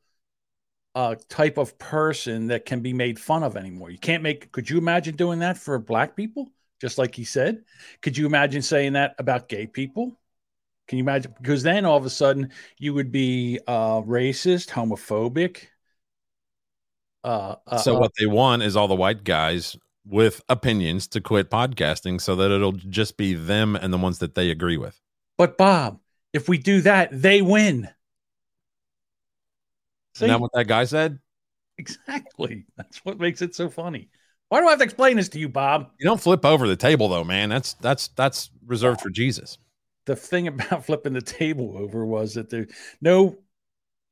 [0.95, 3.91] uh, type of person that can be made fun of anymore.
[3.91, 4.53] You can't make.
[4.53, 6.51] Could you imagine doing that for black people?
[6.81, 7.65] Just like he said.
[8.03, 10.19] Could you imagine saying that about gay people?
[10.87, 11.35] Can you imagine?
[11.41, 15.67] Because then all of a sudden you would be uh, racist, homophobic.
[17.25, 19.77] Uh, uh, so uh, what they want is all the white guys
[20.07, 24.35] with opinions to quit podcasting so that it'll just be them and the ones that
[24.35, 25.01] they agree with.
[25.39, 25.99] But Bob,
[26.35, 27.89] if we do that, they win.
[30.17, 31.19] Isn't that what that guy said?
[31.79, 32.67] Exactly.
[32.77, 34.09] That's what makes it so funny.
[34.49, 35.91] Why do I have to explain this to you, Bob?
[35.99, 37.49] You don't flip over the table though, man.
[37.49, 39.59] That's that's that's reserved for Jesus.
[40.07, 42.67] The thing about flipping the table over was that there
[43.01, 43.39] no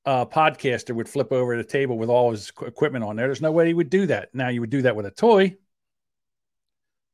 [0.05, 3.27] uh, podcaster would flip over the table with all his equipment on there.
[3.29, 4.35] There's no way he would do that.
[4.35, 5.57] Now you would do that with a toy.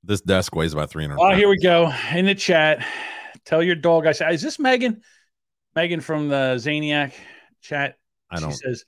[0.05, 2.86] This desk weighs about 300 Oh, here we go in the chat.
[3.44, 5.02] Tell your dog I said, is this Megan?
[5.74, 7.12] Megan from the Zaniac
[7.60, 7.98] chat.
[8.30, 8.84] I She don't- says,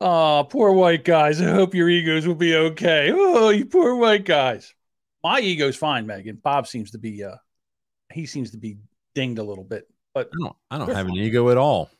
[0.00, 1.40] "Oh, poor white guys.
[1.40, 3.10] I hope your egos will be okay.
[3.12, 4.74] Oh, you poor white guys.
[5.24, 6.36] My ego's fine, Megan.
[6.36, 7.36] Bob seems to be uh,
[8.12, 8.78] he seems to be
[9.14, 11.90] dinged a little bit, but I don't, I don't have an ego at all.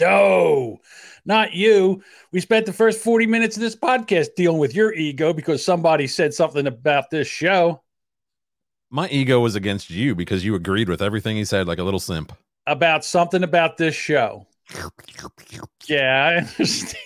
[0.00, 0.78] no,
[1.24, 2.02] not you.
[2.32, 6.06] We spent the first 40 minutes of this podcast dealing with your ego because somebody
[6.06, 7.82] said something about this show
[8.90, 12.00] My ego was against you because you agreed with everything he said like a little
[12.00, 12.32] simp.
[12.66, 14.46] about something about this show.
[15.88, 16.96] Yeah, I understand.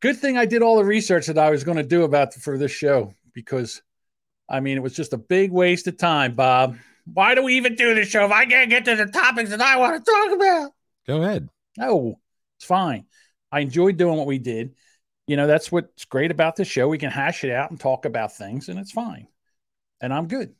[0.00, 2.58] Good thing I did all the research that I was going to do about for
[2.58, 3.82] this show because
[4.48, 6.76] I mean, it was just a big waste of time, Bob.
[7.12, 9.60] Why do we even do this show if I can't get to the topics that
[9.60, 10.72] I want to talk about?
[11.06, 11.48] Go ahead.
[11.76, 12.18] No,
[12.56, 13.06] it's fine.
[13.50, 14.74] I enjoyed doing what we did.
[15.26, 16.88] You know, that's what's great about this show.
[16.88, 19.26] We can hash it out and talk about things, and it's fine.
[20.00, 20.54] And I'm good.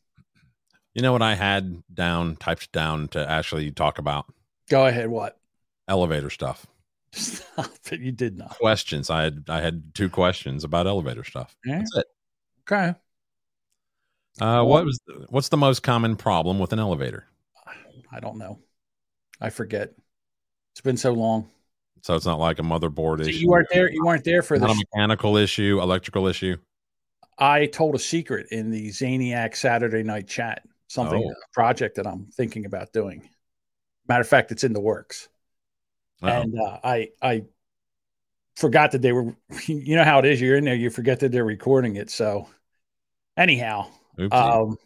[0.95, 4.27] You know what I had down, typed down to actually talk about?
[4.71, 5.09] Go ahead.
[5.09, 5.39] What?
[5.89, 6.67] Elevator stuff.
[7.13, 8.01] Stop it.
[8.01, 8.51] You did not.
[8.59, 9.11] Questions.
[9.11, 11.55] I had I had two questions about elevator stuff.
[11.65, 11.79] Yeah.
[11.79, 12.07] That's it.
[12.63, 12.95] Okay.
[14.41, 14.99] Uh, what was
[15.29, 17.27] what's the most common problem with an elevator?
[18.11, 18.59] I don't know.
[19.41, 19.93] I forget.
[20.73, 21.49] It's been so long.
[22.03, 23.39] So it's not like a motherboard So issue.
[23.39, 23.91] you weren't there.
[23.91, 24.85] You weren't there for not a the.
[24.93, 26.57] mechanical issue, electrical issue.
[27.39, 30.63] I told a secret in the Zaniac Saturday night chat.
[30.89, 31.31] Something Oh.
[31.31, 33.29] a project that I'm thinking about doing.
[34.09, 35.29] Matter of fact, it's in the works.
[36.25, 36.41] Uh-oh.
[36.41, 37.45] And uh, I I
[38.57, 39.35] forgot that they were.
[39.67, 40.41] You know how it is.
[40.41, 40.75] You're in there.
[40.75, 42.11] You forget that they're recording it.
[42.11, 42.49] So
[43.37, 43.87] anyhow,
[44.31, 44.77] um,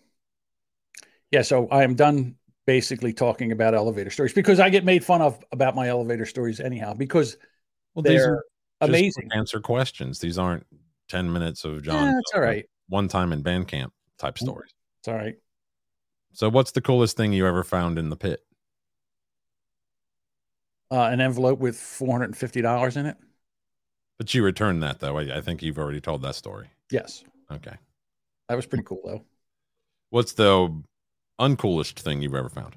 [1.31, 1.43] yeah.
[1.43, 2.36] So I am done
[2.66, 6.60] basically talking about elevator stories because I get made fun of about my elevator stories
[6.60, 7.36] anyhow because
[7.94, 8.44] Well, these are
[8.81, 9.28] amazing.
[9.35, 10.19] Answer questions.
[10.19, 10.66] These aren't
[11.09, 11.94] ten minutes of John.
[12.05, 12.66] Yeah, it's all right.
[12.89, 14.70] One time in band camp type stories.
[15.01, 15.36] It's all right.
[16.32, 18.40] So, what's the coolest thing you ever found in the pit?
[20.90, 23.16] Uh, an envelope with four hundred and fifty dollars in it.
[24.19, 25.19] But you returned that though.
[25.19, 26.69] I, I think you've already told that story.
[26.90, 27.74] Yes, Okay.
[28.48, 29.23] that was pretty cool though.
[30.10, 30.74] What's the
[31.39, 32.74] uncoolest thing you've ever found?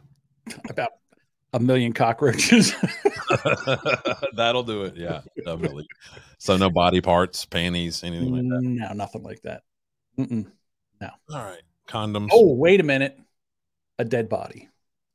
[0.70, 0.92] About
[1.54, 2.74] a million cockroaches.
[4.36, 4.98] That'll do it.
[4.98, 5.88] Yeah, definitely.
[6.38, 8.62] So no body parts, panties, anything like that.
[8.62, 9.64] no, nothing like that.
[10.20, 10.52] Mm-mm.
[11.00, 11.10] No.
[11.34, 11.62] All right.
[11.88, 12.30] Condoms.
[12.32, 13.18] Oh, wait a minute.
[14.00, 14.68] A dead body.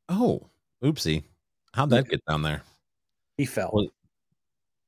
[0.09, 0.49] Oh,
[0.83, 1.23] oopsie.
[1.73, 2.63] How'd that get down there?
[3.37, 3.71] He fell.
[3.73, 3.89] Was-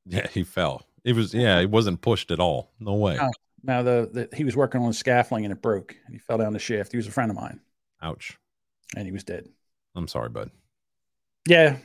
[0.06, 0.86] yeah, he fell.
[1.04, 2.72] It was yeah, he wasn't pushed at all.
[2.80, 3.16] No way.
[3.16, 3.32] No,
[3.64, 6.38] no, the, the he was working on the scaffolding and it broke and he fell
[6.38, 6.92] down the shaft.
[6.92, 7.60] He was a friend of mine
[8.02, 8.38] Ouch.
[8.96, 9.48] and he was dead.
[9.96, 10.52] I'm sorry, bud.
[11.48, 11.78] Yeah.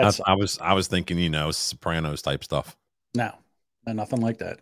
[0.00, 2.76] I, That's I was I was thinking, you know, Sopranos type stuff.
[3.14, 3.32] no,
[3.86, 4.58] no, nothing like that.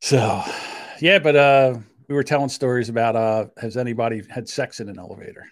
[0.00, 0.42] So,
[1.00, 1.78] yeah, but uh,
[2.08, 5.46] we were telling stories about uh, has anybody had sex in an elevator?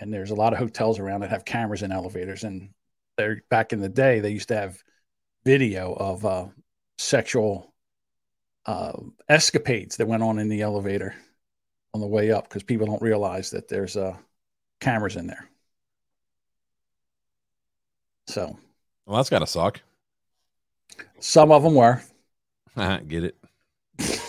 [0.00, 2.44] And there's a lot of hotels around that have cameras in elevators.
[2.44, 2.70] And
[3.16, 4.82] they're back in the day, they used to have
[5.44, 6.46] video of uh,
[6.98, 7.72] sexual
[8.66, 8.92] uh,
[9.28, 11.14] escapades that went on in the elevator
[11.94, 14.16] on the way up because people don't realize that there's uh,
[14.80, 15.48] cameras in there.
[18.26, 18.56] So
[19.04, 19.82] Well, that's gotta suck.
[21.18, 22.02] some of them were.
[23.08, 23.36] Get it?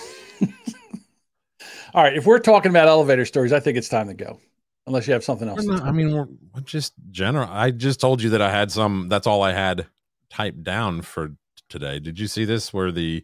[1.93, 4.39] All right, if we're talking about elevator stories, I think it's time to go.
[4.85, 5.63] Unless you have something else.
[5.63, 7.47] Not- I mean, we're, we're just general.
[7.49, 9.07] I just told you that I had some.
[9.09, 9.87] That's all I had
[10.29, 11.35] typed down for
[11.69, 11.99] today.
[11.99, 12.73] Did you see this?
[12.73, 13.23] Where the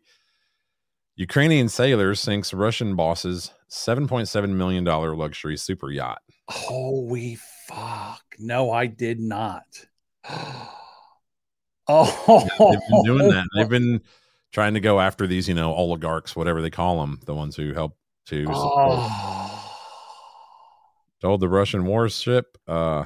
[1.15, 6.21] Ukrainian sailor sinks Russian boss's seven point seven million dollar luxury super yacht.
[6.47, 7.37] Holy
[7.67, 8.23] fuck.
[8.39, 9.65] No, I did not.
[11.87, 13.45] oh, They've been doing that.
[13.55, 14.01] They've been
[14.51, 17.73] trying to go after these, you know, oligarchs, whatever they call them, the ones who
[17.73, 18.53] help to support.
[18.55, 19.48] Oh,
[21.21, 23.05] Told the Russian warship, uh,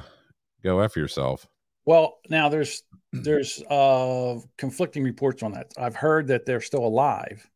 [0.62, 1.48] "Go f yourself."
[1.84, 2.82] well, now there's
[3.12, 5.72] there's uh conflicting reports on that.
[5.76, 7.48] I've heard that they're still alive,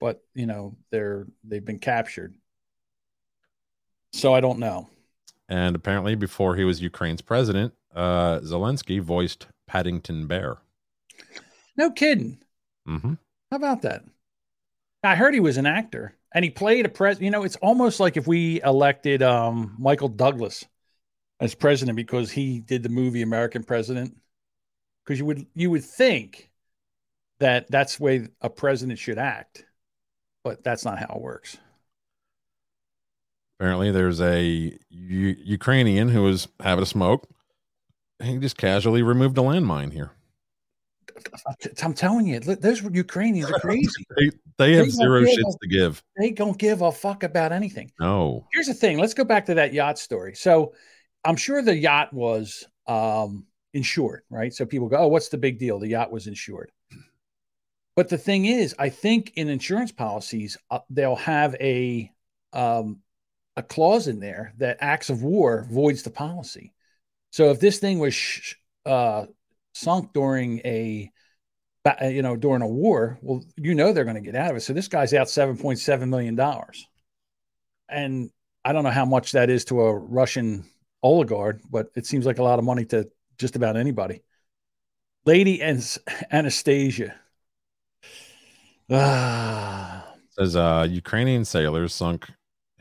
[0.00, 2.34] but you know, they're they've been captured.
[4.12, 4.88] So I don't know.
[5.48, 10.58] And apparently, before he was Ukraine's president, uh, Zelensky voiced Paddington Bear.
[11.76, 12.38] No kidding.
[12.88, 13.14] Mm-hmm.
[13.50, 14.04] How about that?
[15.02, 17.20] I heard he was an actor and he played a pres.
[17.20, 20.66] You know, it's almost like if we elected um, Michael Douglas
[21.40, 24.16] as president because he did the movie American President.
[25.04, 26.50] Because you would you would think
[27.38, 29.64] that that's the way a president should act,
[30.42, 31.58] but that's not how it works.
[33.58, 37.28] Apparently, there's a U- Ukrainian who was having a smoke.
[38.22, 40.12] He just casually removed a landmine here.
[41.82, 44.06] I'm telling you, look, those Ukrainians are crazy.
[44.16, 46.02] They, they have They zero shits to give.
[46.16, 47.90] they don't give a fuck about anything.
[47.98, 48.46] No.
[48.52, 48.98] Here's the thing.
[48.98, 50.34] Let's go back to that yacht story.
[50.36, 50.74] So
[51.24, 54.54] I'm sure the yacht was um, insured, right?
[54.54, 55.80] So people go, oh, what's the big deal?
[55.80, 56.70] The yacht was insured.
[57.96, 62.10] But the thing is, I think in insurance policies, uh, they'll have a
[62.52, 63.00] um,
[63.56, 66.72] a clause in there that acts of war voids the policy.
[67.30, 68.54] So if this thing was sh-
[68.84, 69.26] uh,
[69.74, 71.10] sunk during a
[71.84, 74.56] uh, you know during a war, well, you know they're going to get out of
[74.56, 74.60] it.
[74.60, 76.86] So this guy's out seven point seven million dollars
[77.88, 78.30] and
[78.64, 80.64] I don't know how much that is to a Russian
[81.02, 84.22] oligarch, but it seems like a lot of money to just about anybody.
[85.24, 85.98] Lady Ans-
[86.30, 87.14] Anastasia.
[88.90, 92.28] Ah, Says uh, Ukrainian sailors sunk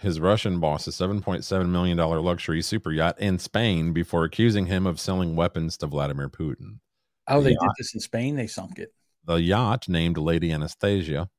[0.04, 5.36] his Russian boss's $7.7 million luxury super yacht in Spain before accusing him of selling
[5.36, 6.80] weapons to Vladimir Putin.
[7.28, 7.58] oh, they Yeah.
[7.62, 8.36] did this in Spain.
[8.36, 8.94] They sunk it.
[9.26, 11.30] The yacht, named Lady Anastasia,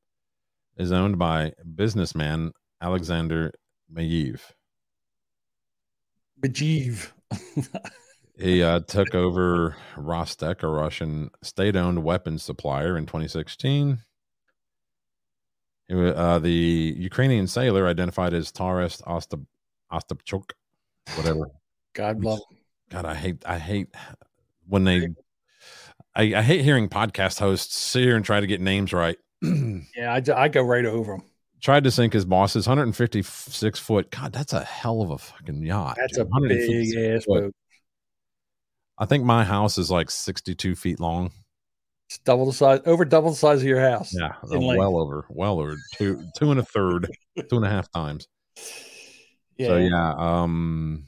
[0.77, 3.53] is owned by businessman Alexander
[3.95, 4.41] Mayev.
[6.41, 7.13] Bajeev.
[8.37, 13.99] He uh, took over Rostec, a Russian state owned weapons supplier, in 2016.
[15.89, 19.47] He wa- uh, the Ukrainian sailor identified as Taras Ostap-
[19.93, 20.51] Ostapchuk,
[21.17, 21.51] whatever.
[21.95, 22.41] God love.
[22.91, 23.89] God, I hate, I hate
[24.67, 25.09] when they
[26.17, 29.19] I, I hate hearing podcast hosts sit here and try to get names right.
[29.97, 31.23] Yeah, I, I go right over them.
[31.61, 34.11] Tried to sink his boss's 156 foot.
[34.11, 35.97] God, that's a hell of a fucking yacht.
[35.99, 36.27] That's dude.
[36.27, 37.55] a big ass boat.
[38.99, 41.33] I think my house is like 62 feet long.
[42.15, 44.15] It's double the size, over double the size of your house.
[44.17, 47.91] Yeah, uh, well over, well over two, two and a third, two and a half
[47.91, 48.29] times.
[48.57, 49.79] So Yeah.
[49.79, 51.07] yeah, um,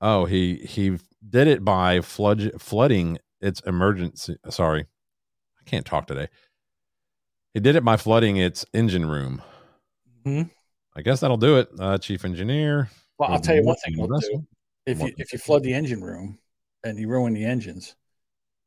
[0.00, 0.96] oh he he
[1.28, 4.36] did it by flood flooding its emergency.
[4.48, 6.28] Sorry, I can't talk today.
[7.52, 9.42] He did it by flooding its engine room.
[10.24, 10.52] Mhm.
[10.94, 12.90] I guess that'll do it, uh, chief engineer.
[13.18, 14.46] Well, I'll tell you one thing do.
[14.86, 16.38] If you if you flood the engine room
[16.84, 17.96] and you ruin the engines,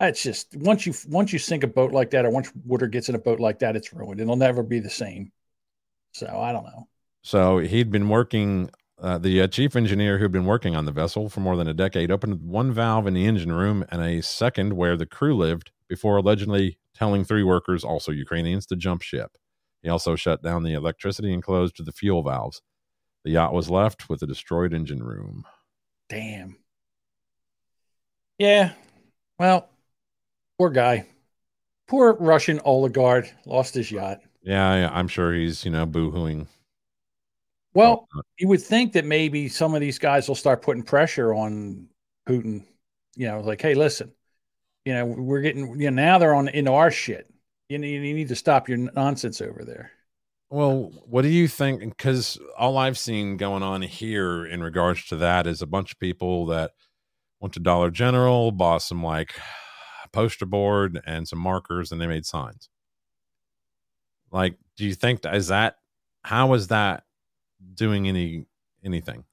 [0.01, 3.07] that's just once you once you sink a boat like that, or once water gets
[3.07, 4.19] in a boat like that, it's ruined.
[4.19, 5.31] It'll never be the same.
[6.13, 6.87] So I don't know.
[7.21, 8.71] So he'd been working.
[8.99, 11.73] Uh, the uh, chief engineer who'd been working on the vessel for more than a
[11.73, 15.71] decade opened one valve in the engine room and a second where the crew lived
[15.89, 19.37] before allegedly telling three workers, also Ukrainians, to jump ship.
[19.81, 22.61] He also shut down the electricity and closed the fuel valves.
[23.23, 25.45] The yacht was left with a destroyed engine room.
[26.07, 26.57] Damn.
[28.37, 28.73] Yeah.
[29.39, 29.70] Well,
[30.61, 31.03] poor guy.
[31.87, 34.19] Poor Russian oligarch lost his yacht.
[34.43, 36.45] Yeah, yeah I'm sure he's you know boohooing.
[37.73, 41.33] Well, uh, you would think that maybe some of these guys will start putting pressure
[41.33, 41.87] on
[42.29, 42.63] Putin.
[43.15, 44.11] You know, like, hey, listen,
[44.85, 47.27] you know, we're getting, you know, now they're on into our shit.
[47.67, 49.89] You need, you need to stop your nonsense over there.
[50.51, 51.79] Well, what do you think?
[51.79, 55.99] Because all I've seen going on here in regards to that is a bunch of
[55.99, 56.71] people that
[57.39, 59.33] went to Dollar General, bought some like
[60.11, 62.69] poster board and some markers, and they made signs.
[64.31, 65.77] Like, do you think is that
[66.23, 67.03] how is that
[67.73, 68.45] doing any
[68.83, 69.25] anything?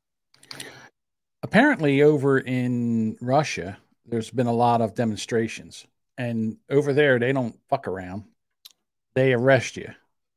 [1.42, 5.86] Apparently, over in Russia, there's been a lot of demonstrations,
[6.16, 8.24] and over there, they don't fuck around.
[9.14, 9.90] They arrest you.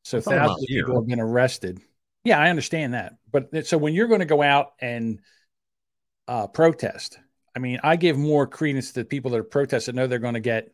[0.03, 1.01] So I'm talking about thousands of people here.
[1.01, 1.81] have been arrested.
[2.23, 3.15] Yeah, I understand that.
[3.31, 5.19] But so when you're going to go out and
[6.27, 7.17] uh, protest,
[7.55, 10.39] I mean, I give more credence to people that are protesting know they're going to
[10.39, 10.71] get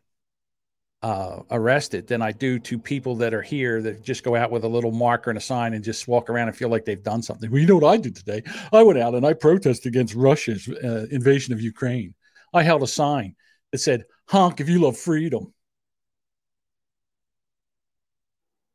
[1.02, 4.64] uh, arrested than I do to people that are here that just go out with
[4.64, 7.22] a little marker and a sign and just walk around and feel like they've done
[7.22, 7.50] something.
[7.50, 8.42] Well, you know what I did today?
[8.72, 12.14] I went out and I protested against Russia's uh, invasion of Ukraine.
[12.52, 13.36] I held a sign
[13.72, 15.52] that said, honk if you love freedom.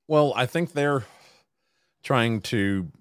[0.08, 1.06] Well, I think they're
[2.04, 2.92] trying to,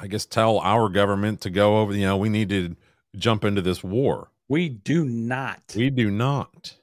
[0.00, 1.94] I guess, tell our government to go over.
[1.94, 2.76] You know, we need to
[3.16, 4.30] jump into this war.
[4.48, 5.62] We do not.
[5.76, 6.74] We do not.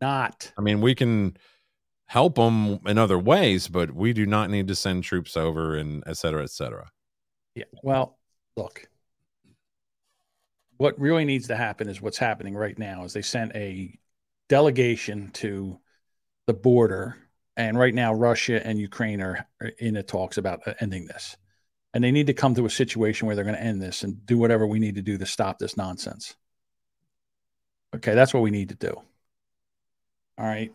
[0.00, 0.52] Not.
[0.56, 1.36] I mean, we can
[2.06, 6.02] help them in other ways, but we do not need to send troops over and
[6.06, 6.90] et cetera, et cetera.
[7.54, 7.64] Yeah.
[7.82, 8.18] Well,
[8.56, 8.88] look,
[10.80, 13.98] what really needs to happen is what's happening right now is they sent a
[14.48, 15.78] delegation to
[16.46, 17.16] the border
[17.56, 19.46] and right now russia and ukraine are,
[19.78, 21.36] in the talks about uh, ending this
[21.92, 24.24] and they need to come to a situation where they're going to end this and
[24.26, 26.36] do whatever we need to do to stop this nonsense.
[27.94, 28.92] Okay that's what we need to do.
[30.38, 30.72] All right?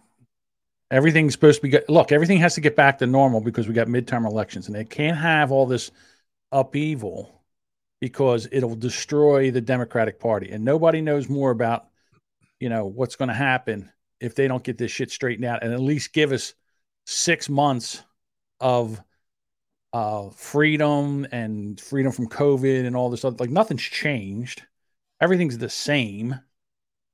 [0.92, 1.86] Everything's supposed to be good.
[1.90, 4.86] Look everything has to get back to normal because we got midterm elections and they
[4.86, 5.92] can't have all this
[6.52, 7.42] upheaval
[8.02, 10.52] because it'll destroy the democratic party.
[10.52, 11.88] And nobody knows more about
[12.60, 15.74] you know what's going to happen if they don't get this shit straightened out and
[15.74, 16.54] at least give us
[17.06, 18.02] six months
[18.60, 19.02] of
[19.96, 24.62] uh, freedom and freedom from COVID and all this other like nothing's changed.
[25.22, 26.38] Everything's the same.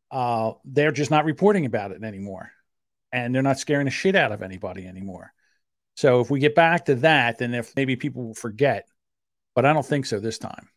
[0.10, 2.52] Uh, they're just not reporting about it anymore,
[3.12, 5.32] and they're not scaring the shit out of anybody anymore.
[5.96, 8.88] So if we get back to that, then if maybe people will forget,
[9.54, 10.68] but I don't think so this time.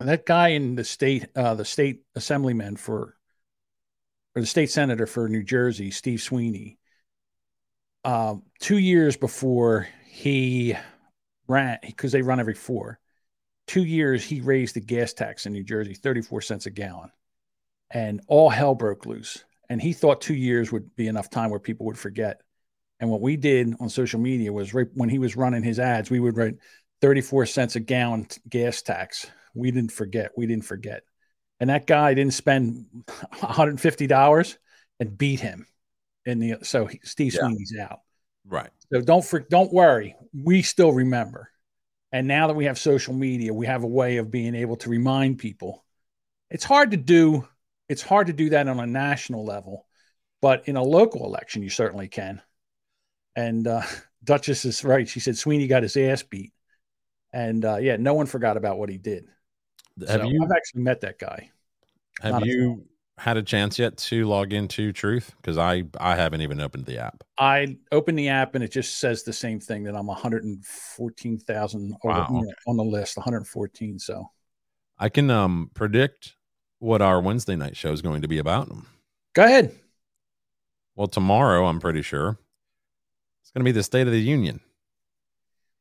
[0.00, 3.16] And that guy in the state, uh, the state assemblyman for
[4.36, 6.78] or the state senator for New Jersey, Steve Sweeney,
[8.04, 10.76] um, two years before he
[11.50, 12.98] ran, because they run every four,
[13.66, 17.10] two years he raised the gas tax in New Jersey, 34 cents a gallon.
[17.90, 19.44] And all hell broke loose.
[19.68, 22.40] And he thought two years would be enough time where people would forget.
[23.00, 26.10] And what we did on social media was right when he was running his ads,
[26.10, 26.54] we would write
[27.00, 29.26] 34 cents a gallon gas tax.
[29.54, 30.30] We didn't forget.
[30.36, 31.02] We didn't forget
[31.60, 34.56] and that guy didn't spend $150
[34.98, 35.66] and beat him
[36.24, 37.40] in the so he, Steve Yeah.
[37.40, 38.00] Sweeney's out.
[38.46, 38.70] Right.
[38.92, 41.50] So don't for, don't worry, we still remember.
[42.12, 44.90] And now that we have social media, we have a way of being able to
[44.90, 45.84] remind people.
[46.50, 47.48] It's hard to do.
[47.88, 49.86] It's hard to do that on a national level,
[50.42, 52.42] but in a local election, you certainly can.
[53.36, 53.82] And uh,
[54.24, 55.08] Duchess is right.
[55.08, 56.52] She said Sweeney got his ass beat,
[57.32, 59.26] and uh, yeah, no one forgot about what he did.
[60.08, 61.50] Have So you I've actually met that guy.
[62.20, 62.86] have Not you
[63.20, 65.34] had a chance yet to log into Truth?
[65.36, 67.22] Because I I haven't even opened the app.
[67.38, 72.26] I open the app and it just says the same thing that I'm 114,000 Wow.
[72.30, 73.98] you know, on the list, 114.
[73.98, 74.30] So
[74.98, 76.34] I can um predict
[76.78, 78.70] what our Wednesday night show is going to be about.
[79.34, 79.74] go ahead.
[80.96, 82.38] Well, tomorrow I'm pretty sure
[83.42, 84.60] it's going to be the State of the Union.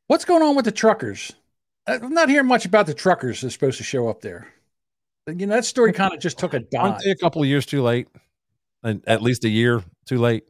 [0.08, 1.32] What's going on with the truckers?
[1.88, 4.48] I'm not hearing much about the truckers that's supposed to show up there.
[5.38, 7.02] You know, that story kind of just took a Aren't dive.
[7.04, 8.08] they a couple of years too late?
[8.84, 10.44] And at least a year too late.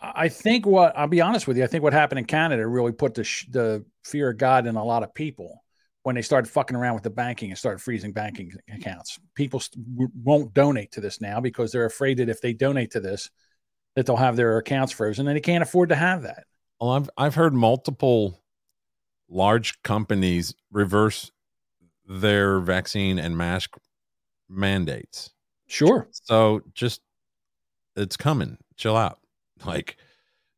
[0.00, 2.92] I think what I'll be honest with you, I think what happened in Canada really
[2.92, 5.64] put the sh- the fear of God in a lot of people
[6.02, 9.18] when they started fucking around with the banking and started freezing banking accounts.
[9.34, 9.84] People st-
[10.22, 13.28] won't donate to this now because they're afraid that if they donate to this,
[13.96, 16.44] that they'll have their accounts frozen, and they can't afford to have that.
[16.80, 18.40] Well, I've I've heard multiple
[19.28, 21.32] large companies reverse
[22.06, 23.76] their vaccine and mask
[24.48, 25.30] mandates.
[25.66, 26.08] Sure.
[26.12, 27.00] So just
[27.96, 28.58] it's coming.
[28.76, 29.18] Chill out.
[29.64, 29.96] Like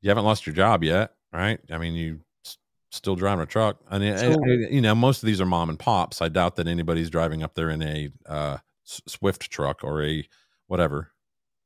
[0.03, 1.59] you haven't lost your job yet, right?
[1.71, 2.59] I mean, you s-
[2.91, 3.79] still driving a truck.
[3.91, 6.21] I mean, I- I- you know, most of these are mom and pops.
[6.23, 10.27] I doubt that anybody's driving up there in a uh, S- Swift truck or a
[10.67, 11.13] whatever.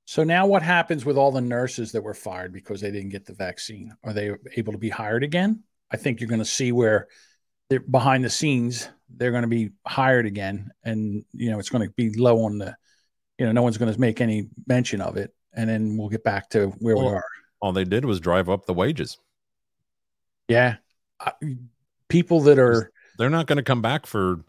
[0.07, 3.25] So now what happens with all the nurses that were fired because they didn't get
[3.25, 3.95] the vaccine?
[4.05, 5.63] Are they able to be hired again?
[5.91, 7.09] I think you're going to see where
[7.81, 10.71] behind the scenes, they're going to be hired again.
[10.85, 12.77] And, you know, it's going to be low on the,
[13.39, 15.35] you know, no one's going to make any mention of it.
[15.53, 17.25] And then we'll get back to where we are.
[17.61, 19.19] All they did was drive up the wages.
[20.49, 20.77] Yeah.
[21.21, 21.33] I,
[22.09, 24.41] people that are, They're not going to come back for,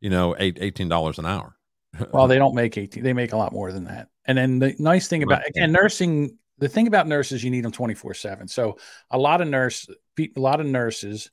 [0.00, 1.56] you know, eight, $18 an hour.
[2.12, 4.08] well, they don't make 18, they make a lot more than that.
[4.26, 7.72] And then the nice thing about, again, nursing, the thing about nurses, you need them
[7.72, 8.48] 24 seven.
[8.48, 8.76] So
[9.10, 9.88] a lot of nurse,
[10.18, 11.30] a lot of nurses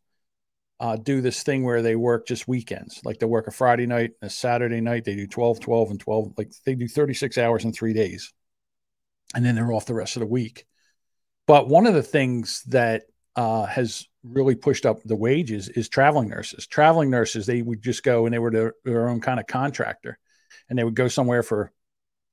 [0.79, 3.01] uh, do this thing where they work just weekends.
[3.03, 6.33] Like they work a Friday night, a Saturday night, they do 12, 12 and 12.
[6.37, 8.33] Like they do 36 hours in three days.
[9.33, 10.65] And then they're off the rest of the week.
[11.47, 13.03] But one of the things that
[13.35, 16.67] uh, has really pushed up the wages is traveling nurses.
[16.67, 20.17] Traveling nurses, they would just go and they were their, their own kind of contractor
[20.69, 21.71] and they would go somewhere for,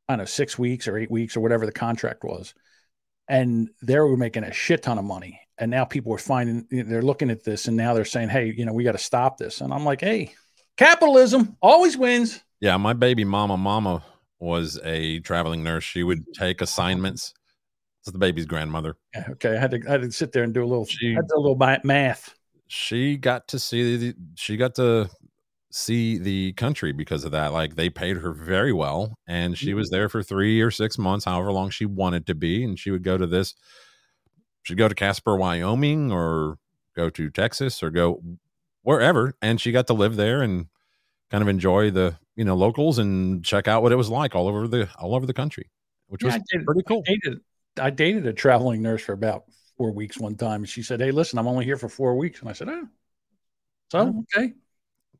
[0.09, 2.55] I don't know, six weeks or eight weeks or whatever the contract was.
[3.29, 5.41] And they were making a shit ton of money.
[5.59, 8.65] And now people are finding, they're looking at this and now they're saying, hey, you
[8.65, 9.61] know, we got to stop this.
[9.61, 10.35] And I'm like, hey,
[10.77, 12.43] capitalism always wins.
[12.61, 14.03] Yeah, my baby mama mama
[14.41, 15.85] was a traveling nurse.
[15.85, 17.33] She would take assignments.
[18.01, 18.97] It's the baby's grandmother.
[19.15, 19.57] Yeah, okay.
[19.57, 21.29] I had to, I had to sit there and do a little, She- I had
[21.29, 22.35] to do a little math.
[22.67, 25.11] She got to see the she got to
[25.73, 27.53] see the country because of that.
[27.53, 29.97] Like they paid her very well, and she was mm-hmm.
[29.97, 32.63] there for three or six months, however long she wanted to be.
[32.63, 33.55] And she would go to this.
[34.63, 36.59] She'd go to Casper, Wyoming, or
[36.95, 38.23] go to Texas, or go
[38.83, 40.67] wherever, and she got to live there and
[41.31, 44.47] kind of enjoy the you know locals and check out what it was like all
[44.47, 45.71] over the all over the country,
[46.07, 47.03] which Yeah, was did- pretty cool.
[47.09, 47.41] I dated,
[47.81, 49.45] I dated a traveling nurse for about
[49.77, 50.61] four weeks one time.
[50.61, 52.41] And she said, Hey, listen, I'm only here for four weeks.
[52.41, 52.89] And I said, Oh,
[53.91, 54.25] so, oh.
[54.37, 54.53] okay,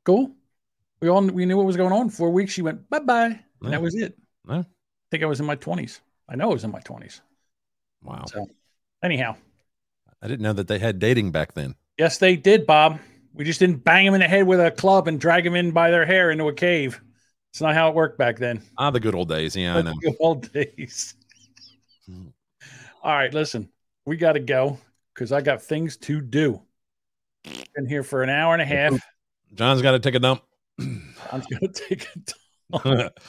[0.03, 0.35] cool.
[1.03, 2.09] We all we knew what was going on.
[2.09, 2.53] Four weeks.
[2.53, 3.25] She went, bye bye.
[3.25, 3.69] And Yeah.
[3.71, 4.17] that was it.
[4.47, 4.59] Yeah.
[4.59, 4.65] I
[5.11, 5.99] think I was in my 20s.
[6.29, 7.19] I know I was in my 20s.
[8.01, 8.23] Wow.
[8.25, 8.47] So,
[9.03, 9.35] anyhow,
[10.21, 11.75] I didn't know that they had dating back then.
[11.97, 12.99] yes, they did, Bob.
[13.33, 15.71] We just didn't bang them in the head with a club and drag them in
[15.71, 17.01] by their hair into a cave.
[17.51, 18.61] It's not how it worked back then.
[18.77, 19.57] Ah, the good old days.
[19.57, 19.91] Yeah, I know.
[19.91, 21.15] the good old days.
[23.03, 23.67] All right, listen,
[24.05, 24.77] we got to go
[25.13, 26.61] because I got things to do.
[27.75, 28.93] Been here for an hour and a half.
[29.53, 30.41] John's got to take a dump.
[30.79, 32.19] I'm going to take a
[32.83, 33.13] dump.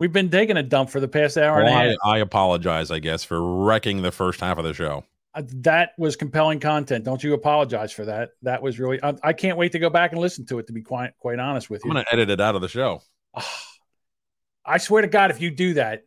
[0.00, 1.96] We've been taking a dump for the past hour Well, and a I, half.
[2.04, 5.04] I apologize, I guess, for wrecking the first half of the show.
[5.34, 7.04] Uh, That was compelling content.
[7.04, 8.30] Don't you apologize for that.
[8.42, 9.02] That was really.
[9.02, 10.68] I, I can't wait to go back and listen to it.
[10.68, 11.90] To be quite quite honest with you.
[11.90, 13.02] I'm going to edit it out of the show.
[14.64, 16.04] I swear to God, if you do that,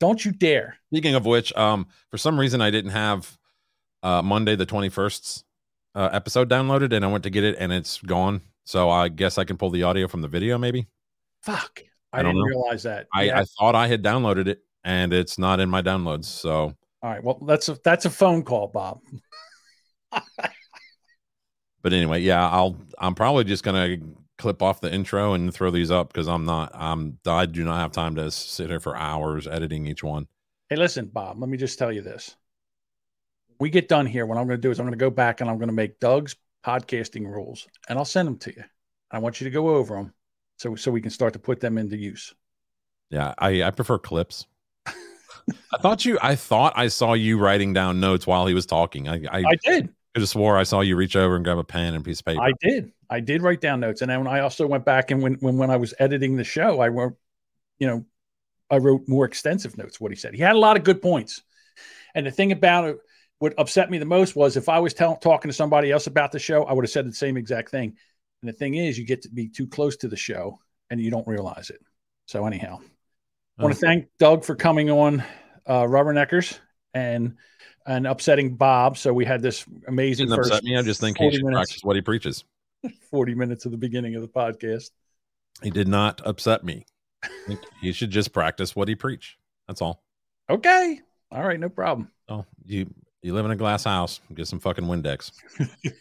[0.00, 0.76] don't you dare.
[0.92, 3.38] Speaking of which, um, for some reason I didn't have
[4.02, 5.44] uh, Monday the 21st
[5.94, 8.42] uh, episode downloaded, and I went to get it, and it's gone.
[8.64, 10.88] So I guess I can pull the audio from the video, maybe.
[11.42, 11.82] Fuck,
[12.12, 12.56] I, I don't didn't know.
[12.56, 13.06] realize that.
[13.14, 13.40] I, Yeah.
[13.40, 16.24] I thought I had downloaded it, and it's not in my downloads.
[16.24, 17.22] So, All right.
[17.22, 19.00] Well, that's a that's a phone call, Bob.
[20.10, 22.76] but anyway, yeah, I'll.
[22.98, 23.96] I'm probably just gonna
[24.38, 26.70] clip off the intro and throw these up because I'm not.
[26.74, 27.18] I'm.
[27.26, 30.26] I do not have time to sit here for hours editing each one.
[30.70, 32.36] Hey, listen, Bob, let me just tell you this.
[33.60, 34.24] We get done here.
[34.24, 35.74] What I'm going to do is I'm going to go back and I'm going to
[35.74, 36.34] make Doug's
[36.64, 38.64] podcasting rules and I'll send them to you.
[39.10, 40.12] I want you to go over them
[40.56, 42.34] so, so we can start to put them into use.
[43.10, 44.46] Yeah, I I prefer clips.
[44.86, 46.18] I thought you.
[46.22, 49.08] I thought I saw you writing down notes while he was talking.
[49.08, 49.90] I I, I did.
[50.16, 52.20] I just swore I saw you reach over and grab a pen and a piece
[52.20, 52.42] of paper.
[52.42, 52.92] I did.
[53.10, 54.00] I did write down notes.
[54.00, 56.80] And then I also went back and when, when, when I was editing the show,
[56.80, 57.14] I wrote,
[57.78, 58.04] you know,
[58.70, 60.00] I wrote more extensive notes.
[60.00, 61.42] What he said, he had a lot of good points.
[62.14, 62.98] And the thing about it,
[63.38, 66.32] what upset me the most was if I was tell, talking to somebody else about
[66.32, 67.96] the show, I would have said the same exact thing.
[68.42, 70.58] And the thing is, you get to be too close to the show
[70.90, 71.80] and you don't realize it.
[72.26, 72.80] So anyhow,
[73.58, 75.22] I want to thank Doug for coming on
[75.66, 76.58] uh, Rubberneckers
[76.94, 77.36] and
[77.86, 78.96] and upsetting Bob.
[78.96, 80.26] So we had this amazing.
[80.26, 80.76] Didn't first upset me.
[80.76, 82.44] I just think he 40 should minutes, practice what he preaches.
[83.10, 84.90] Forty minutes of the beginning of the podcast.
[85.62, 86.86] He did not upset me.
[87.22, 89.38] I think he should just practice what he preach.
[89.68, 90.02] That's all.
[90.50, 91.00] Okay.
[91.30, 91.58] All right.
[91.58, 92.10] No problem.
[92.28, 92.92] Oh, you
[93.24, 94.20] you live in a glass house.
[94.34, 95.32] Get some fucking Windex.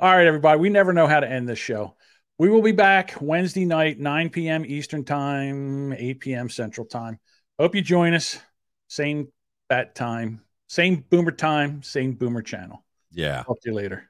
[0.00, 0.60] All right, everybody.
[0.60, 1.96] We never know how to end this show.
[2.38, 4.64] We will be back Wednesday night, 9 p.m.
[4.64, 6.48] Eastern Time, 8 p.m.
[6.48, 7.18] Central Time.
[7.58, 8.38] Hope you join us.
[8.86, 9.28] Same
[9.68, 12.84] bat time, same boomer time, same boomer channel.
[13.10, 13.42] Yeah.
[13.42, 14.07] Talk to you later.